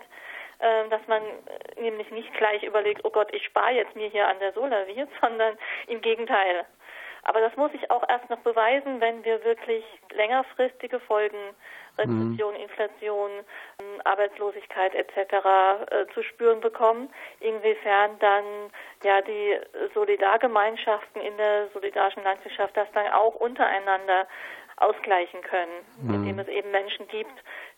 äh, 0.62 0.88
dass 0.90 1.00
man 1.08 1.22
äh, 1.22 1.80
nämlich 1.80 2.10
nicht 2.12 2.32
gleich 2.34 2.62
überlegt, 2.62 3.04
oh 3.04 3.10
Gott, 3.10 3.34
ich 3.34 3.44
spare 3.44 3.72
jetzt 3.72 3.96
mir 3.96 4.08
hier 4.08 4.28
an 4.28 4.38
der 4.38 4.52
Solavi, 4.52 5.06
sondern 5.20 5.58
im 5.88 6.00
Gegenteil. 6.00 6.64
Aber 7.24 7.40
das 7.40 7.56
muss 7.56 7.70
ich 7.74 7.90
auch 7.90 8.08
erst 8.08 8.30
noch 8.30 8.38
beweisen, 8.38 9.00
wenn 9.00 9.24
wir 9.24 9.44
wirklich 9.44 9.84
längerfristige 10.12 10.98
Folgen, 11.00 11.38
Rezession, 11.98 12.54
Inflation, 12.56 13.30
ähm, 13.80 14.00
Arbeitslosigkeit 14.04 14.94
etc. 14.94 15.34
Äh, 15.90 16.06
zu 16.14 16.22
spüren 16.22 16.60
bekommen, 16.60 17.12
inwiefern 17.40 18.18
dann 18.18 18.44
ja 19.04 19.20
die 19.20 19.58
Solidargemeinschaften 19.94 21.20
in 21.20 21.36
der 21.36 21.68
solidarischen 21.74 22.24
Landwirtschaft 22.24 22.76
das 22.76 22.88
dann 22.92 23.06
auch 23.12 23.34
untereinander 23.34 24.26
ausgleichen 24.76 25.42
können, 25.42 25.84
indem 26.08 26.38
es 26.38 26.48
eben 26.48 26.70
Menschen 26.70 27.06
gibt, 27.08 27.32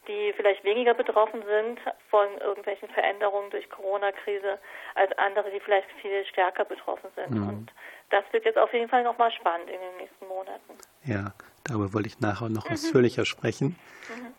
die 0.09 0.33
vielleicht 0.37 0.65
weniger 0.65 0.95
betroffen 0.95 1.43
sind 1.43 1.79
von 2.11 2.27
irgendwelchen 2.41 2.89
Veränderungen 2.89 3.51
durch 3.51 3.69
Corona-Krise 3.71 4.59
als 4.95 5.17
andere, 5.19 5.51
die 5.51 5.61
vielleicht 5.61 5.91
viel 6.01 6.25
stärker 6.27 6.65
betroffen 6.65 7.11
sind. 7.17 7.39
Und 7.39 7.73
das 8.11 8.25
wird 8.33 8.45
jetzt 8.45 8.59
auf 8.59 8.73
jeden 8.73 8.89
Fall 8.89 9.03
nochmal 9.03 9.33
spannend 9.33 9.69
in 9.69 9.81
den 9.81 9.97
nächsten 9.99 10.27
Monaten. 10.27 10.73
Ja, 11.05 11.35
darüber 11.65 11.93
wollte 11.93 12.09
ich 12.09 12.21
nachher 12.21 12.49
noch 12.49 12.71
ausführlicher 12.71 13.25
sprechen. 13.25 13.77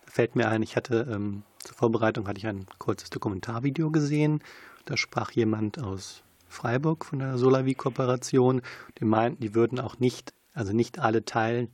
Da 0.05 0.11
fällt 0.11 0.35
mir 0.35 0.49
ein, 0.49 0.61
ich 0.61 0.75
hatte 0.75 1.07
ähm, 1.09 1.43
zur 1.59 1.75
Vorbereitung 1.75 2.27
hatte 2.27 2.37
ich 2.37 2.47
ein 2.47 2.67
kurzes 2.77 3.09
Dokumentarvideo 3.09 3.91
gesehen. 3.91 4.43
Da 4.85 4.97
sprach 4.97 5.31
jemand 5.31 5.81
aus 5.81 6.23
Freiburg 6.47 7.05
von 7.05 7.19
der 7.19 7.37
Solavi-Kooperation. 7.37 8.61
Die 8.99 9.05
meinten, 9.05 9.41
die 9.41 9.55
würden 9.55 9.79
auch 9.79 9.97
nicht, 9.97 10.33
also 10.53 10.73
nicht 10.73 10.99
alle 10.99 11.25
Teil 11.25 11.69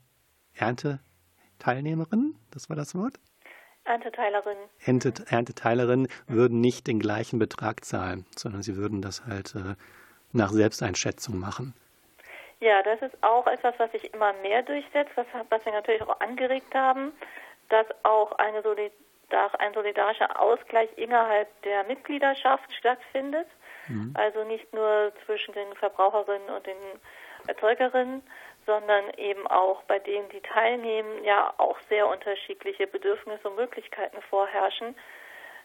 Ernteteilnehmerinnen, 0.53 2.35
das 2.51 2.69
war 2.69 2.75
das 2.75 2.95
Wort, 2.95 3.19
Ernteteilerin. 3.83 4.57
Ernte, 4.85 5.13
Ernteteilerinnen 5.29 6.07
würden 6.27 6.61
nicht 6.61 6.87
den 6.87 6.99
gleichen 6.99 7.39
Betrag 7.39 7.83
zahlen, 7.83 8.25
sondern 8.35 8.61
sie 8.61 8.75
würden 8.77 9.01
das 9.01 9.25
halt 9.25 9.55
äh, 9.55 9.75
nach 10.31 10.49
Selbsteinschätzung 10.49 11.39
machen. 11.39 11.73
Ja, 12.59 12.83
das 12.83 13.01
ist 13.01 13.23
auch 13.23 13.47
etwas, 13.47 13.73
was 13.79 13.91
sich 13.91 14.13
immer 14.13 14.33
mehr 14.33 14.61
durchsetzt, 14.61 15.11
was, 15.15 15.25
was 15.49 15.65
wir 15.65 15.71
natürlich 15.71 16.03
auch 16.03 16.19
angeregt 16.19 16.73
haben, 16.75 17.11
dass 17.69 17.87
auch 18.03 18.33
eine 18.33 18.61
Solidar, 18.61 18.91
ein 19.59 19.73
solidarischer 19.73 20.39
Ausgleich 20.39 20.89
innerhalb 20.95 21.47
der 21.63 21.83
Mitgliedschaft 21.85 22.71
stattfindet. 22.73 23.47
Also 24.13 24.43
nicht 24.43 24.71
nur 24.73 25.11
zwischen 25.25 25.53
den 25.53 25.73
Verbraucherinnen 25.75 26.49
und 26.49 26.65
den 26.65 26.77
Erzeugerinnen, 27.47 28.21
sondern 28.65 29.09
eben 29.17 29.47
auch 29.47 29.83
bei 29.83 29.99
denen, 29.99 30.29
die 30.29 30.41
teilnehmen, 30.41 31.23
ja 31.23 31.53
auch 31.57 31.77
sehr 31.89 32.07
unterschiedliche 32.07 32.87
Bedürfnisse 32.87 33.49
und 33.49 33.55
Möglichkeiten 33.55 34.21
vorherrschen. 34.29 34.95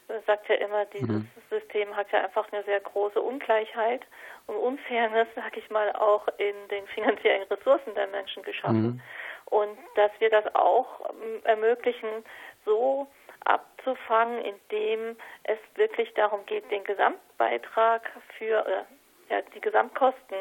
Man 0.08 0.22
sagt 0.24 0.48
ja 0.48 0.54
immer, 0.56 0.84
dieses 0.86 1.22
System 1.50 1.94
hat 1.96 2.10
ja 2.12 2.22
einfach 2.22 2.50
eine 2.52 2.62
sehr 2.62 2.80
große 2.80 3.20
Ungleichheit 3.20 4.02
und 4.46 4.56
Unfairness, 4.56 5.26
sag 5.34 5.56
ich 5.56 5.68
mal, 5.68 5.92
auch 5.92 6.28
in 6.38 6.54
den 6.70 6.86
finanziellen 6.88 7.42
Ressourcen 7.48 7.94
der 7.94 8.06
Menschen 8.08 8.42
geschaffen. 8.44 9.02
Und 9.46 9.78
dass 9.96 10.10
wir 10.18 10.30
das 10.30 10.54
auch 10.54 11.10
ähm, 11.10 11.40
ermöglichen, 11.44 12.24
so 12.64 13.06
abzufangen, 13.44 14.44
indem 14.44 15.16
es 15.44 15.58
wirklich 15.76 16.12
darum 16.14 16.44
geht, 16.46 16.70
den 16.70 16.84
Gesamtbeitrag 16.84 18.10
für 18.38 18.66
äh, 18.66 19.32
ja, 19.32 19.42
die 19.54 19.60
Gesamtkosten 19.60 20.36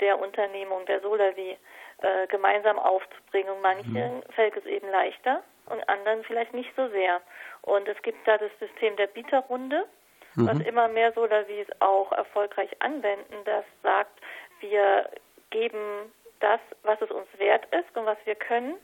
der 0.00 0.18
Unternehmung, 0.18 0.86
der 0.86 1.00
Solavi, 1.00 1.58
äh, 2.02 2.26
gemeinsam 2.28 2.78
aufzubringen. 2.78 3.52
Und 3.54 3.62
manchen 3.62 4.22
fällt 4.34 4.56
es 4.56 4.64
eben 4.66 4.88
leichter 4.90 5.42
und 5.66 5.88
anderen 5.88 6.24
vielleicht 6.24 6.54
nicht 6.54 6.70
so 6.76 6.88
sehr. 6.88 7.20
Und 7.62 7.88
es 7.88 8.00
gibt 8.02 8.26
da 8.26 8.38
das 8.38 8.50
System 8.58 8.96
der 8.96 9.06
Bieterrunde, 9.06 9.86
was 10.36 10.60
immer 10.60 10.88
mehr 10.88 11.12
Solavis 11.12 11.66
auch 11.80 12.12
erfolgreich 12.12 12.70
anwenden, 12.80 13.34
das 13.44 13.64
sagt, 13.82 14.20
wir 14.60 15.10
geben 15.50 16.12
das, 16.38 16.60
was 16.82 17.00
es 17.02 17.10
uns 17.10 17.26
wert 17.38 17.66
ist 17.74 17.96
und 17.96 18.06
was 18.06 18.18
wir 18.24 18.34
können, 18.36 18.74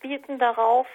bieten 0.00 0.38
darauf 0.38 0.86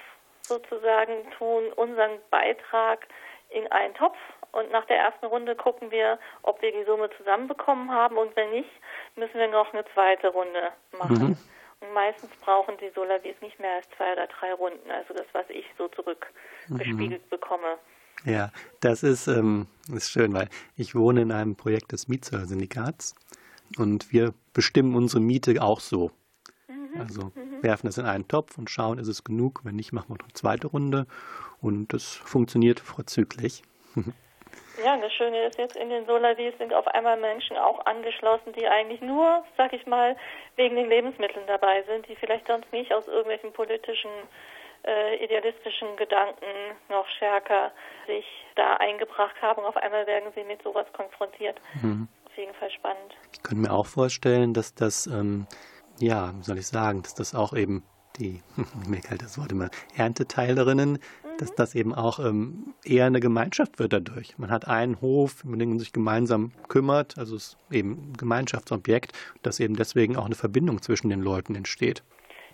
sozusagen, 0.41 1.29
tun 1.37 1.73
unseren 1.75 2.19
Beitrag 2.29 3.07
in 3.49 3.71
einen 3.71 3.93
Topf 3.95 4.17
und 4.51 4.71
nach 4.71 4.85
der 4.85 4.97
ersten 4.97 5.25
Runde 5.25 5.55
gucken 5.55 5.91
wir, 5.91 6.19
ob 6.43 6.61
wir 6.61 6.71
die 6.71 6.85
Summe 6.85 7.09
zusammenbekommen 7.17 7.91
haben 7.91 8.17
und 8.17 8.35
wenn 8.35 8.51
nicht, 8.51 8.69
müssen 9.15 9.39
wir 9.39 9.47
noch 9.47 9.73
eine 9.73 9.85
zweite 9.93 10.29
Runde 10.29 10.71
machen. 10.97 11.15
Und 11.25 11.37
meistens 11.93 12.31
brauchen 12.41 12.75
die 12.79 12.89
Solavis 12.93 13.35
nicht 13.41 13.59
mehr 13.59 13.75
als 13.75 13.87
zwei 13.97 14.13
oder 14.13 14.27
drei 14.27 14.53
Runden, 14.53 14.89
also 14.89 15.13
das, 15.13 15.25
was 15.33 15.45
ich 15.49 15.65
so 15.77 15.87
zurückgespiegelt 15.89 17.29
bekomme. 17.29 17.77
Ja, 18.23 18.51
das 18.79 19.03
ist, 19.03 19.27
ähm, 19.27 19.67
ist 19.93 20.11
schön, 20.11 20.33
weil 20.33 20.49
ich 20.75 20.95
wohne 20.95 21.21
in 21.21 21.31
einem 21.31 21.55
Projekt 21.55 21.91
des 21.91 22.07
Mietsyndikats 22.07 23.15
und 23.77 24.11
wir 24.11 24.33
bestimmen 24.53 24.95
unsere 24.95 25.21
Miete 25.21 25.61
auch 25.61 25.79
so. 25.79 26.11
Also 26.97 27.33
werfen 27.61 27.87
das 27.87 27.97
in 27.97 28.05
einen 28.05 28.27
Topf 28.27 28.57
und 28.57 28.69
schauen, 28.69 28.99
ist 28.99 29.09
es 29.09 29.23
genug. 29.23 29.61
Wenn 29.63 29.75
nicht, 29.75 29.91
machen 29.91 30.09
wir 30.09 30.17
noch 30.17 30.25
eine 30.25 30.33
zweite 30.33 30.67
Runde 30.67 31.07
und 31.61 31.91
das 31.93 32.13
funktioniert 32.13 32.79
vorzüglich. 32.79 33.63
Ja, 34.83 34.97
das 34.97 35.13
Schöne 35.13 35.45
ist 35.45 35.57
jetzt, 35.57 35.75
in 35.75 35.89
den 35.89 36.05
Solavis 36.05 36.57
sind 36.57 36.73
auf 36.73 36.87
einmal 36.87 37.17
Menschen 37.17 37.57
auch 37.57 37.85
angeschlossen, 37.85 38.53
die 38.53 38.67
eigentlich 38.67 39.01
nur, 39.01 39.43
sag 39.57 39.73
ich 39.73 39.85
mal, 39.85 40.15
wegen 40.55 40.75
den 40.75 40.89
Lebensmitteln 40.89 41.45
dabei 41.47 41.83
sind, 41.83 42.07
die 42.07 42.15
vielleicht 42.15 42.47
sonst 42.47 42.71
nicht 42.73 42.93
aus 42.93 43.07
irgendwelchen 43.07 43.53
politischen, 43.53 44.11
äh, 44.85 45.23
idealistischen 45.23 45.95
Gedanken 45.97 46.45
noch 46.89 47.07
stärker 47.17 47.71
sich 48.07 48.25
da 48.55 48.75
eingebracht 48.77 49.35
haben. 49.41 49.61
Und 49.61 49.67
auf 49.67 49.77
einmal 49.77 50.05
werden 50.07 50.31
sie 50.35 50.43
mit 50.43 50.61
sowas 50.61 50.87
konfrontiert. 50.93 51.59
Auf 52.25 52.37
jeden 52.37 52.53
Fall 52.55 52.71
spannend. 52.71 53.15
Ich 53.31 53.43
könnte 53.43 53.61
mir 53.61 53.71
auch 53.71 53.85
vorstellen, 53.85 54.53
dass 54.53 54.75
das, 54.75 55.07
ähm, 55.07 55.47
ja, 55.99 56.33
wie 56.35 56.43
soll 56.43 56.57
ich 56.57 56.67
sagen, 56.67 57.01
dass 57.01 57.15
das 57.15 57.33
auch 57.33 57.53
eben 57.53 57.83
die, 58.19 58.41
mir 58.87 59.01
kalt 59.01 59.21
das 59.21 59.37
Wort 59.37 59.51
immer, 59.51 59.69
Ernteteilerinnen, 59.95 60.99
dass 61.39 61.53
das 61.53 61.75
eben 61.75 61.93
auch 61.93 62.19
ähm, 62.19 62.73
eher 62.83 63.05
eine 63.05 63.19
Gemeinschaft 63.19 63.79
wird 63.79 63.93
dadurch. 63.93 64.37
Man 64.37 64.51
hat 64.51 64.67
einen 64.67 65.01
Hof, 65.01 65.43
um 65.43 65.57
den 65.57 65.69
man 65.69 65.79
sich 65.79 65.93
gemeinsam 65.93 66.51
kümmert, 66.67 67.17
also 67.17 67.35
es 67.35 67.49
ist 67.49 67.57
eben 67.71 68.11
ein 68.11 68.17
Gemeinschaftsobjekt, 68.17 69.11
dass 69.43 69.59
eben 69.59 69.75
deswegen 69.75 70.17
auch 70.17 70.25
eine 70.25 70.35
Verbindung 70.35 70.81
zwischen 70.81 71.09
den 71.09 71.21
Leuten 71.21 71.55
entsteht. 71.55 72.03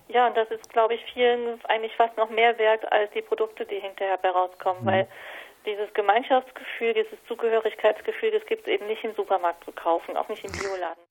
Ja, 0.08 0.28
und 0.28 0.36
das 0.36 0.50
ist, 0.52 0.70
glaube 0.70 0.96
ich, 0.96 1.02
vielen 1.14 1.60
eigentlich 1.66 1.96
fast 1.96 2.18
noch 2.18 2.30
mehr 2.30 2.58
wert 2.58 2.92
als 2.92 3.10
die 3.12 3.22
Produkte, 3.22 3.66
die 3.66 3.80
hinterher 3.80 4.18
bei 4.18 4.30
rauskommen, 4.30 4.86
weil 4.86 5.08
dieses 5.66 5.94
Gemeinschaftsgefühl, 5.94 6.94
dieses 6.94 7.18
Zugehörigkeitsgefühl, 7.28 8.32
das 8.32 8.46
gibt 8.46 8.68
es 8.68 8.74
eben 8.74 8.88
nicht 8.88 9.04
im 9.04 9.16
Supermarkt 9.16 9.64
zu 9.64 9.72
kaufen, 9.72 10.18
auch 10.18 10.28
nicht 10.28 10.44
im 10.44 10.52
Bioladen. 10.52 11.04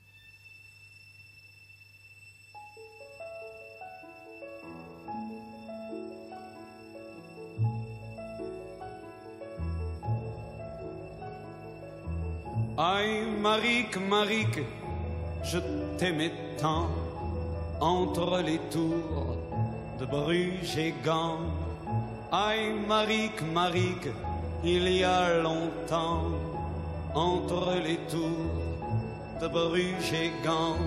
Aïe, 12.83 13.27
Marique, 13.43 13.99
Marique, 14.09 14.63
je 15.45 15.59
t'aimais 15.99 16.33
tant 16.59 16.89
entre 17.79 18.41
les 18.41 18.59
tours 18.71 19.37
de 19.99 20.07
Bruges 20.07 20.79
et 20.79 20.95
Gand. 21.05 21.41
Aïe, 22.33 22.73
Marique, 22.89 23.43
Marique, 23.53 24.09
il 24.65 24.89
y 24.89 25.05
a 25.05 25.43
longtemps 25.43 26.23
entre 27.15 27.75
les 27.85 27.99
tours 28.09 29.43
de 29.43 29.49
Bruges 29.49 30.15
et 30.15 30.33
Gand. 30.43 30.81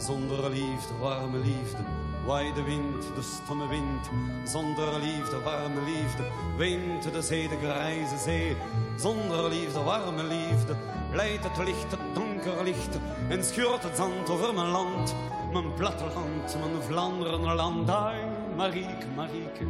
Zonder 0.00 0.48
liefde, 0.52 0.92
warme 1.00 1.40
liefde, 1.44 1.84
waai 2.26 2.52
de 2.52 2.62
wind, 2.62 3.02
de 3.14 3.22
stomme 3.22 3.68
wind. 3.68 4.10
Zonder 4.44 5.00
liefde, 5.00 5.40
warme 5.40 5.80
liefde, 5.84 6.24
weent 6.56 7.12
de 7.12 7.22
zee, 7.22 7.48
de 7.48 7.56
grijze 7.62 8.18
zee. 8.18 8.56
Zonder 8.96 9.48
liefde, 9.48 9.82
warme 9.82 10.22
liefde, 10.22 10.76
leidt 11.12 11.44
het 11.44 11.66
licht, 11.66 11.90
het 11.90 12.14
donker 12.14 12.64
licht. 12.64 12.98
En 13.28 13.44
schuurt 13.44 13.82
het 13.82 13.96
zand 13.96 14.30
over 14.30 14.54
mijn 14.54 14.68
land, 14.68 15.14
mijn 15.52 15.74
platteland, 15.74 16.56
mijn 16.60 16.82
Vlaanderenland. 16.82 17.90
Ai, 17.90 18.16
Marieke, 18.56 19.06
Marieke, 19.16 19.66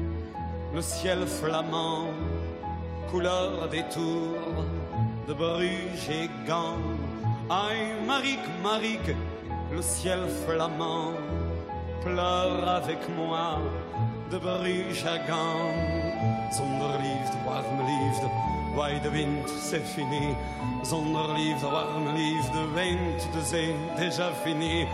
le 0.73 0.83
ciel 0.83 1.27
flamand, 1.27 2.09
couleur 3.11 3.69
des 3.69 3.85
tours 3.89 4.65
de 5.27 5.35
Bruges 5.35 6.09
et 6.09 6.31
Gand. 6.47 6.81
Aïe, 7.49 8.05
Marique, 8.07 8.49
Marique, 8.63 9.17
le 9.71 9.83
ciel 9.83 10.29
flamand 10.45 11.15
pleure 12.05 12.69
avec 12.69 12.99
moi 13.17 13.59
de 14.31 14.37
à 14.37 15.19
Gand. 15.29 15.75
Zonder 16.51 16.99
liefde, 17.03 17.37
warme 17.47 17.83
liefde, 17.87 18.29
waai 18.77 19.01
de 19.01 19.09
wind, 19.11 19.49
c'est 19.49 19.85
fini. 19.85 20.35
Zonder 20.85 21.35
liefde, 21.37 21.65
warme 21.65 22.15
liefde, 22.15 22.59
weent 22.75 23.29
de 23.35 23.41
zee, 23.41 23.75
déjà 23.97 24.31
fini. 24.45 24.87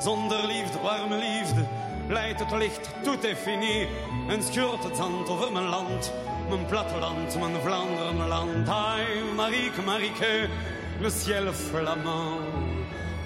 Zonder 0.00 0.46
liefde, 0.46 0.78
warme 0.82 1.16
liefde, 1.16 1.66
leidt 2.08 2.40
het 2.40 2.52
licht, 2.52 2.88
tout 3.02 3.24
est 3.24 3.38
fini. 3.38 3.86
En 4.28 4.42
schuurt 4.42 4.84
het 4.84 4.96
zand 4.96 5.28
over 5.28 5.52
mijn 5.52 5.68
land, 5.68 6.12
mijn 6.48 6.66
platteland, 6.66 7.38
mijn 7.38 7.60
Vlaanderenland. 7.62 8.68
Aïe, 8.68 9.34
Marieke, 9.36 9.82
Marieke, 9.82 10.48
le 11.00 11.10
ciel 11.10 11.52
flamand, 11.52 12.40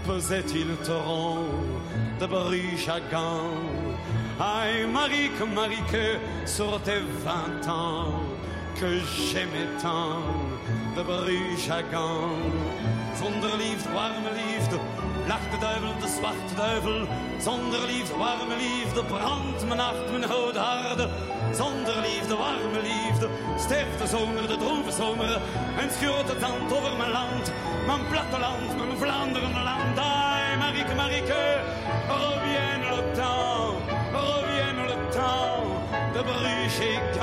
pesait-il 0.07 0.77
torrent 0.83 1.78
de 2.18 2.26
Bruges 2.26 2.88
à 2.88 3.00
Gand. 3.11 3.96
Aïe, 4.40 4.87
Marieke, 4.87 5.44
Marieke, 5.54 6.18
sur 6.44 6.81
tes 6.83 7.02
vingt 7.24 7.68
ans, 7.68 8.12
que 8.78 8.98
j'aimais 8.98 9.70
tant, 9.81 10.22
de 10.96 11.02
à 11.70 11.83
Gand. 11.83 12.52
Zonder 13.18 13.57
liefde, 13.59 13.88
warme 13.94 14.31
liefde, 14.35 14.78
lacht 15.28 15.50
de 15.52 15.59
duivel, 15.59 15.92
de 16.00 16.09
zwarte 16.09 16.54
duivel. 16.57 17.07
Zonder 17.38 17.83
liefde, 17.87 18.16
warme 18.16 18.57
liefde, 18.57 19.02
brandt 19.04 19.66
mijn 19.68 19.81
hart, 19.81 20.11
mijn 20.11 20.31
oude 20.31 20.59
harde. 20.59 21.09
Zonder 21.52 21.96
liefde, 22.07 22.37
warme 22.37 22.81
liefde, 22.83 23.28
sterft 23.59 23.98
de 24.02 24.07
zomer, 24.07 24.46
de 24.48 24.57
droeve 24.57 24.92
zomer. 24.92 25.40
En 25.81 25.90
schuurt 25.90 26.28
het 26.28 26.40
zand 26.40 26.72
over 26.72 26.96
mijn 26.96 27.11
land, 27.11 27.52
mijn 27.87 28.04
platteland, 28.11 28.76
mijn 28.76 28.98
Vlaanderen 28.98 29.52
land. 29.52 29.98
Aïe, 29.98 30.57
Marieke, 30.59 30.94
Marieke, 30.94 31.61
revienne 32.09 32.85
le 32.90 33.16
temps, 33.16 33.75
revienne 34.12 34.83
le 34.87 34.97
temps 35.12 35.64
de 36.14 36.23
Bruges 36.23 36.81
et 36.83 37.18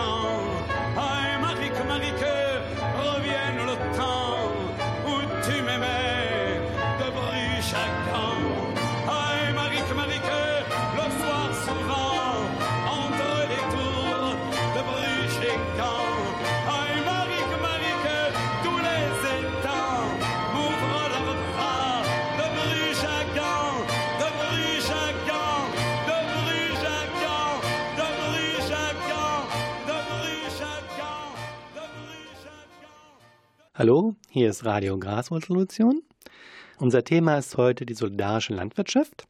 Hallo, 33.78 34.16
hier 34.30 34.50
ist 34.50 34.64
Radio 34.64 34.98
Graswurzelrevolution. 34.98 36.02
Unser 36.78 37.04
Thema 37.04 37.38
ist 37.38 37.58
heute 37.58 37.86
die 37.86 37.94
solidarische 37.94 38.54
Landwirtschaft. 38.54 39.28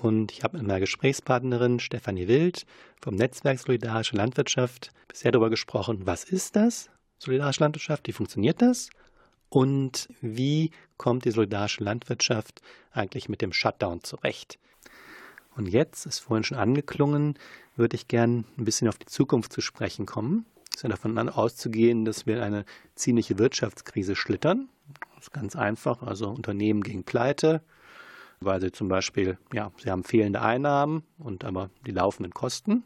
Und 0.00 0.32
ich 0.32 0.42
habe 0.42 0.56
mit 0.56 0.66
meiner 0.66 0.80
Gesprächspartnerin 0.80 1.78
Stefanie 1.78 2.26
Wild 2.26 2.64
vom 3.02 3.16
Netzwerk 3.16 3.58
Solidarische 3.58 4.16
Landwirtschaft 4.16 4.92
bisher 5.08 5.30
darüber 5.30 5.50
gesprochen, 5.50 6.06
was 6.06 6.24
ist 6.24 6.56
das, 6.56 6.88
solidarische 7.18 7.64
Landwirtschaft, 7.64 8.08
wie 8.08 8.12
funktioniert 8.12 8.62
das 8.62 8.88
und 9.50 10.08
wie 10.22 10.70
kommt 10.96 11.26
die 11.26 11.30
solidarische 11.30 11.84
Landwirtschaft 11.84 12.62
eigentlich 12.92 13.28
mit 13.28 13.42
dem 13.42 13.52
Shutdown 13.52 14.02
zurecht. 14.02 14.58
Und 15.54 15.66
jetzt, 15.66 16.06
ist 16.06 16.20
vorhin 16.20 16.44
schon 16.44 16.56
angeklungen, 16.56 17.38
würde 17.76 17.96
ich 17.96 18.08
gern 18.08 18.46
ein 18.56 18.64
bisschen 18.64 18.88
auf 18.88 18.96
die 18.96 19.04
Zukunft 19.04 19.52
zu 19.52 19.60
sprechen 19.60 20.06
kommen. 20.06 20.46
Es 20.76 20.80
ist 20.80 20.82
ja 20.82 20.90
davon 20.90 21.16
auszugehen, 21.30 22.04
dass 22.04 22.26
wir 22.26 22.42
eine 22.42 22.66
ziemliche 22.96 23.38
Wirtschaftskrise 23.38 24.14
schlittern. 24.14 24.68
Das 25.14 25.24
ist 25.24 25.32
ganz 25.32 25.56
einfach. 25.56 26.02
Also 26.02 26.28
Unternehmen 26.28 26.82
gegen 26.82 27.02
Pleite, 27.02 27.62
weil 28.40 28.60
sie 28.60 28.70
zum 28.72 28.88
Beispiel, 28.88 29.38
ja, 29.54 29.72
sie 29.82 29.90
haben 29.90 30.04
fehlende 30.04 30.42
Einnahmen 30.42 31.02
und 31.16 31.46
aber 31.46 31.70
die 31.86 31.92
laufenden 31.92 32.34
Kosten. 32.34 32.84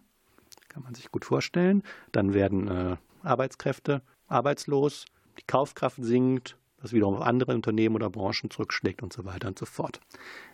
Kann 0.68 0.84
man 0.84 0.95
sich 0.95 1.11
gut 1.11 1.24
vorstellen. 1.24 1.82
Dann 2.12 2.32
werden 2.32 2.68
äh, 2.68 2.97
Arbeitskräfte 3.24 4.03
arbeitslos, 4.28 5.07
die 5.41 5.45
Kaufkraft 5.49 5.99
sinkt, 6.01 6.57
was 6.80 6.93
wiederum 6.93 7.16
auf 7.16 7.22
andere 7.22 7.57
Unternehmen 7.57 7.97
oder 7.97 8.09
Branchen 8.09 8.51
zurückschlägt 8.51 9.03
und 9.03 9.12
so 9.12 9.24
weiter 9.24 9.49
und 9.49 9.59
so 9.59 9.66
fort. 9.66 9.99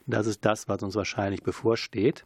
Das 0.06 0.26
ist 0.26 0.42
das, 0.46 0.68
was 0.68 0.82
uns 0.82 0.94
wahrscheinlich 0.94 1.42
bevorsteht. 1.42 2.24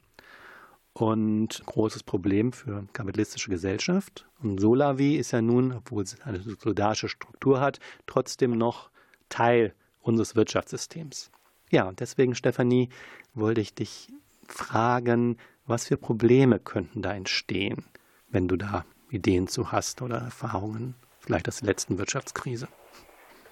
Und 0.93 1.63
großes 1.67 2.03
Problem 2.03 2.53
für 2.53 2.87
kapitalistische 2.93 3.51
Gesellschaft. 3.51 4.27
Und 4.43 4.61
Solavi 4.61 5.17
ist 5.17 5.31
ja 5.31 5.41
nun, 5.41 5.73
obwohl 5.73 6.03
es 6.03 6.21
eine 6.23 6.41
solidarische 6.41 7.09
Struktur 7.09 7.61
hat, 7.61 7.79
trotzdem 8.07 8.59
noch 8.59 8.91
Teil 9.29 9.75
unseres 10.01 10.35
Wirtschaftssystems. 10.35 11.31
Ja, 11.71 11.85
und 11.85 12.01
deswegen, 12.01 12.35
Stefanie, 12.35 12.89
wollte 13.35 13.61
ich 13.61 13.75
dich 13.75 14.13
fragen, 14.49 15.39
was 15.67 15.87
für 15.87 15.97
Probleme 15.97 16.59
könnten 16.59 17.03
da 17.03 17.15
entstehen, 17.15 17.85
wenn 18.29 18.49
du 18.49 18.57
da 18.57 18.85
Ideen 19.11 19.47
zu 19.47 19.71
hast 19.71 20.03
oder 20.03 20.19
Erfahrungen, 20.19 20.95
vielleicht 21.21 21.47
aus 21.49 21.61
der 21.61 21.69
letzten 21.69 21.99
Wirtschaftskrise. 21.99 22.69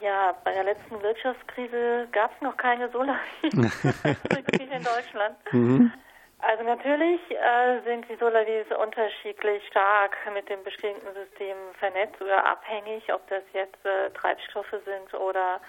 Ja, 0.01 0.35
bei 0.45 0.53
der 0.53 0.65
letzten 0.65 1.01
Wirtschaftskrise 1.03 2.09
gab 2.13 2.33
es 2.35 2.41
noch 2.41 2.57
keine 2.57 2.91
Solavis 2.91 3.21
in 3.43 4.85
Deutschland. 4.85 5.37
Mhm. 5.53 5.93
Also 6.41 6.63
natürlich 6.63 7.21
äh, 7.31 7.81
sind 7.85 8.09
die 8.09 8.15
Solavis 8.17 8.67
unterschiedlich 8.81 9.67
stark 9.67 10.17
mit 10.33 10.49
dem 10.49 10.63
bestehenden 10.63 11.13
System 11.15 11.57
vernetzt 11.79 12.21
oder 12.23 12.45
abhängig, 12.47 13.13
ob 13.13 13.27
das 13.29 13.43
jetzt 13.53 13.85
äh, 13.85 14.11
Treibstoffe 14.11 14.75
sind 14.85 15.15
oder 15.15 15.61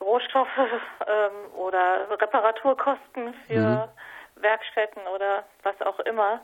Rohstoffe 0.00 0.48
ähm, 1.06 1.52
oder 1.54 2.08
Reparaturkosten 2.10 3.34
für 3.46 3.92
Werkstätten 4.36 5.06
oder 5.14 5.44
was 5.62 5.80
auch 5.82 5.98
immer. 6.00 6.40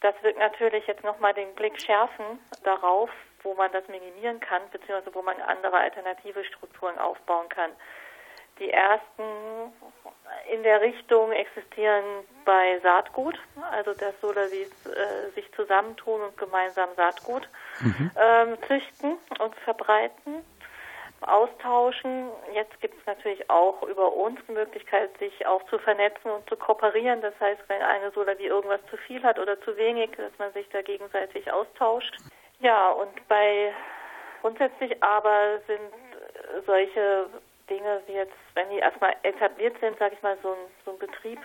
Das 0.00 0.14
wird 0.22 0.38
natürlich 0.38 0.86
jetzt 0.86 1.02
nochmal 1.02 1.32
den 1.32 1.54
Blick 1.54 1.80
schärfen 1.80 2.38
darauf, 2.62 3.10
wo 3.42 3.54
man 3.54 3.72
das 3.72 3.88
minimieren 3.88 4.38
kann, 4.40 4.62
beziehungsweise 4.70 5.14
wo 5.14 5.22
man 5.22 5.40
andere 5.40 5.78
alternative 5.78 6.44
Strukturen 6.44 6.98
aufbauen 6.98 7.48
kann. 7.48 7.70
Die 8.58 8.70
ersten 8.70 9.22
in 10.50 10.62
der 10.62 10.80
Richtung 10.80 11.32
existieren 11.32 12.04
bei 12.44 12.78
Saatgut, 12.82 13.38
also 13.70 13.92
dass 13.94 14.18
Solavis 14.20 14.70
äh, 14.86 15.30
sich 15.34 15.50
zusammentun 15.52 16.22
und 16.22 16.36
gemeinsam 16.36 16.88
Saatgut 16.96 17.48
ähm, 17.82 18.56
züchten 18.66 19.18
und 19.40 19.54
verbreiten, 19.64 20.44
austauschen. 21.20 22.30
Jetzt 22.54 22.80
gibt 22.80 22.98
es 22.98 23.06
natürlich 23.06 23.48
auch 23.50 23.82
über 23.82 24.12
uns 24.12 24.40
die 24.48 24.52
Möglichkeit, 24.52 25.16
sich 25.18 25.46
auch 25.46 25.62
zu 25.66 25.78
vernetzen 25.78 26.30
und 26.30 26.48
zu 26.48 26.56
kooperieren. 26.56 27.20
Das 27.20 27.34
heißt, 27.40 27.60
wenn 27.68 27.82
eine 27.82 28.10
Solavi 28.12 28.46
irgendwas 28.46 28.80
zu 28.90 28.96
viel 28.96 29.22
hat 29.22 29.38
oder 29.38 29.60
zu 29.62 29.76
wenig, 29.76 30.10
dass 30.16 30.36
man 30.38 30.52
sich 30.52 30.68
da 30.70 30.82
gegenseitig 30.82 31.50
austauscht. 31.52 32.16
Ja, 32.60 32.90
und 32.90 33.28
bei 33.28 33.72
grundsätzlich 34.40 35.02
aber 35.02 35.58
sind 35.66 36.64
solche 36.66 37.26
Dinge 37.68 38.02
wie 38.06 38.12
jetzt, 38.12 38.34
wenn 38.54 38.68
die 38.70 38.78
erstmal 38.78 39.14
etabliert 39.22 39.76
sind, 39.80 39.98
sage 39.98 40.14
ich 40.14 40.22
mal, 40.22 40.36
so 40.42 40.50
ein, 40.50 40.58
so 40.84 40.92
ein 40.92 40.98
Betrieb 40.98 41.38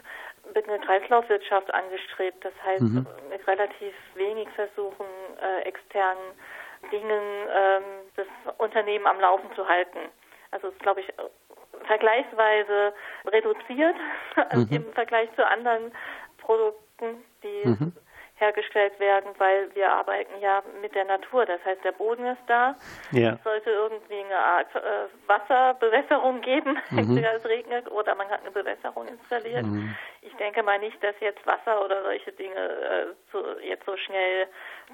wird 0.53 0.67
eine 0.67 0.79
Kreislaufwirtschaft 0.79 1.73
angestrebt. 1.73 2.43
Das 2.43 2.53
heißt, 2.63 2.81
mit 3.29 3.47
relativ 3.47 3.93
wenig 4.15 4.47
versuchen, 4.55 5.05
äh, 5.41 5.61
externen 5.61 6.33
Dingen 6.91 7.23
ähm, 7.55 7.83
das 8.15 8.27
Unternehmen 8.57 9.07
am 9.07 9.19
Laufen 9.19 9.49
zu 9.55 9.67
halten. 9.67 9.99
Also 10.51 10.67
ist, 10.67 10.79
glaube 10.79 11.01
ich, 11.01 11.07
vergleichsweise 11.85 12.93
reduziert 13.25 13.95
also 14.49 14.67
im 14.75 14.91
Vergleich 14.93 15.29
zu 15.35 15.47
anderen 15.47 15.91
Produkten, 16.37 17.23
die 17.41 17.63
hergestellt 18.43 18.99
werden, 18.99 19.31
weil 19.37 19.73
wir 19.75 19.89
arbeiten 19.89 20.39
ja 20.41 20.61
mit 20.81 20.93
der 20.95 21.05
Natur. 21.05 21.45
Das 21.45 21.63
heißt, 21.65 21.83
der 21.83 21.93
Boden 21.93 22.25
ist 22.25 22.43
da. 22.47 22.75
Ja. 23.11 23.33
Es 23.33 23.43
sollte 23.43 23.69
irgendwie 23.69 24.19
eine 24.19 24.37
Art 24.37 24.75
äh, 24.75 25.07
Wasserbewässerung 25.27 26.41
geben, 26.41 26.77
entweder 26.91 27.35
es 27.35 27.45
regnet 27.45 27.89
oder 27.91 28.15
man 28.15 28.29
hat 28.29 28.41
eine 28.41 28.51
Bewässerung 28.51 29.07
installiert. 29.07 29.65
Ich 30.21 30.35
denke 30.35 30.63
mal 30.63 30.79
nicht, 30.79 31.01
dass 31.03 31.15
jetzt 31.19 31.45
Wasser 31.45 31.83
oder 31.83 32.03
solche 32.03 32.31
Dinge 32.33 32.55
äh, 32.55 33.05
so, 33.31 33.43
jetzt 33.61 33.85
so 33.85 33.95
schnell 33.97 34.47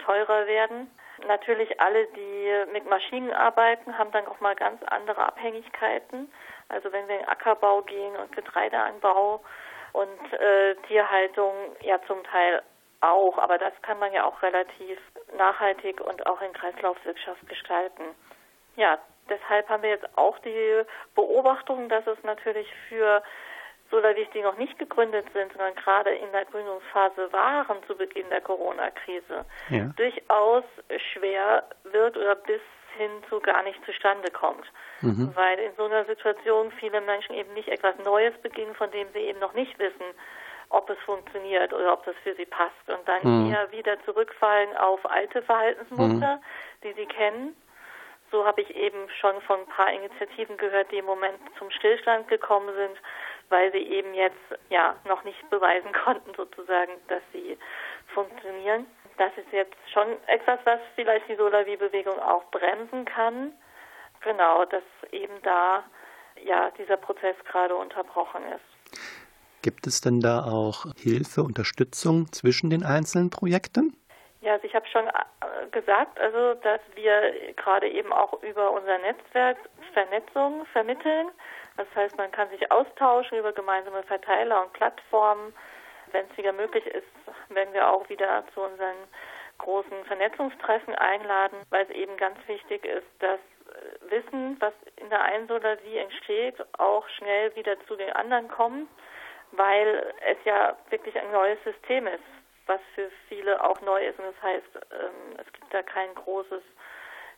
teurer 0.06 0.46
werden. 0.48 0.92
Natürlich 1.28 1.82
alle, 1.82 2.06
die 2.16 2.72
mit 2.72 2.90
Maschinen 2.90 3.32
arbeiten, 3.32 3.98
haben 3.98 4.12
dann 4.12 4.28
auch 4.28 4.40
mal 4.40 4.56
ganz 4.56 4.82
andere 4.84 5.26
Abhängigkeiten. 5.26 6.32
Also 6.70 6.92
wenn 6.92 7.08
wir 7.08 7.20
in 7.20 7.28
Ackerbau 7.28 7.82
gehen 7.82 8.16
und 8.16 8.32
Getreideanbau 8.36 9.42
und 9.94 10.34
äh, 10.34 10.76
Tierhaltung 10.88 11.54
ja 11.82 12.00
zum 12.08 12.24
Teil 12.24 12.62
auch, 13.02 13.38
aber 13.38 13.58
das 13.58 13.74
kann 13.82 14.00
man 14.00 14.12
ja 14.14 14.26
auch 14.26 14.42
relativ 14.42 15.00
nachhaltig 15.38 16.02
und 16.02 16.26
auch 16.28 16.42
in 16.42 16.54
Kreislaufwirtschaft 16.54 17.48
gestalten. 17.48 18.04
Ja, 18.76 18.98
deshalb 19.30 19.70
haben 19.70 19.84
wir 19.84 19.90
jetzt 19.92 20.18
auch 20.18 20.38
die 20.40 20.84
Beobachtung, 21.16 21.90
dass 21.90 22.06
es 22.08 22.22
natürlich 22.24 22.68
für 22.88 23.24
Solavis, 23.92 24.28
die 24.34 24.42
noch 24.42 24.58
nicht 24.58 24.78
gegründet 24.78 25.26
sind, 25.34 25.52
sondern 25.54 25.76
gerade 25.76 26.12
in 26.12 26.32
der 26.32 26.46
Gründungsphase 26.46 27.32
waren 27.34 27.78
zu 27.88 27.96
Beginn 27.96 28.30
der 28.30 28.42
Corona-Krise, 28.42 29.46
Ja. 29.70 29.86
durchaus 29.96 30.64
schwer 31.12 31.64
wird 31.84 32.16
oder 32.16 32.36
bis 32.36 32.62
hin 32.98 33.12
zu 33.30 33.40
gar 33.40 33.64
nicht 33.64 33.84
zustande 33.86 34.30
kommt. 34.32 34.66
Weil 35.36 35.60
in 35.60 35.72
so 35.76 35.86
einer 35.86 36.06
Situation 36.06 36.72
viele 36.74 37.02
Menschen 37.02 37.34
eben 37.36 37.54
nicht 37.54 37.70
etwas 37.70 37.98
Neues 38.04 38.38
beginnen, 38.42 38.76
von 38.76 38.92
dem 38.92 39.08
sie 39.14 39.20
eben 39.20 39.40
noch 39.40 39.54
nicht 39.54 39.78
wissen, 39.80 40.04
ob 40.70 40.90
es 40.90 41.00
funktioniert 41.00 41.74
oder 41.74 41.94
ob 41.94 42.06
das 42.06 42.16
für 42.24 42.36
sie 42.36 42.46
passt. 42.46 42.88
Und 42.88 43.08
dann 43.08 43.50
eher 43.50 43.72
wieder 43.72 44.02
zurückfallen 44.06 44.76
auf 44.78 45.04
alte 45.10 45.42
Verhaltensmuster, 45.42 46.42
die 46.84 46.94
sie 46.94 47.06
kennen. 47.06 47.56
So 48.32 48.46
habe 48.46 48.62
ich 48.62 48.76
eben 48.76 49.10
schon 49.20 49.42
von 49.42 49.60
ein 49.62 49.66
paar 49.66 49.92
Initiativen 49.92 50.58
gehört, 50.58 50.92
die 50.92 51.00
im 51.00 51.06
Moment 51.06 51.40
zum 51.58 51.72
Stillstand 51.72 52.28
gekommen 52.28 52.74
sind, 52.76 53.02
weil 53.50 53.72
sie 53.72 53.80
eben 53.80 54.14
jetzt 54.14 54.38
ja 54.70 54.96
noch 55.06 55.24
nicht 55.24 55.50
beweisen 55.50 55.92
konnten, 56.06 56.34
sozusagen, 56.36 56.92
dass 57.08 57.24
sie 57.34 57.58
funktionieren. 58.14 58.86
Das 59.18 59.32
ist 59.38 59.52
jetzt 59.52 59.76
schon 59.92 60.08
etwas, 60.28 60.60
was 60.64 60.80
vielleicht 60.96 61.28
die 61.28 61.36
Solavi-Bewegung 61.36 62.20
auch 62.20 62.44
bremsen 62.52 63.06
kann. 63.06 63.54
Genau, 64.22 64.66
dass 64.66 64.84
eben 65.12 65.42
da 65.42 65.84
ja 66.44 66.70
dieser 66.72 66.98
Prozess 66.98 67.36
gerade 67.46 67.76
unterbrochen 67.76 68.44
ist. 68.46 69.19
Gibt 69.62 69.88
es 69.88 70.02
denn 70.02 70.22
da 70.22 70.46
auch 70.46 70.86
Hilfe, 70.96 71.42
Unterstützung 71.44 72.32
zwischen 72.32 72.70
den 72.70 72.84
einzelnen 72.84 73.30
Projekten? 73.30 73.94
Ja, 74.42 74.54
also 74.54 74.66
ich 74.66 74.74
habe 74.74 74.88
schon 74.88 75.06
äh, 75.08 75.68
gesagt, 75.72 76.18
also 76.20 76.54
dass 76.62 76.80
wir 76.96 77.54
gerade 77.56 77.90
eben 77.90 78.14
auch 78.14 78.42
über 78.42 78.72
unser 78.72 78.98
Netzwerk 79.00 79.58
Vernetzung 79.94 80.66
vermitteln. 80.68 81.28
Das 81.76 81.88
heißt, 81.96 82.18
man 82.18 82.32
kann 82.32 82.50
sich 82.50 82.72
austauschen 82.72 83.38
über 83.38 83.52
gemeinsame 83.52 84.04
Verteiler 84.04 84.64
und 84.64 84.74
Plattformen. 84.74 85.54
Wenn 86.12 86.26
es 86.30 86.38
wieder 86.38 86.54
möglich 86.54 86.86
ist, 86.88 87.08
werden 87.50 87.74
wir 87.74 87.90
auch 87.90 88.08
wieder 88.10 88.44
zu 88.54 88.62
unseren 88.62 88.96
großen 89.58 90.06
Vernetzungstreffen 90.06 90.96
einladen, 90.96 91.58
weil 91.70 91.84
es 91.84 91.90
eben 91.92 92.16
ganz 92.18 92.38
wichtig 92.48 92.86
ist, 92.86 93.08
dass 93.20 93.40
äh, 93.40 94.12
Wissen, 94.12 94.56
was 94.60 94.74
in 94.96 95.10
der 95.10 95.22
einen 95.22 95.48
Solarwie 95.48 95.98
entsteht, 95.98 96.56
auch 96.78 97.08
schnell 97.10 97.54
wieder 97.56 97.76
zu 97.88 97.98
den 97.98 98.12
anderen 98.14 98.48
kommt, 98.48 98.90
weil 99.52 100.14
es 100.30 100.38
ja 100.46 100.78
wirklich 100.90 101.18
ein 101.20 101.32
neues 101.32 101.58
System 101.64 102.08
ist, 102.08 102.24
was 102.68 102.80
für 102.96 103.10
viele 103.28 103.64
auch 103.64 103.82
neu 103.82 104.06
ist. 104.06 104.20
Und 104.20 104.26
das 104.26 104.42
heißt, 104.42 104.86
ähm, 104.92 105.38
es 105.38 105.54
gibt 105.54 105.74
da 105.74 105.82
kein 105.82 106.14
großes, 106.16 106.62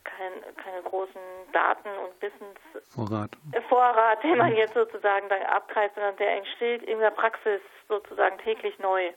kein, 0.04 0.32
keine 0.56 0.82
großen 0.82 1.20
Daten 1.52 1.88
und 1.88 2.20
Wissensvorrat, 2.20 3.30
Vorrat. 3.68 4.22
den 4.22 4.38
man 4.38 4.54
jetzt 4.54 4.74
sozusagen 4.74 5.28
da 5.28 5.36
abgreift, 5.36 5.94
sondern 5.94 6.16
der 6.16 6.36
entsteht 6.36 6.82
in 6.82 6.98
der 6.98 7.10
Praxis 7.10 7.60
sozusagen 7.88 8.38
täglich 8.38 8.78
neu. 8.78 9.12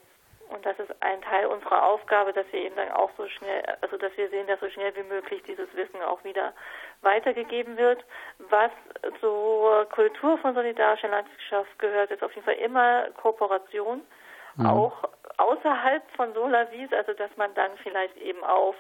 Und 0.49 0.65
das 0.65 0.77
ist 0.79 0.93
ein 1.01 1.21
Teil 1.21 1.47
unserer 1.47 1.83
Aufgabe, 1.83 2.31
dass 2.31 2.45
wir 2.51 2.61
eben 2.61 2.75
dann 2.75 2.91
auch 2.91 3.09
so 3.17 3.27
schnell, 3.27 3.63
also 3.81 3.97
dass 3.97 4.15
wir 4.15 4.29
sehen, 4.29 4.47
dass 4.47 4.59
so 4.59 4.69
schnell 4.69 4.95
wie 4.95 5.03
möglich 5.03 5.41
dieses 5.43 5.73
Wissen 5.75 6.01
auch 6.03 6.23
wieder 6.23 6.53
weitergegeben 7.01 7.77
wird. 7.77 8.05
Was 8.49 8.71
zur 9.19 9.85
Kultur 9.89 10.37
von 10.37 10.53
solidarischer 10.53 11.07
Landwirtschaft 11.07 11.79
gehört, 11.79 12.11
ist 12.11 12.23
auf 12.23 12.33
jeden 12.33 12.45
Fall 12.45 12.55
immer 12.55 13.05
Kooperation, 13.21 14.01
auch 14.63 15.03
außerhalb 15.37 16.03
von 16.15 16.33
Solavis, 16.33 16.93
also 16.93 17.13
dass 17.13 17.35
man 17.35 17.53
dann 17.55 17.71
vielleicht 17.83 18.15
eben 18.17 18.43
auf 18.43 18.75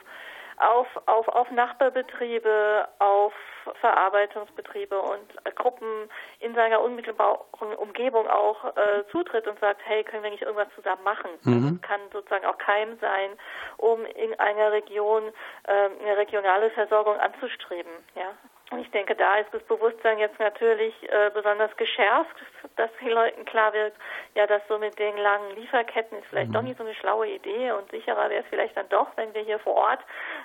auf, 0.57 0.87
auf, 1.05 1.27
auf 1.27 1.51
Nachbarbetriebe, 1.51 2.87
auf 2.99 3.33
Verarbeitungsbetriebe 3.81 4.99
und 4.99 5.55
Gruppen 5.55 6.09
in 6.39 6.53
seiner 6.55 6.81
unmittelbaren 6.81 7.39
Umgebung 7.77 8.27
auch 8.27 8.63
äh, 8.75 9.03
zutritt 9.11 9.47
und 9.47 9.59
sagt, 9.59 9.81
hey, 9.85 10.03
können 10.03 10.23
wir 10.23 10.29
nicht 10.29 10.43
irgendwas 10.43 10.67
zusammen 10.75 11.03
machen? 11.03 11.31
Mhm. 11.43 11.79
Das 11.81 11.89
kann 11.89 12.01
sozusagen 12.11 12.45
auch 12.45 12.57
Keim 12.57 12.97
sein, 12.99 13.31
um 13.77 14.05
in 14.05 14.37
einer 14.39 14.71
Region 14.71 15.23
äh, 15.63 15.89
eine 16.01 16.17
regionale 16.17 16.69
Versorgung 16.71 17.17
anzustreben. 17.19 17.91
Ja. 18.15 18.33
Ich 18.79 18.91
denke, 18.91 19.15
da 19.15 19.37
ist 19.37 19.53
das 19.53 19.63
Bewusstsein 19.63 20.19
jetzt 20.19 20.39
natürlich 20.39 20.93
äh, 21.03 21.31
besonders 21.33 21.75
geschärft, 21.77 22.35
dass 22.75 22.89
den 23.01 23.09
Leuten 23.09 23.45
klar 23.45 23.73
wird, 23.73 23.93
ja, 24.35 24.47
dass 24.47 24.61
so 24.67 24.77
mit 24.77 24.97
den 24.99 25.17
langen 25.17 25.55
Lieferketten 25.55 26.17
ist 26.19 26.27
vielleicht 26.29 26.53
doch 26.53 26.61
nicht 26.61 26.77
so 26.77 26.83
eine 26.83 26.93
schlaue 26.95 27.27
Idee 27.27 27.71
und 27.71 27.89
sicherer 27.91 28.29
wäre 28.29 28.43
es 28.43 28.49
vielleicht 28.49 28.75
dann 28.75 28.89
doch, 28.89 29.07
wenn 29.15 29.33
wir 29.33 29.41
hier 29.41 29.59
vor 29.59 29.75
Ort 29.75 29.99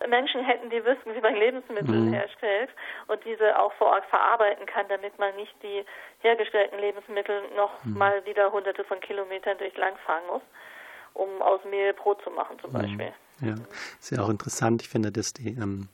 Menschen 0.09 0.45
hätten, 0.45 0.71
die 0.71 0.85
wüssten, 0.85 1.15
wie 1.15 1.21
man 1.21 1.35
Lebensmittel 1.35 2.13
herstellt 2.13 2.71
und 3.09 3.25
diese 3.25 3.59
auch 3.59 3.73
vor 3.75 3.89
Ort 3.89 4.05
verarbeiten 4.07 4.67
kann, 4.67 4.87
damit 4.89 5.19
man 5.19 5.35
nicht 5.37 5.55
die 5.63 5.85
hergestellten 6.21 6.79
Lebensmittel 6.79 7.43
noch 7.57 7.85
mal 7.85 8.25
wieder 8.27 8.53
hunderte 8.53 8.85
von 8.85 9.01
Kilometern 9.01 9.59
durch 9.59 9.77
Land 9.77 9.99
fahren 10.01 10.23
muss, 10.31 10.43
um 11.15 11.43
aus 11.43 11.61
Mehl 11.65 11.93
Brot 11.95 12.23
zu 12.23 12.31
machen 12.31 12.59
zum 12.61 12.73
Beispiel. 12.73 13.13
Ja, 13.41 13.55
ist 13.99 14.11
ja 14.11 14.23
auch 14.23 14.29
interessant. 14.29 14.83
Ich 14.83 14.89
finde, 14.89 15.11
dass 15.11 15.33
die, 15.33 15.51
ähm, 15.51 15.89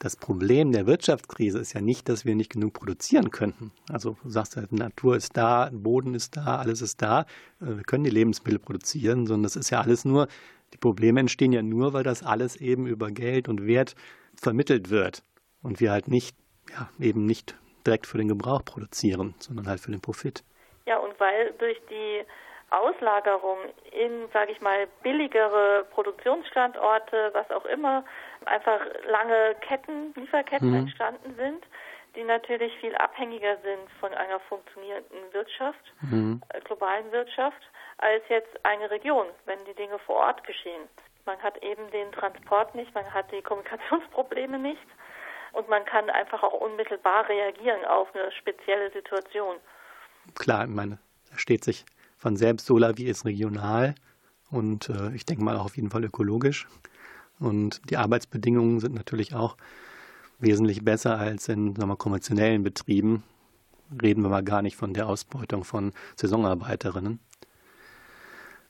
das 0.00 0.16
Problem 0.16 0.72
der 0.72 0.86
Wirtschaftskrise 0.86 1.58
ist 1.58 1.74
ja 1.74 1.82
nicht, 1.82 2.08
dass 2.08 2.24
wir 2.24 2.34
nicht 2.34 2.50
genug 2.50 2.72
produzieren 2.72 3.30
könnten. 3.30 3.70
Also 3.92 4.16
du 4.22 4.30
sagst 4.30 4.56
ja, 4.56 4.62
die 4.62 4.74
Natur 4.74 5.14
ist 5.14 5.36
da, 5.36 5.68
Boden 5.72 6.14
ist 6.14 6.38
da, 6.38 6.56
alles 6.56 6.80
ist 6.80 7.02
da. 7.02 7.26
Äh, 7.60 7.76
Wir 7.76 7.82
können 7.84 8.04
die 8.04 8.10
Lebensmittel 8.10 8.58
produzieren, 8.58 9.26
sondern 9.26 9.44
das 9.44 9.56
ist 9.56 9.70
ja 9.70 9.80
alles 9.82 10.04
nur, 10.04 10.26
die 10.72 10.78
Probleme 10.78 11.20
entstehen 11.20 11.52
ja 11.52 11.62
nur, 11.62 11.92
weil 11.92 12.02
das 12.02 12.24
alles 12.24 12.56
eben 12.56 12.86
über 12.86 13.10
Geld 13.10 13.48
und 13.48 13.66
Wert 13.66 13.94
vermittelt 14.34 14.88
wird. 14.88 15.22
Und 15.62 15.80
wir 15.80 15.92
halt 15.92 16.08
nicht, 16.08 16.34
ja, 16.70 16.88
eben 16.98 17.26
nicht 17.26 17.54
direkt 17.86 18.06
für 18.06 18.16
den 18.16 18.28
Gebrauch 18.28 18.64
produzieren, 18.64 19.34
sondern 19.38 19.66
halt 19.66 19.80
für 19.80 19.90
den 19.90 20.00
Profit. 20.00 20.42
Ja, 20.86 20.98
und 20.98 21.18
weil 21.20 21.52
durch 21.58 21.78
die 21.90 22.24
Auslagerung 22.70 23.58
in, 23.92 24.28
sage 24.32 24.52
ich 24.52 24.60
mal, 24.60 24.86
billigere 25.02 25.84
Produktionsstandorte, 25.90 27.30
was 27.32 27.50
auch 27.50 27.66
immer, 27.66 28.04
einfach 28.46 28.80
lange 29.08 29.54
Ketten, 29.60 30.12
Lieferketten 30.14 30.74
entstanden 30.74 31.34
sind, 31.36 31.64
die 32.16 32.24
natürlich 32.24 32.72
viel 32.80 32.94
abhängiger 32.96 33.56
sind 33.62 33.90
von 34.00 34.12
einer 34.14 34.40
funktionierenden 34.40 35.32
Wirtschaft, 35.32 35.92
äh, 36.48 36.60
globalen 36.62 37.10
Wirtschaft, 37.12 37.60
als 37.98 38.22
jetzt 38.28 38.64
eine 38.64 38.90
Region, 38.90 39.26
wenn 39.46 39.64
die 39.64 39.74
Dinge 39.74 39.98
vor 40.00 40.16
Ort 40.16 40.44
geschehen. 40.44 40.88
Man 41.26 41.38
hat 41.38 41.62
eben 41.62 41.90
den 41.90 42.10
Transport 42.12 42.74
nicht, 42.74 42.94
man 42.94 43.12
hat 43.12 43.30
die 43.30 43.42
Kommunikationsprobleme 43.42 44.58
nicht 44.58 44.86
und 45.52 45.68
man 45.68 45.84
kann 45.84 46.08
einfach 46.10 46.42
auch 46.42 46.60
unmittelbar 46.60 47.28
reagieren 47.28 47.84
auf 47.84 48.08
eine 48.14 48.32
spezielle 48.32 48.90
Situation. 48.90 49.56
Klar, 50.34 50.64
ich 50.64 50.70
meine, 50.70 50.98
da 51.30 51.38
steht 51.38 51.64
sich 51.64 51.84
von 52.16 52.36
selbst, 52.36 52.66
Solavi 52.66 53.04
ist 53.04 53.24
regional 53.24 53.94
und 54.50 54.88
äh, 54.88 55.14
ich 55.14 55.24
denke 55.24 55.44
mal 55.44 55.56
auch 55.56 55.66
auf 55.66 55.76
jeden 55.76 55.90
Fall 55.90 56.04
ökologisch. 56.04 56.66
Und 57.40 57.80
die 57.90 57.96
Arbeitsbedingungen 57.96 58.78
sind 58.78 58.94
natürlich 58.94 59.34
auch 59.34 59.56
wesentlich 60.38 60.84
besser 60.84 61.18
als 61.18 61.48
in 61.48 61.74
sagen 61.74 61.90
wir, 61.90 61.96
konventionellen 61.96 62.62
Betrieben. 62.62 63.24
Reden 64.00 64.22
wir 64.22 64.28
mal 64.28 64.44
gar 64.44 64.62
nicht 64.62 64.76
von 64.76 64.94
der 64.94 65.08
Ausbeutung 65.08 65.64
von 65.64 65.92
Saisonarbeiterinnen. 66.16 67.18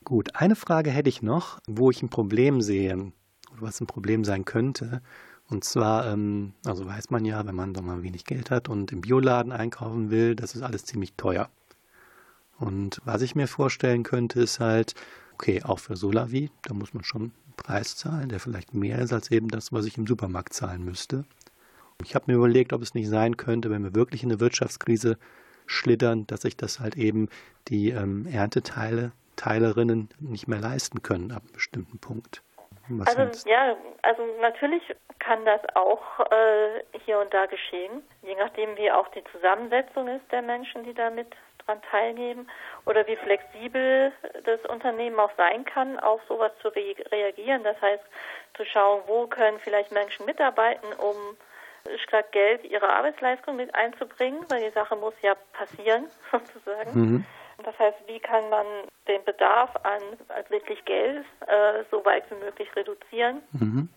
Gut, 0.03 0.35
eine 0.35 0.55
Frage 0.55 0.89
hätte 0.89 1.09
ich 1.09 1.21
noch, 1.21 1.59
wo 1.67 1.91
ich 1.91 2.01
ein 2.01 2.09
Problem 2.09 2.61
sehe, 2.61 2.95
oder 3.51 3.61
was 3.61 3.79
ein 3.79 3.87
Problem 3.87 4.23
sein 4.23 4.45
könnte. 4.45 5.01
Und 5.47 5.63
zwar, 5.63 6.07
ähm, 6.11 6.53
also 6.65 6.85
weiß 6.87 7.09
man 7.09 7.25
ja, 7.25 7.45
wenn 7.45 7.55
man 7.55 7.73
doch 7.73 7.83
mal 7.83 8.01
wenig 8.01 8.25
Geld 8.25 8.49
hat 8.49 8.69
und 8.69 8.91
im 8.91 9.01
Bioladen 9.01 9.51
einkaufen 9.51 10.09
will, 10.09 10.35
das 10.35 10.55
ist 10.55 10.63
alles 10.63 10.85
ziemlich 10.85 11.13
teuer. 11.17 11.49
Und 12.57 13.01
was 13.05 13.21
ich 13.21 13.35
mir 13.35 13.47
vorstellen 13.47 14.03
könnte, 14.03 14.39
ist 14.39 14.59
halt, 14.59 14.95
okay, 15.33 15.61
auch 15.63 15.79
für 15.79 15.97
Solavi, 15.97 16.51
da 16.63 16.73
muss 16.73 16.93
man 16.93 17.03
schon 17.03 17.31
Preis 17.51 17.95
zahlen, 17.95 18.29
der 18.29 18.39
vielleicht 18.39 18.73
mehr 18.73 18.99
ist 18.99 19.13
als 19.13 19.31
eben 19.31 19.47
das, 19.47 19.71
was 19.71 19.85
ich 19.85 19.97
im 19.97 20.07
Supermarkt 20.07 20.53
zahlen 20.53 20.83
müsste. 20.83 21.25
Ich 22.03 22.15
habe 22.15 22.25
mir 22.27 22.37
überlegt, 22.37 22.73
ob 22.73 22.81
es 22.81 22.93
nicht 22.93 23.09
sein 23.09 23.37
könnte, 23.37 23.69
wenn 23.69 23.83
wir 23.83 23.95
wirklich 23.95 24.23
in 24.23 24.31
eine 24.31 24.39
Wirtschaftskrise 24.39 25.17
schlittern, 25.67 26.25
dass 26.27 26.41
sich 26.41 26.57
das 26.57 26.79
halt 26.79 26.95
eben 26.95 27.29
die 27.67 27.89
ähm, 27.89 28.25
Ernteteile, 28.25 29.11
Teilerinnen 29.35 30.09
nicht 30.19 30.47
mehr 30.47 30.59
leisten 30.59 31.01
können 31.01 31.31
ab 31.31 31.43
einem 31.43 31.53
bestimmten 31.53 31.99
Punkt. 31.99 32.41
Was 32.89 33.15
Also 33.15 33.43
du? 33.45 33.49
ja, 33.49 33.75
also 34.01 34.23
natürlich 34.41 34.83
kann 35.19 35.45
das 35.45 35.61
auch 35.75 36.01
äh, 36.19 36.83
hier 37.05 37.19
und 37.19 37.33
da 37.33 37.45
geschehen, 37.45 38.03
je 38.23 38.35
nachdem 38.35 38.75
wie 38.75 38.91
auch 38.91 39.07
die 39.09 39.23
Zusammensetzung 39.31 40.07
ist 40.07 40.29
der 40.31 40.41
Menschen, 40.41 40.83
die 40.83 40.93
damit 40.93 41.27
dran 41.65 41.81
teilnehmen 41.89 42.49
oder 42.85 43.05
wie 43.07 43.15
flexibel 43.15 44.11
das 44.43 44.59
Unternehmen 44.65 45.19
auch 45.19 45.31
sein 45.37 45.65
kann, 45.65 45.99
auf 45.99 46.21
sowas 46.27 46.51
zu 46.61 46.69
re 46.69 46.95
reagieren. 47.11 47.63
Das 47.63 47.79
heißt, 47.81 48.03
zu 48.55 48.65
schauen, 48.65 49.01
wo 49.07 49.27
können 49.27 49.59
vielleicht 49.59 49.91
Menschen 49.91 50.25
mitarbeiten, 50.25 50.87
um 50.97 51.15
statt 52.03 52.31
Geld 52.31 52.63
ihre 52.63 52.89
Arbeitsleistung 52.89 53.55
mit 53.55 53.73
einzubringen, 53.73 54.45
weil 54.49 54.63
die 54.63 54.73
Sache 54.73 54.95
muss 54.95 55.13
ja 55.21 55.35
passieren, 55.53 56.07
sozusagen. 56.31 56.91
Mhm. 56.93 57.25
Das 57.63 57.77
heißt, 57.77 57.97
wie 58.07 58.19
kann 58.19 58.49
man 58.49 58.65
den 59.07 59.23
Bedarf 59.23 59.69
an, 59.83 60.01
wirklich 60.49 60.83
Geld 60.85 61.25
äh, 61.47 61.83
so 61.91 62.03
weit 62.05 62.29
wie 62.31 62.35
möglich 62.35 62.75
reduzieren? 62.75 63.41
Mhm. 63.51 63.89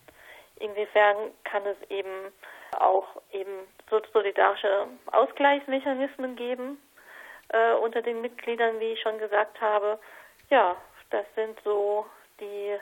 inwiefern 0.59 1.17
kann 1.43 1.63
es 1.65 1.77
eben 1.89 2.31
auch 2.79 3.07
eben 3.31 3.51
so 3.89 4.01
solidarische 4.13 4.87
Ausgleichsmechanismen 5.11 6.35
geben 6.35 6.77
äh, 7.49 7.73
unter 7.73 8.01
den 8.01 8.21
Mitgliedern, 8.21 8.79
wie 8.79 8.93
ich 8.93 9.01
schon 9.01 9.17
gesagt 9.17 9.59
habe. 9.61 9.99
Ja, 10.49 10.75
das 11.09 11.25
sind 11.35 11.59
so 11.63 12.05
die 12.39 12.75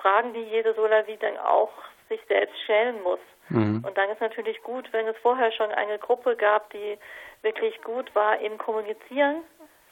Fragen, 0.00 0.32
die 0.32 0.44
jede 0.44 0.74
Solavi 0.74 1.16
dann 1.16 1.36
auch 1.38 1.72
sich 2.08 2.20
selbst 2.28 2.58
stellen 2.62 3.02
muss. 3.02 3.20
Mhm. 3.48 3.84
Und 3.86 3.96
dann 3.96 4.10
ist 4.10 4.20
natürlich 4.20 4.62
gut, 4.62 4.92
wenn 4.92 5.06
es 5.06 5.16
vorher 5.18 5.52
schon 5.52 5.70
eine 5.72 5.98
Gruppe 5.98 6.36
gab, 6.36 6.70
die 6.70 6.98
wirklich 7.42 7.80
gut 7.82 8.14
war 8.14 8.38
im 8.40 8.58
Kommunizieren, 8.58 9.42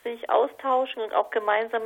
sich 0.03 0.29
austauschen 0.31 1.03
und 1.03 1.15
auch 1.15 1.31
gemeinsam 1.31 1.83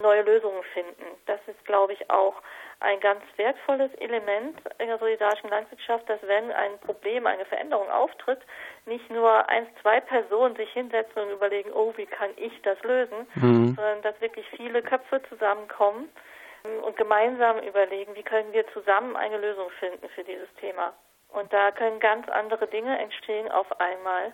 neue 0.00 0.22
Lösungen 0.22 0.62
finden. 0.74 1.04
Das 1.26 1.40
ist, 1.46 1.64
glaube 1.64 1.92
ich, 1.92 2.10
auch 2.10 2.34
ein 2.80 3.00
ganz 3.00 3.22
wertvolles 3.36 3.92
Element 3.96 4.58
in 4.78 4.86
der 4.86 4.98
solidarischen 4.98 5.50
Landwirtschaft, 5.50 6.08
dass 6.08 6.20
wenn 6.22 6.52
ein 6.52 6.78
Problem, 6.80 7.26
eine 7.26 7.44
Veränderung 7.44 7.90
auftritt, 7.90 8.40
nicht 8.86 9.10
nur 9.10 9.48
eins, 9.48 9.68
zwei 9.82 10.00
Personen 10.00 10.54
sich 10.56 10.72
hinsetzen 10.72 11.22
und 11.22 11.30
überlegen, 11.30 11.72
oh, 11.72 11.92
wie 11.96 12.06
kann 12.06 12.30
ich 12.36 12.62
das 12.62 12.80
lösen, 12.82 13.26
Mhm. 13.34 13.74
sondern 13.74 14.02
dass 14.02 14.20
wirklich 14.20 14.46
viele 14.50 14.82
Köpfe 14.82 15.20
zusammenkommen 15.28 16.08
und 16.82 16.96
gemeinsam 16.96 17.58
überlegen, 17.60 18.14
wie 18.14 18.22
können 18.22 18.52
wir 18.52 18.66
zusammen 18.72 19.16
eine 19.16 19.38
Lösung 19.38 19.70
finden 19.80 20.08
für 20.10 20.24
dieses 20.24 20.52
Thema. 20.60 20.92
Und 21.30 21.52
da 21.52 21.70
können 21.72 22.00
ganz 22.00 22.28
andere 22.28 22.66
Dinge 22.66 22.98
entstehen 22.98 23.50
auf 23.50 23.80
einmal, 23.80 24.32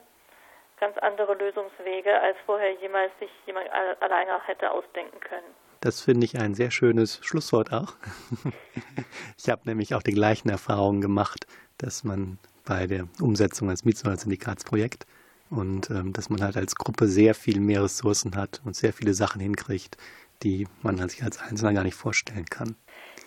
ganz 0.85 0.99
andere 0.99 1.35
Lösungswege, 1.35 2.13
als 2.21 2.37
vorher 2.45 2.73
jemals 2.81 3.11
sich 3.19 3.31
jemand 3.47 3.71
alle- 3.71 4.01
alleine 4.03 4.39
hätte 4.47 4.71
ausdenken 4.71 5.19
können. 5.21 5.47
Das 5.81 6.01
finde 6.01 6.25
ich 6.27 6.39
ein 6.39 6.55
sehr 6.55 6.71
schönes 6.71 7.21
Schlusswort 7.23 7.73
auch. 7.73 7.95
Ich 9.39 9.51
habe 9.51 9.63
nämlich 9.65 9.95
auch 9.95 10.03
die 10.03 10.15
gleichen 10.15 10.49
Erfahrungen 10.49 11.01
gemacht, 11.01 11.47
dass 11.79 12.05
man 12.05 12.39
bei 12.65 12.87
der 12.87 13.09
Umsetzung 13.21 13.69
als 13.69 13.85
Mietshäuser-Syndikatsprojekt 13.85 15.07
und 15.51 15.91
ähm, 15.91 16.13
dass 16.13 16.31
man 16.31 16.43
halt 16.43 16.57
als 16.57 16.77
Gruppe 16.77 17.07
sehr 17.09 17.35
viel 17.35 17.61
mehr 17.61 17.83
Ressourcen 17.83 18.37
hat 18.37 18.63
und 18.65 18.75
sehr 18.75 18.93
viele 18.93 19.13
Sachen 19.13 19.41
hinkriegt, 19.41 19.97
die 20.43 20.67
man 20.83 20.97
sich 21.09 21.23
als 21.23 21.41
Einzelner 21.41 21.75
gar 21.75 21.85
nicht 21.85 21.97
vorstellen 21.97 22.47
kann. 22.47 22.77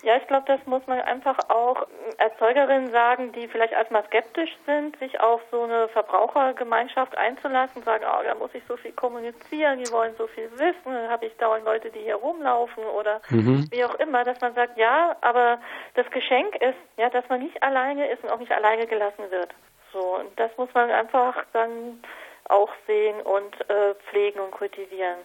Ja, 0.08 0.16
ich 0.16 0.28
glaube, 0.28 0.46
das 0.48 0.66
muss 0.66 0.88
man 0.88 1.02
einfach 1.02 1.38
auch 1.50 1.86
Erzeugerinnen 2.18 2.94
sagen, 2.94 3.34
die 3.34 3.46
vielleicht 3.50 3.74
erstmal 3.74 4.06
skeptisch 4.06 4.56
sind, 4.66 4.98
sich 5.00 5.20
auf 5.20 5.42
so 5.52 5.64
eine 5.64 5.90
Verbrauchergemeinschaft 5.90 7.18
einzulassen, 7.18 7.84
sagen, 7.84 8.06
oh, 8.08 8.24
da 8.24 8.34
muss 8.36 8.52
ich 8.54 8.64
so 8.70 8.78
viel 8.78 8.94
kommunizieren, 8.94 9.84
die 9.84 9.92
wollen 9.92 10.16
so 10.18 10.28
viel 10.28 10.50
wissen, 10.54 10.94
dann 10.94 11.10
habe 11.10 11.26
ich 11.26 11.36
dauernd 11.36 11.66
Leute, 11.66 11.90
die 11.90 12.00
hier 12.00 12.16
rumlaufen 12.16 12.86
oder 12.86 13.20
Mhm. 13.32 13.68
wie 13.70 13.84
auch 13.84 13.96
immer, 13.96 14.24
dass 14.24 14.40
man 14.40 14.54
sagt, 14.54 14.78
ja, 14.78 15.14
aber 15.20 15.60
das 15.96 16.10
Geschenk 16.12 16.56
ist, 16.56 16.80
ja, 16.96 17.10
dass 17.10 17.28
man 17.28 17.42
nicht 17.42 17.62
alleine 17.62 18.10
ist 18.10 18.24
und 18.24 18.30
auch 18.30 18.40
nicht 18.40 18.54
alleine 18.54 18.88
gelassen 18.88 19.30
wird. 19.30 19.50
So, 19.92 20.20
und 20.20 20.40
das 20.40 20.52
muss 20.56 20.70
man 20.74 20.90
einfach 20.90 21.36
dann 21.52 22.02
auch 22.48 22.70
sehen 22.88 23.20
und 23.24 23.70
äh, 23.70 23.94
pflegen 24.10 24.40
und 24.40 24.52
kultivieren. 24.52 25.18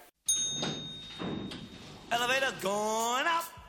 Elevator 2.11 2.51
going 2.61 3.25
up 3.27 3.62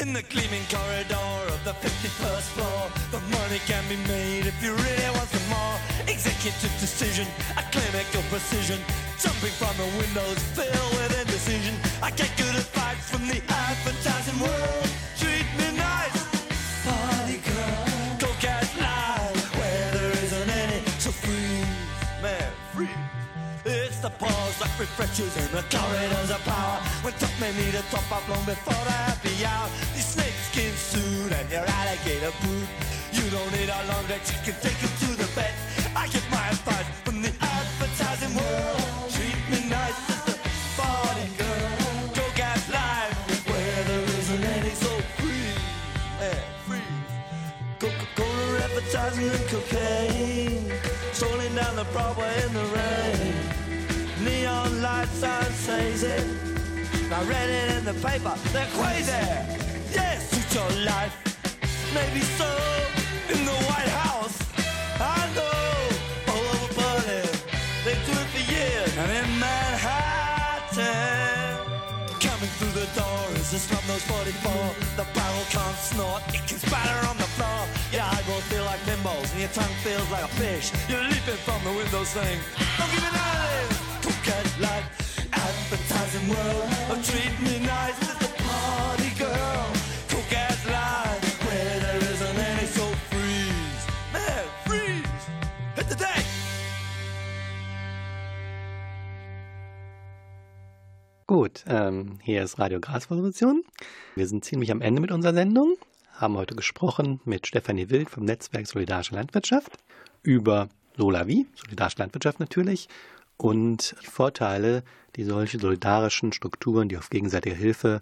in 0.00 0.12
the 0.12 0.22
gleaming 0.22 0.62
corridor 0.70 1.30
of 1.54 1.60
the 1.64 1.72
51st 1.72 2.48
floor. 2.54 2.82
The 3.10 3.20
money 3.36 3.60
can 3.66 3.82
be 3.88 3.96
made 4.08 4.46
if 4.46 4.56
you 4.62 4.72
really 4.72 5.10
want 5.16 5.28
some 5.28 5.48
more. 5.50 5.76
Executive 6.06 6.72
decision, 6.80 7.26
a 7.56 7.62
clinical 7.72 8.22
precision. 8.30 8.78
Jumping 9.18 9.54
from 9.58 9.74
the 9.76 9.88
windows, 9.98 10.38
filled 10.54 10.92
with 10.94 11.20
indecision. 11.20 11.74
I 12.02 12.10
get 12.10 12.30
good 12.36 12.54
advice 12.54 13.10
from 13.10 13.26
the 13.26 13.40
advertising 13.48 14.40
world. 14.40 14.87
Refreshes 24.78 25.36
in 25.36 25.50
the 25.50 25.62
corridors 25.74 26.30
of 26.30 26.42
power. 26.44 26.78
When 27.02 27.12
top 27.14 27.34
men 27.40 27.54
need 27.56 27.74
a 27.74 27.82
top 27.90 28.06
up 28.12 28.22
long 28.28 28.44
before 28.46 28.82
the 28.86 28.94
happy 28.94 29.34
hour. 29.44 29.66
Your 29.94 30.06
snakeskin 30.06 30.72
suit 30.72 31.32
and 31.32 31.50
your 31.50 31.66
alligator 31.66 32.32
boot. 32.42 32.68
You 33.12 33.26
don't 33.30 33.50
need 33.58 33.68
a 33.68 33.80
long 33.90 34.06
neck, 34.06 34.22
you 34.30 34.38
can 34.46 34.56
take 34.62 34.78
it 34.78 34.94
to 35.02 35.10
the 35.18 35.28
bed. 35.34 35.52
I 35.96 36.06
get 36.06 36.22
my 36.30 36.46
advice 36.54 36.86
from 37.02 37.22
the 37.22 37.32
advertising 37.42 38.34
world. 38.38 39.10
Treat 39.10 39.42
me 39.50 39.68
nice 39.68 39.98
as 40.14 40.22
the 40.30 40.34
party 40.78 41.26
girl. 41.34 41.74
Go 42.14 42.24
get 42.38 42.62
live 42.70 43.18
where 43.50 43.82
there 43.90 44.06
isn't 44.22 44.44
any 44.44 44.74
so 44.78 44.92
free. 45.18 45.58
Yeah, 46.22 46.38
free. 46.66 46.86
Coca-Cola 47.82 48.62
advertising 48.62 49.30
and 49.30 49.48
cocaine 49.50 50.72
Strolling 51.12 51.54
down 51.54 51.74
the 51.74 51.84
Broadway 51.92 52.32
in 52.46 52.52
the 52.54 52.64
rain 52.74 53.17
light 54.80 55.08
sign 55.08 55.52
says 55.52 56.02
it 56.02 56.48
I 57.10 57.24
read 57.24 57.48
it 57.48 57.78
in 57.78 57.84
the 57.86 57.94
paper, 58.06 58.34
they're 58.52 58.66
crazy. 58.76 59.12
Yes, 59.92 60.30
suit 60.30 60.54
your 60.54 60.84
life. 60.84 61.14
Maybe 61.94 62.20
so 62.20 62.46
in 63.32 63.46
the 63.46 63.58
White 63.64 63.88
House 63.88 64.47
a 73.58 73.60
snub 73.60 73.84
nose 73.88 74.04
44. 74.04 74.52
The 74.96 75.06
barrel 75.14 75.46
can't 75.50 75.78
snort, 75.90 76.22
it 76.28 76.42
can 76.46 76.58
spatter 76.58 77.00
on 77.10 77.16
the 77.16 77.30
floor. 77.36 77.60
Your 77.92 78.02
eyeballs 78.02 78.44
feel 78.50 78.64
like 78.64 78.80
pinballs 78.86 79.30
and 79.32 79.40
your 79.40 79.52
tongue 79.58 79.76
feels 79.82 80.08
like 80.10 80.24
a 80.24 80.32
fish. 80.42 80.70
You're 80.88 81.02
leaping 81.02 81.40
from 81.46 81.60
the 81.64 81.72
window 81.72 82.04
saying, 82.04 82.40
Don't 82.78 82.90
give 82.92 83.02
me 83.02 83.10
none 83.18 83.38
of 83.42 83.50
this. 83.50 83.74
Coquette 84.04 84.50
life, 84.66 84.86
advertising 85.32 86.26
world. 86.32 86.68
Oh, 86.90 87.00
treat 87.02 87.34
me 87.46 87.66
nice 87.66 88.27
Gut, 101.28 101.62
ähm, 101.66 102.18
hier 102.22 102.42
ist 102.42 102.58
Radio 102.58 102.80
Grasrevolution. 102.80 103.62
Wir 104.14 104.26
sind 104.26 104.46
ziemlich 104.46 104.72
am 104.72 104.80
Ende 104.80 105.02
mit 105.02 105.12
unserer 105.12 105.34
Sendung, 105.34 105.76
haben 106.14 106.38
heute 106.38 106.54
gesprochen 106.54 107.20
mit 107.26 107.46
Stefanie 107.46 107.90
Wild 107.90 108.08
vom 108.08 108.24
Netzwerk 108.24 108.66
Solidarische 108.66 109.14
Landwirtschaft 109.14 109.76
über 110.22 110.70
Solavi, 110.96 111.46
Solidarische 111.54 111.98
Landwirtschaft 111.98 112.40
natürlich, 112.40 112.88
und 113.36 113.94
die 114.02 114.06
Vorteile, 114.06 114.82
die 115.16 115.24
solche 115.24 115.58
solidarischen 115.58 116.32
Strukturen, 116.32 116.88
die 116.88 116.96
auf 116.96 117.10
gegenseitiger 117.10 117.56
Hilfe 117.56 118.00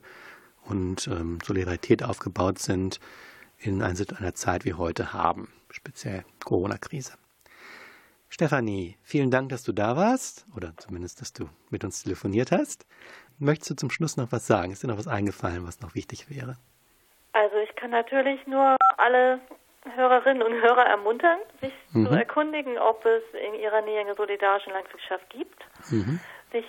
und 0.63 1.09
ähm, 1.09 1.39
Solidarität 1.45 2.05
aufgebaut 2.05 2.61
sind, 2.61 3.01
in 3.59 3.83
einer 3.83 4.35
Zeit 4.37 4.65
wie 4.65 4.75
heute 4.75 5.13
haben, 5.13 5.49
speziell 5.71 6.25
Corona-Krise. 6.45 7.15
Stefanie, 8.29 8.97
vielen 9.03 9.31
Dank, 9.31 9.51
dass 9.51 9.63
du 9.63 9.73
da 9.73 9.97
warst 9.97 10.47
oder 10.57 10.73
zumindest, 10.77 11.21
dass 11.21 11.33
du 11.33 11.49
mit 11.71 11.85
uns 11.85 12.03
telefoniert 12.03 12.51
hast. 12.51 12.87
Möchtest 13.39 13.71
du 13.71 13.75
zum 13.77 13.91
Schluss 13.91 14.17
noch 14.17 14.33
was 14.33 14.47
sagen? 14.47 14.73
Ist 14.73 14.83
dir 14.83 14.89
noch 14.89 14.99
was 14.99 15.07
eingefallen, 15.09 15.67
was 15.67 15.81
noch 15.81 15.95
wichtig 15.95 16.29
wäre? 16.29 16.57
Also 17.33 17.57
ich 17.57 17.75
kann 17.77 17.91
natürlich 17.91 18.45
nur 18.47 18.77
alle 18.97 19.41
Hörerinnen 19.95 20.43
und 20.43 20.61
Hörer 20.61 20.85
ermuntern, 20.87 21.39
sich 21.61 21.73
Mhm. 21.93 22.07
zu 22.07 22.13
erkundigen, 22.15 22.79
ob 22.79 23.05
es 23.07 23.23
in 23.47 23.55
ihrer 23.61 23.83
Nähe 23.83 24.01
eine 24.01 24.15
solidarische 24.15 24.71
Landwirtschaft 24.71 25.29
gibt, 25.31 25.65
Mhm. 25.91 26.19
sich 26.51 26.65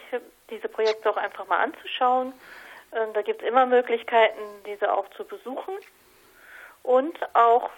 diese 0.49 0.67
Projekte 0.69 1.09
auch 1.09 1.17
einfach 1.17 1.47
mal 1.47 1.57
anzuschauen. 1.63 2.33
Ähm, 2.93 3.09
Da 3.13 3.21
gibt 3.23 3.41
es 3.41 3.47
immer 3.47 3.65
Möglichkeiten, 3.65 4.39
diese 4.65 4.93
auch 4.93 5.09
zu 5.11 5.25
besuchen 5.25 5.73
und 6.83 7.17
auch 7.35 7.69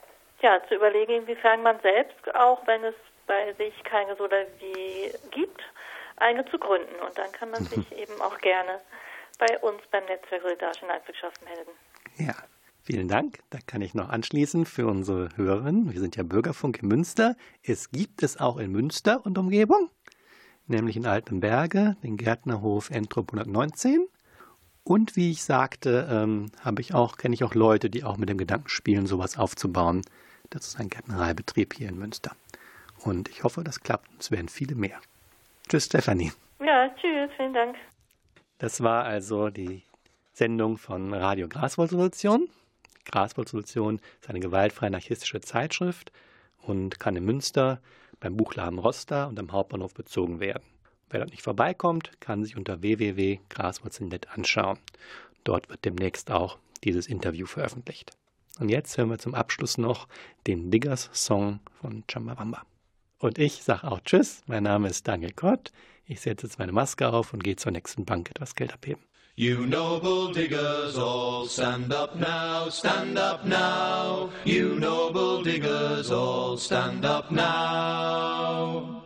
ja, 0.41 0.61
zu 0.67 0.75
überlegen, 0.75 1.13
inwiefern 1.13 1.63
man 1.63 1.79
selbst, 1.81 2.33
auch 2.35 2.65
wenn 2.65 2.83
es 2.83 2.95
bei 3.29 3.53
sich 3.53 3.73
keine 3.83 4.15
Solavi 4.15 5.13
gibt, 5.29 5.61
eine 6.17 6.43
zu 6.49 6.57
gründen. 6.57 6.95
Und 7.07 7.17
dann 7.17 7.31
kann 7.31 7.51
man 7.51 7.63
sich 7.73 7.89
eben 7.97 8.19
auch 8.19 8.37
gerne 8.39 8.81
bei 9.37 9.57
uns 9.59 9.79
beim 9.91 10.03
Netzwerk 10.05 10.41
Solidarische 10.41 10.87
Landwirtschaft 10.87 11.41
melden. 11.45 11.71
Ja, 12.17 12.35
vielen 12.83 13.07
Dank. 13.07 13.39
Da 13.51 13.59
kann 13.65 13.81
ich 13.81 13.93
noch 13.93 14.09
anschließen 14.09 14.65
für 14.65 14.87
unsere 14.87 15.29
Hörerinnen. 15.37 15.93
Wir 15.93 16.01
sind 16.01 16.17
ja 16.17 16.23
Bürgerfunk 16.23 16.81
in 16.81 16.89
Münster. 16.89 17.35
Es 17.63 17.91
gibt 17.91 18.23
es 18.23 18.39
auch 18.39 18.57
in 18.57 18.71
Münster 18.71 19.23
und 19.25 19.37
Umgebung, 19.37 19.89
nämlich 20.65 20.97
in 20.97 21.05
Altenberge, 21.05 21.95
den 22.03 22.17
Gärtnerhof 22.17 22.89
Entrop 22.89 23.31
119. 23.31 24.07
Und 24.83 25.15
wie 25.15 25.29
ich 25.29 25.43
sagte, 25.43 26.07
ähm, 26.09 26.51
habe 26.61 26.81
ich 26.81 26.95
auch, 26.95 27.17
kenne 27.17 27.35
ich 27.35 27.43
auch 27.43 27.53
Leute, 27.53 27.91
die 27.91 28.03
auch 28.03 28.17
mit 28.17 28.27
dem 28.27 28.39
Gedanken 28.39 28.69
spielen, 28.69 29.05
sowas 29.05 29.37
aufzubauen. 29.37 30.01
Das 30.49 30.65
ist 30.65 30.79
ein 30.79 30.89
Gärtnereibetrieb 30.89 31.75
hier 31.75 31.89
in 31.89 31.99
Münster. 31.99 32.35
Und 33.03 33.29
ich 33.29 33.43
hoffe, 33.43 33.63
das 33.63 33.81
klappt. 33.81 34.09
Es 34.19 34.31
werden 34.31 34.49
viele 34.49 34.75
mehr. 34.75 34.99
Tschüss, 35.67 35.85
Stefanie. 35.85 36.31
Ja, 36.59 36.89
tschüss, 36.95 37.29
vielen 37.37 37.53
Dank. 37.53 37.75
Das 38.57 38.81
war 38.81 39.05
also 39.05 39.49
die 39.49 39.83
Sendung 40.33 40.77
von 40.77 41.13
Radio 41.13 41.47
Graswoldsrevolution. 41.47 42.49
Graswurzelrevolution 43.05 43.99
ist 44.21 44.29
eine 44.29 44.39
gewaltfreie 44.39 44.87
anarchistische 44.87 45.41
Zeitschrift 45.41 46.11
und 46.61 46.99
kann 46.99 47.15
in 47.15 47.25
Münster 47.25 47.81
beim 48.19 48.35
Buchladen 48.35 48.79
Roster 48.79 49.27
und 49.27 49.39
am 49.39 49.51
Hauptbahnhof 49.51 49.93
bezogen 49.93 50.39
werden. 50.39 50.63
Wer 51.09 51.21
dort 51.21 51.31
nicht 51.31 51.41
vorbeikommt, 51.41 52.11
kann 52.19 52.43
sich 52.43 52.55
unter 52.55 52.81
www.graswurzeln.net 52.81 54.29
anschauen. 54.29 54.77
Dort 55.43 55.69
wird 55.69 55.85
demnächst 55.85 56.29
auch 56.29 56.57
dieses 56.83 57.07
Interview 57.07 57.45
veröffentlicht. 57.45 58.11
Und 58.59 58.69
jetzt 58.69 58.97
hören 58.97 59.09
wir 59.09 59.17
zum 59.17 59.33
Abschluss 59.33 59.77
noch 59.77 60.07
den 60.45 60.69
Diggers 60.69 61.09
Song 61.13 61.59
von 61.81 62.03
Chambawamba. 62.09 62.63
Und 63.19 63.37
ich 63.37 63.63
sage 63.63 63.91
auch 63.91 63.99
Tschüss, 63.99 64.41
mein 64.47 64.63
Name 64.63 64.87
ist 64.87 65.07
Daniel 65.07 65.33
Kott. 65.33 65.71
Ich 66.05 66.21
setze 66.21 66.47
jetzt 66.47 66.57
meine 66.57 66.71
Maske 66.71 67.11
auf 67.11 67.33
und 67.33 67.43
gehe 67.43 67.57
zur 67.57 67.73
nächsten 67.73 68.05
Bank 68.05 68.29
etwas 68.29 68.55
Geld 68.55 68.73
abheben. 68.73 69.03
You 69.35 69.65
noble 69.65 70.33
diggers 70.33 70.97
all, 70.97 71.47
stand 71.47 71.93
up 71.93 72.15
now, 72.15 72.69
stand 72.69 73.17
up 73.17 73.45
now. 73.45 74.29
You 74.43 74.75
noble 74.75 75.43
diggers 75.43 76.11
all, 76.11 76.57
stand 76.57 77.05
up 77.05 77.31
now. 77.31 79.01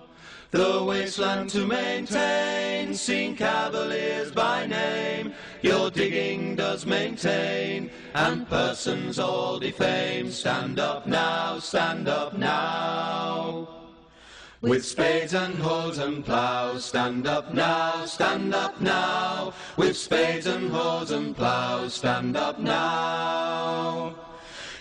The 0.50 0.84
wasteland 0.84 1.50
to 1.52 1.68
maintain, 1.68 2.94
seen 2.94 3.36
cavaliers 3.36 4.32
by 4.32 4.66
name. 4.66 5.34
Your 5.62 5.92
digging 5.92 6.56
does 6.56 6.86
maintain, 6.86 7.92
and 8.14 8.48
persons 8.48 9.20
all 9.20 9.60
defame. 9.60 10.32
Stand 10.32 10.80
up 10.80 11.06
now, 11.06 11.60
stand 11.60 12.08
up 12.08 12.38
now. 12.38 13.83
With 14.64 14.86
spades 14.86 15.34
and 15.34 15.56
hoes 15.56 15.98
and 15.98 16.24
plows, 16.24 16.86
stand 16.86 17.28
up 17.28 17.54
now, 17.54 18.06
stand 18.06 18.56
up 18.56 18.80
now. 18.80 19.54
With 19.76 19.98
spades 19.98 20.48
and 20.48 20.72
hoes 20.72 21.12
and 21.12 21.36
plows, 21.36 21.96
stand 21.96 22.38
up 22.38 22.60
now. 22.60 24.16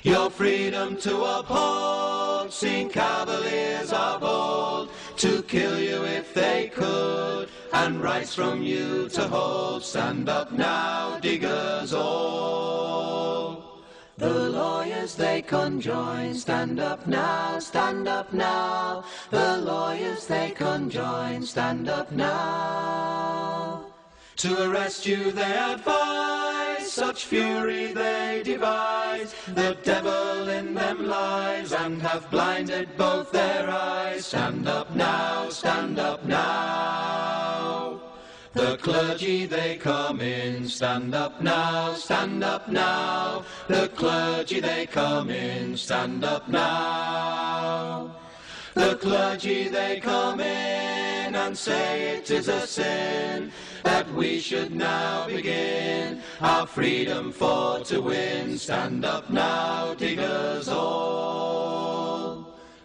Your 0.05 0.31
freedom 0.31 0.97
to 0.99 1.25
uphold, 1.25 2.53
seen 2.53 2.91
cavaliers 2.91 3.93
are 3.93 4.21
bold, 4.21 4.91
to 5.17 5.43
kill 5.43 5.81
you 5.81 6.05
if 6.05 6.33
they 6.33 6.71
could, 6.73 7.49
and 7.73 8.01
rights 8.01 8.37
from 8.37 8.63
you 8.63 9.09
to 9.09 9.27
hold. 9.27 9.83
Stand 9.83 10.29
up 10.29 10.53
now, 10.53 11.19
diggers 11.19 11.93
all. 11.93 13.42
The 14.23 14.51
lawyers 14.51 15.17
they 15.17 15.43
conjoin, 15.43 16.37
stand 16.37 16.79
up 16.79 17.09
now, 17.09 17.59
stand 17.59 18.07
up 18.07 18.33
now. 18.33 19.03
The 19.31 19.57
lawyers 19.57 20.29
they 20.29 20.53
conjoin, 20.53 21.43
stand 21.43 21.89
up 21.89 22.13
now. 22.13 23.85
To 24.37 24.71
arrest 24.71 25.07
you 25.07 25.33
they 25.33 25.59
advise, 25.75 26.93
such 26.93 27.25
fury 27.25 27.93
they 27.93 28.43
devise. 28.45 29.35
The 29.49 29.77
devil 29.83 30.49
in 30.49 30.73
them 30.75 31.09
lies, 31.09 31.73
and 31.73 32.01
have 32.01 32.31
blinded 32.31 32.97
both 32.97 33.33
their 33.33 33.69
eyes. 33.69 34.27
Stand 34.27 34.69
up 34.69 34.95
now, 34.95 35.49
stand 35.49 35.99
up 35.99 36.25
now. 36.25 37.42
The 38.55 38.77
clergy 38.77 39.47
they 39.47 39.77
come 39.77 40.21
in, 40.21 40.69
stand 40.69 41.15
up 41.15 41.41
now, 41.41 41.95
stand 41.95 42.45
up 42.45 42.69
now. 42.69 43.45
The 43.67 43.89
clergy 43.97 44.61
they 44.61 44.85
come 44.85 45.31
in, 45.31 45.75
stand 45.75 46.23
up 46.23 46.51
now. 46.51 48.15
The 48.75 48.97
clergy 48.97 49.69
they 49.69 50.01
come 50.01 50.41
in 50.41 51.35
and 51.35 51.57
say 51.57 52.17
it 52.17 52.31
is 52.31 52.49
a 52.49 52.67
sin 52.67 53.53
that 53.85 54.13
we 54.13 54.39
should 54.39 54.75
now 54.75 55.27
begin 55.27 56.21
our 56.43 56.67
freedom 56.67 57.33
for 57.33 57.81
to 57.85 58.03
win. 58.03 58.59
Stand 58.59 59.07
up 59.07 59.31
now, 59.31 59.95
diggers 59.95 60.69
all. 60.69 61.52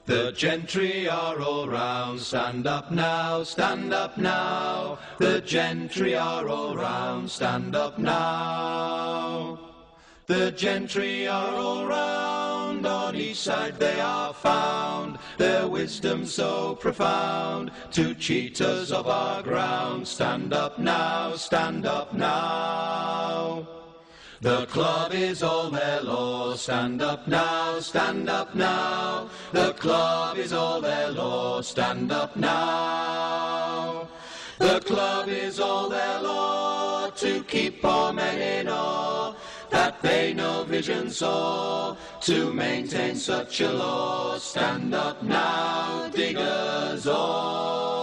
The 0.08 0.32
gentry 0.32 1.10
are 1.10 1.41
all 1.41 1.68
round, 1.68 2.22
stand 2.22 2.66
up 2.66 2.91
now, 2.91 3.43
stand 3.43 3.93
up 3.93 4.18
now. 4.18 4.99
The 5.18 5.41
gentry 5.41 6.16
are 6.16 6.47
all 6.47 6.78
round, 6.78 7.30
stand 7.30 7.76
up 7.76 7.99
now. 7.99 9.60
The 10.26 10.51
gentry 10.51 11.28
are 11.28 11.55
all 11.55 11.86
round, 11.86 12.88
on 12.88 13.18
each 13.18 13.41
side 13.41 13.78
they 13.80 13.99
are 13.99 14.34
found, 14.34 15.20
their 15.38 15.68
wisdom 15.68 16.26
so 16.26 16.76
profound, 16.76 17.72
to 17.91 18.16
cheat 18.16 18.62
us 18.62 18.91
of 18.91 19.10
our 19.10 19.43
ground. 19.43 20.08
Stand 20.08 20.53
up 20.53 20.80
now, 20.80 21.36
stand 21.36 21.86
up 21.86 22.14
now. 22.14 23.77
The 24.40 24.68
club 24.68 25.14
is 25.14 25.42
all 25.42 25.72
their 25.72 26.02
law. 26.02 26.54
Stand 26.56 27.02
up 27.02 27.28
now, 27.28 27.80
stand 27.80 28.30
up 28.30 28.54
now. 28.54 29.30
The 29.52 29.74
club 29.74 30.38
is 30.38 30.54
all 30.54 30.80
their 30.80 31.10
law. 31.10 31.62
Stand 31.62 32.12
up 32.12 32.36
now. 32.36 34.08
The 34.60 34.80
club 34.82 35.28
is 35.28 35.60
all 35.60 35.90
their 35.90 36.22
law 36.22 37.10
to 37.10 37.44
keep 37.46 37.82
poor 37.82 38.14
men 38.14 38.40
in 38.40 38.68
awe 38.70 39.34
that 39.72 40.02
they 40.02 40.34
no 40.34 40.64
vision 40.64 41.10
saw 41.10 41.96
to 42.22 42.54
maintain 42.54 43.16
such 43.16 43.62
a 43.62 43.72
law. 43.72 44.38
Stand 44.38 44.94
up 44.94 45.24
now, 45.24 46.10
diggers 46.10 47.08
all. 47.08 47.97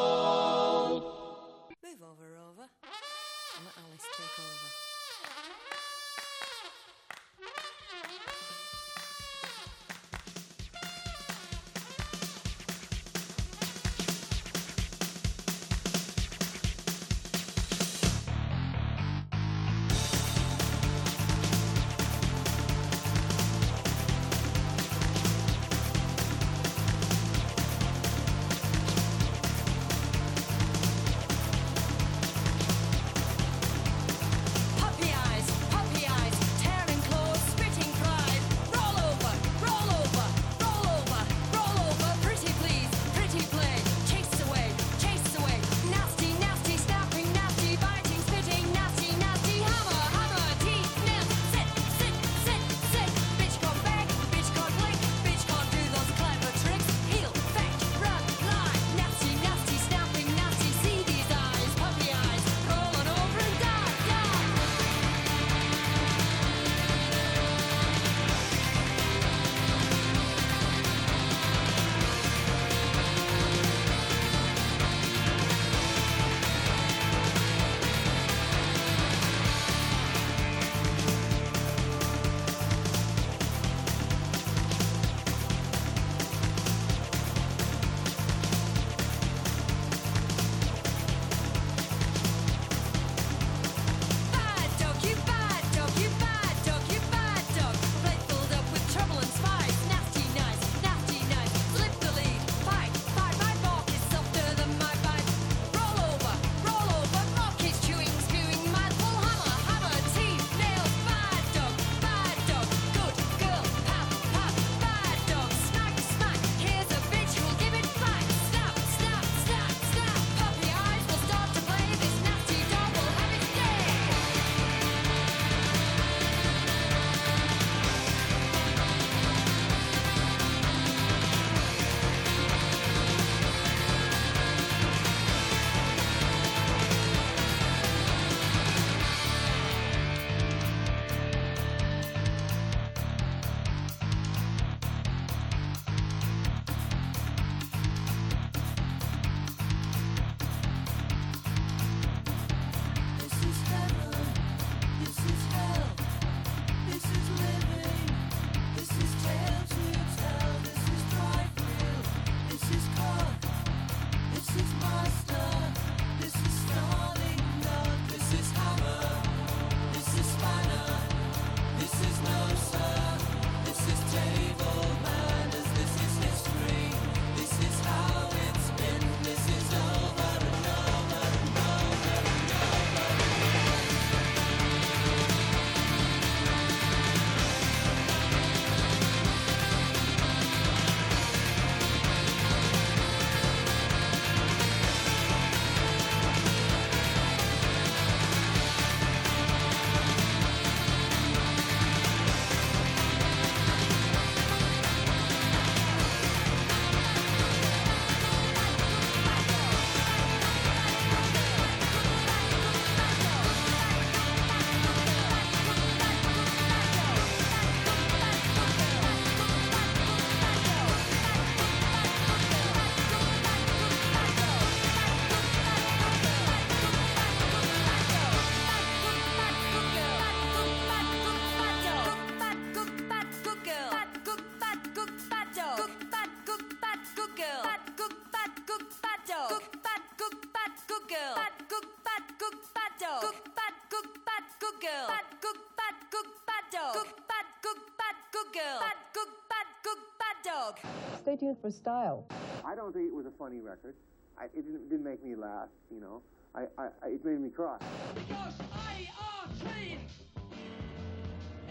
Stay 251.34 251.46
tuned 251.46 251.56
for 251.60 251.70
style. 251.70 252.26
I 252.64 252.76
don't 252.76 252.92
think 252.92 253.06
it 253.06 253.14
was 253.14 253.26
a 253.26 253.30
funny 253.32 253.58
record. 253.58 253.94
I, 254.38 254.44
it 254.44 254.54
didn't, 254.54 254.88
didn't 254.88 255.04
make 255.04 255.24
me 255.24 255.34
laugh, 255.34 255.68
you 255.90 256.00
know. 256.00 256.22
I, 256.54 256.66
I, 256.78 256.88
I, 257.02 257.08
it 257.08 257.24
made 257.24 257.40
me 257.40 257.50
cry. 257.50 257.76
Because 258.14 258.54
ART 258.72 259.50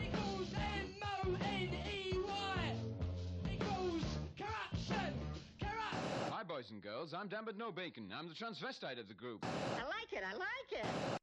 equals 0.01 0.53
M-O-N-E-Y 1.24 1.86
equals 3.53 4.03
corruption. 4.38 5.14
Corrupt. 5.61 6.32
Hi, 6.32 6.43
boys 6.43 6.70
and 6.72 6.82
girls. 6.82 7.14
I'm 7.14 7.30
Dan 7.30 7.43
but 7.45 7.57
no 7.57 7.72
bacon. 7.72 8.11
I'm 8.14 8.28
the 8.28 8.36
transvestite 8.36 8.99
of 8.99 9.07
the 9.07 9.14
group. 9.14 9.45
I 9.45 9.84
like 9.86 10.11
it, 10.11 10.24
I 10.28 10.34
like 10.34 10.72
it. 10.72 11.22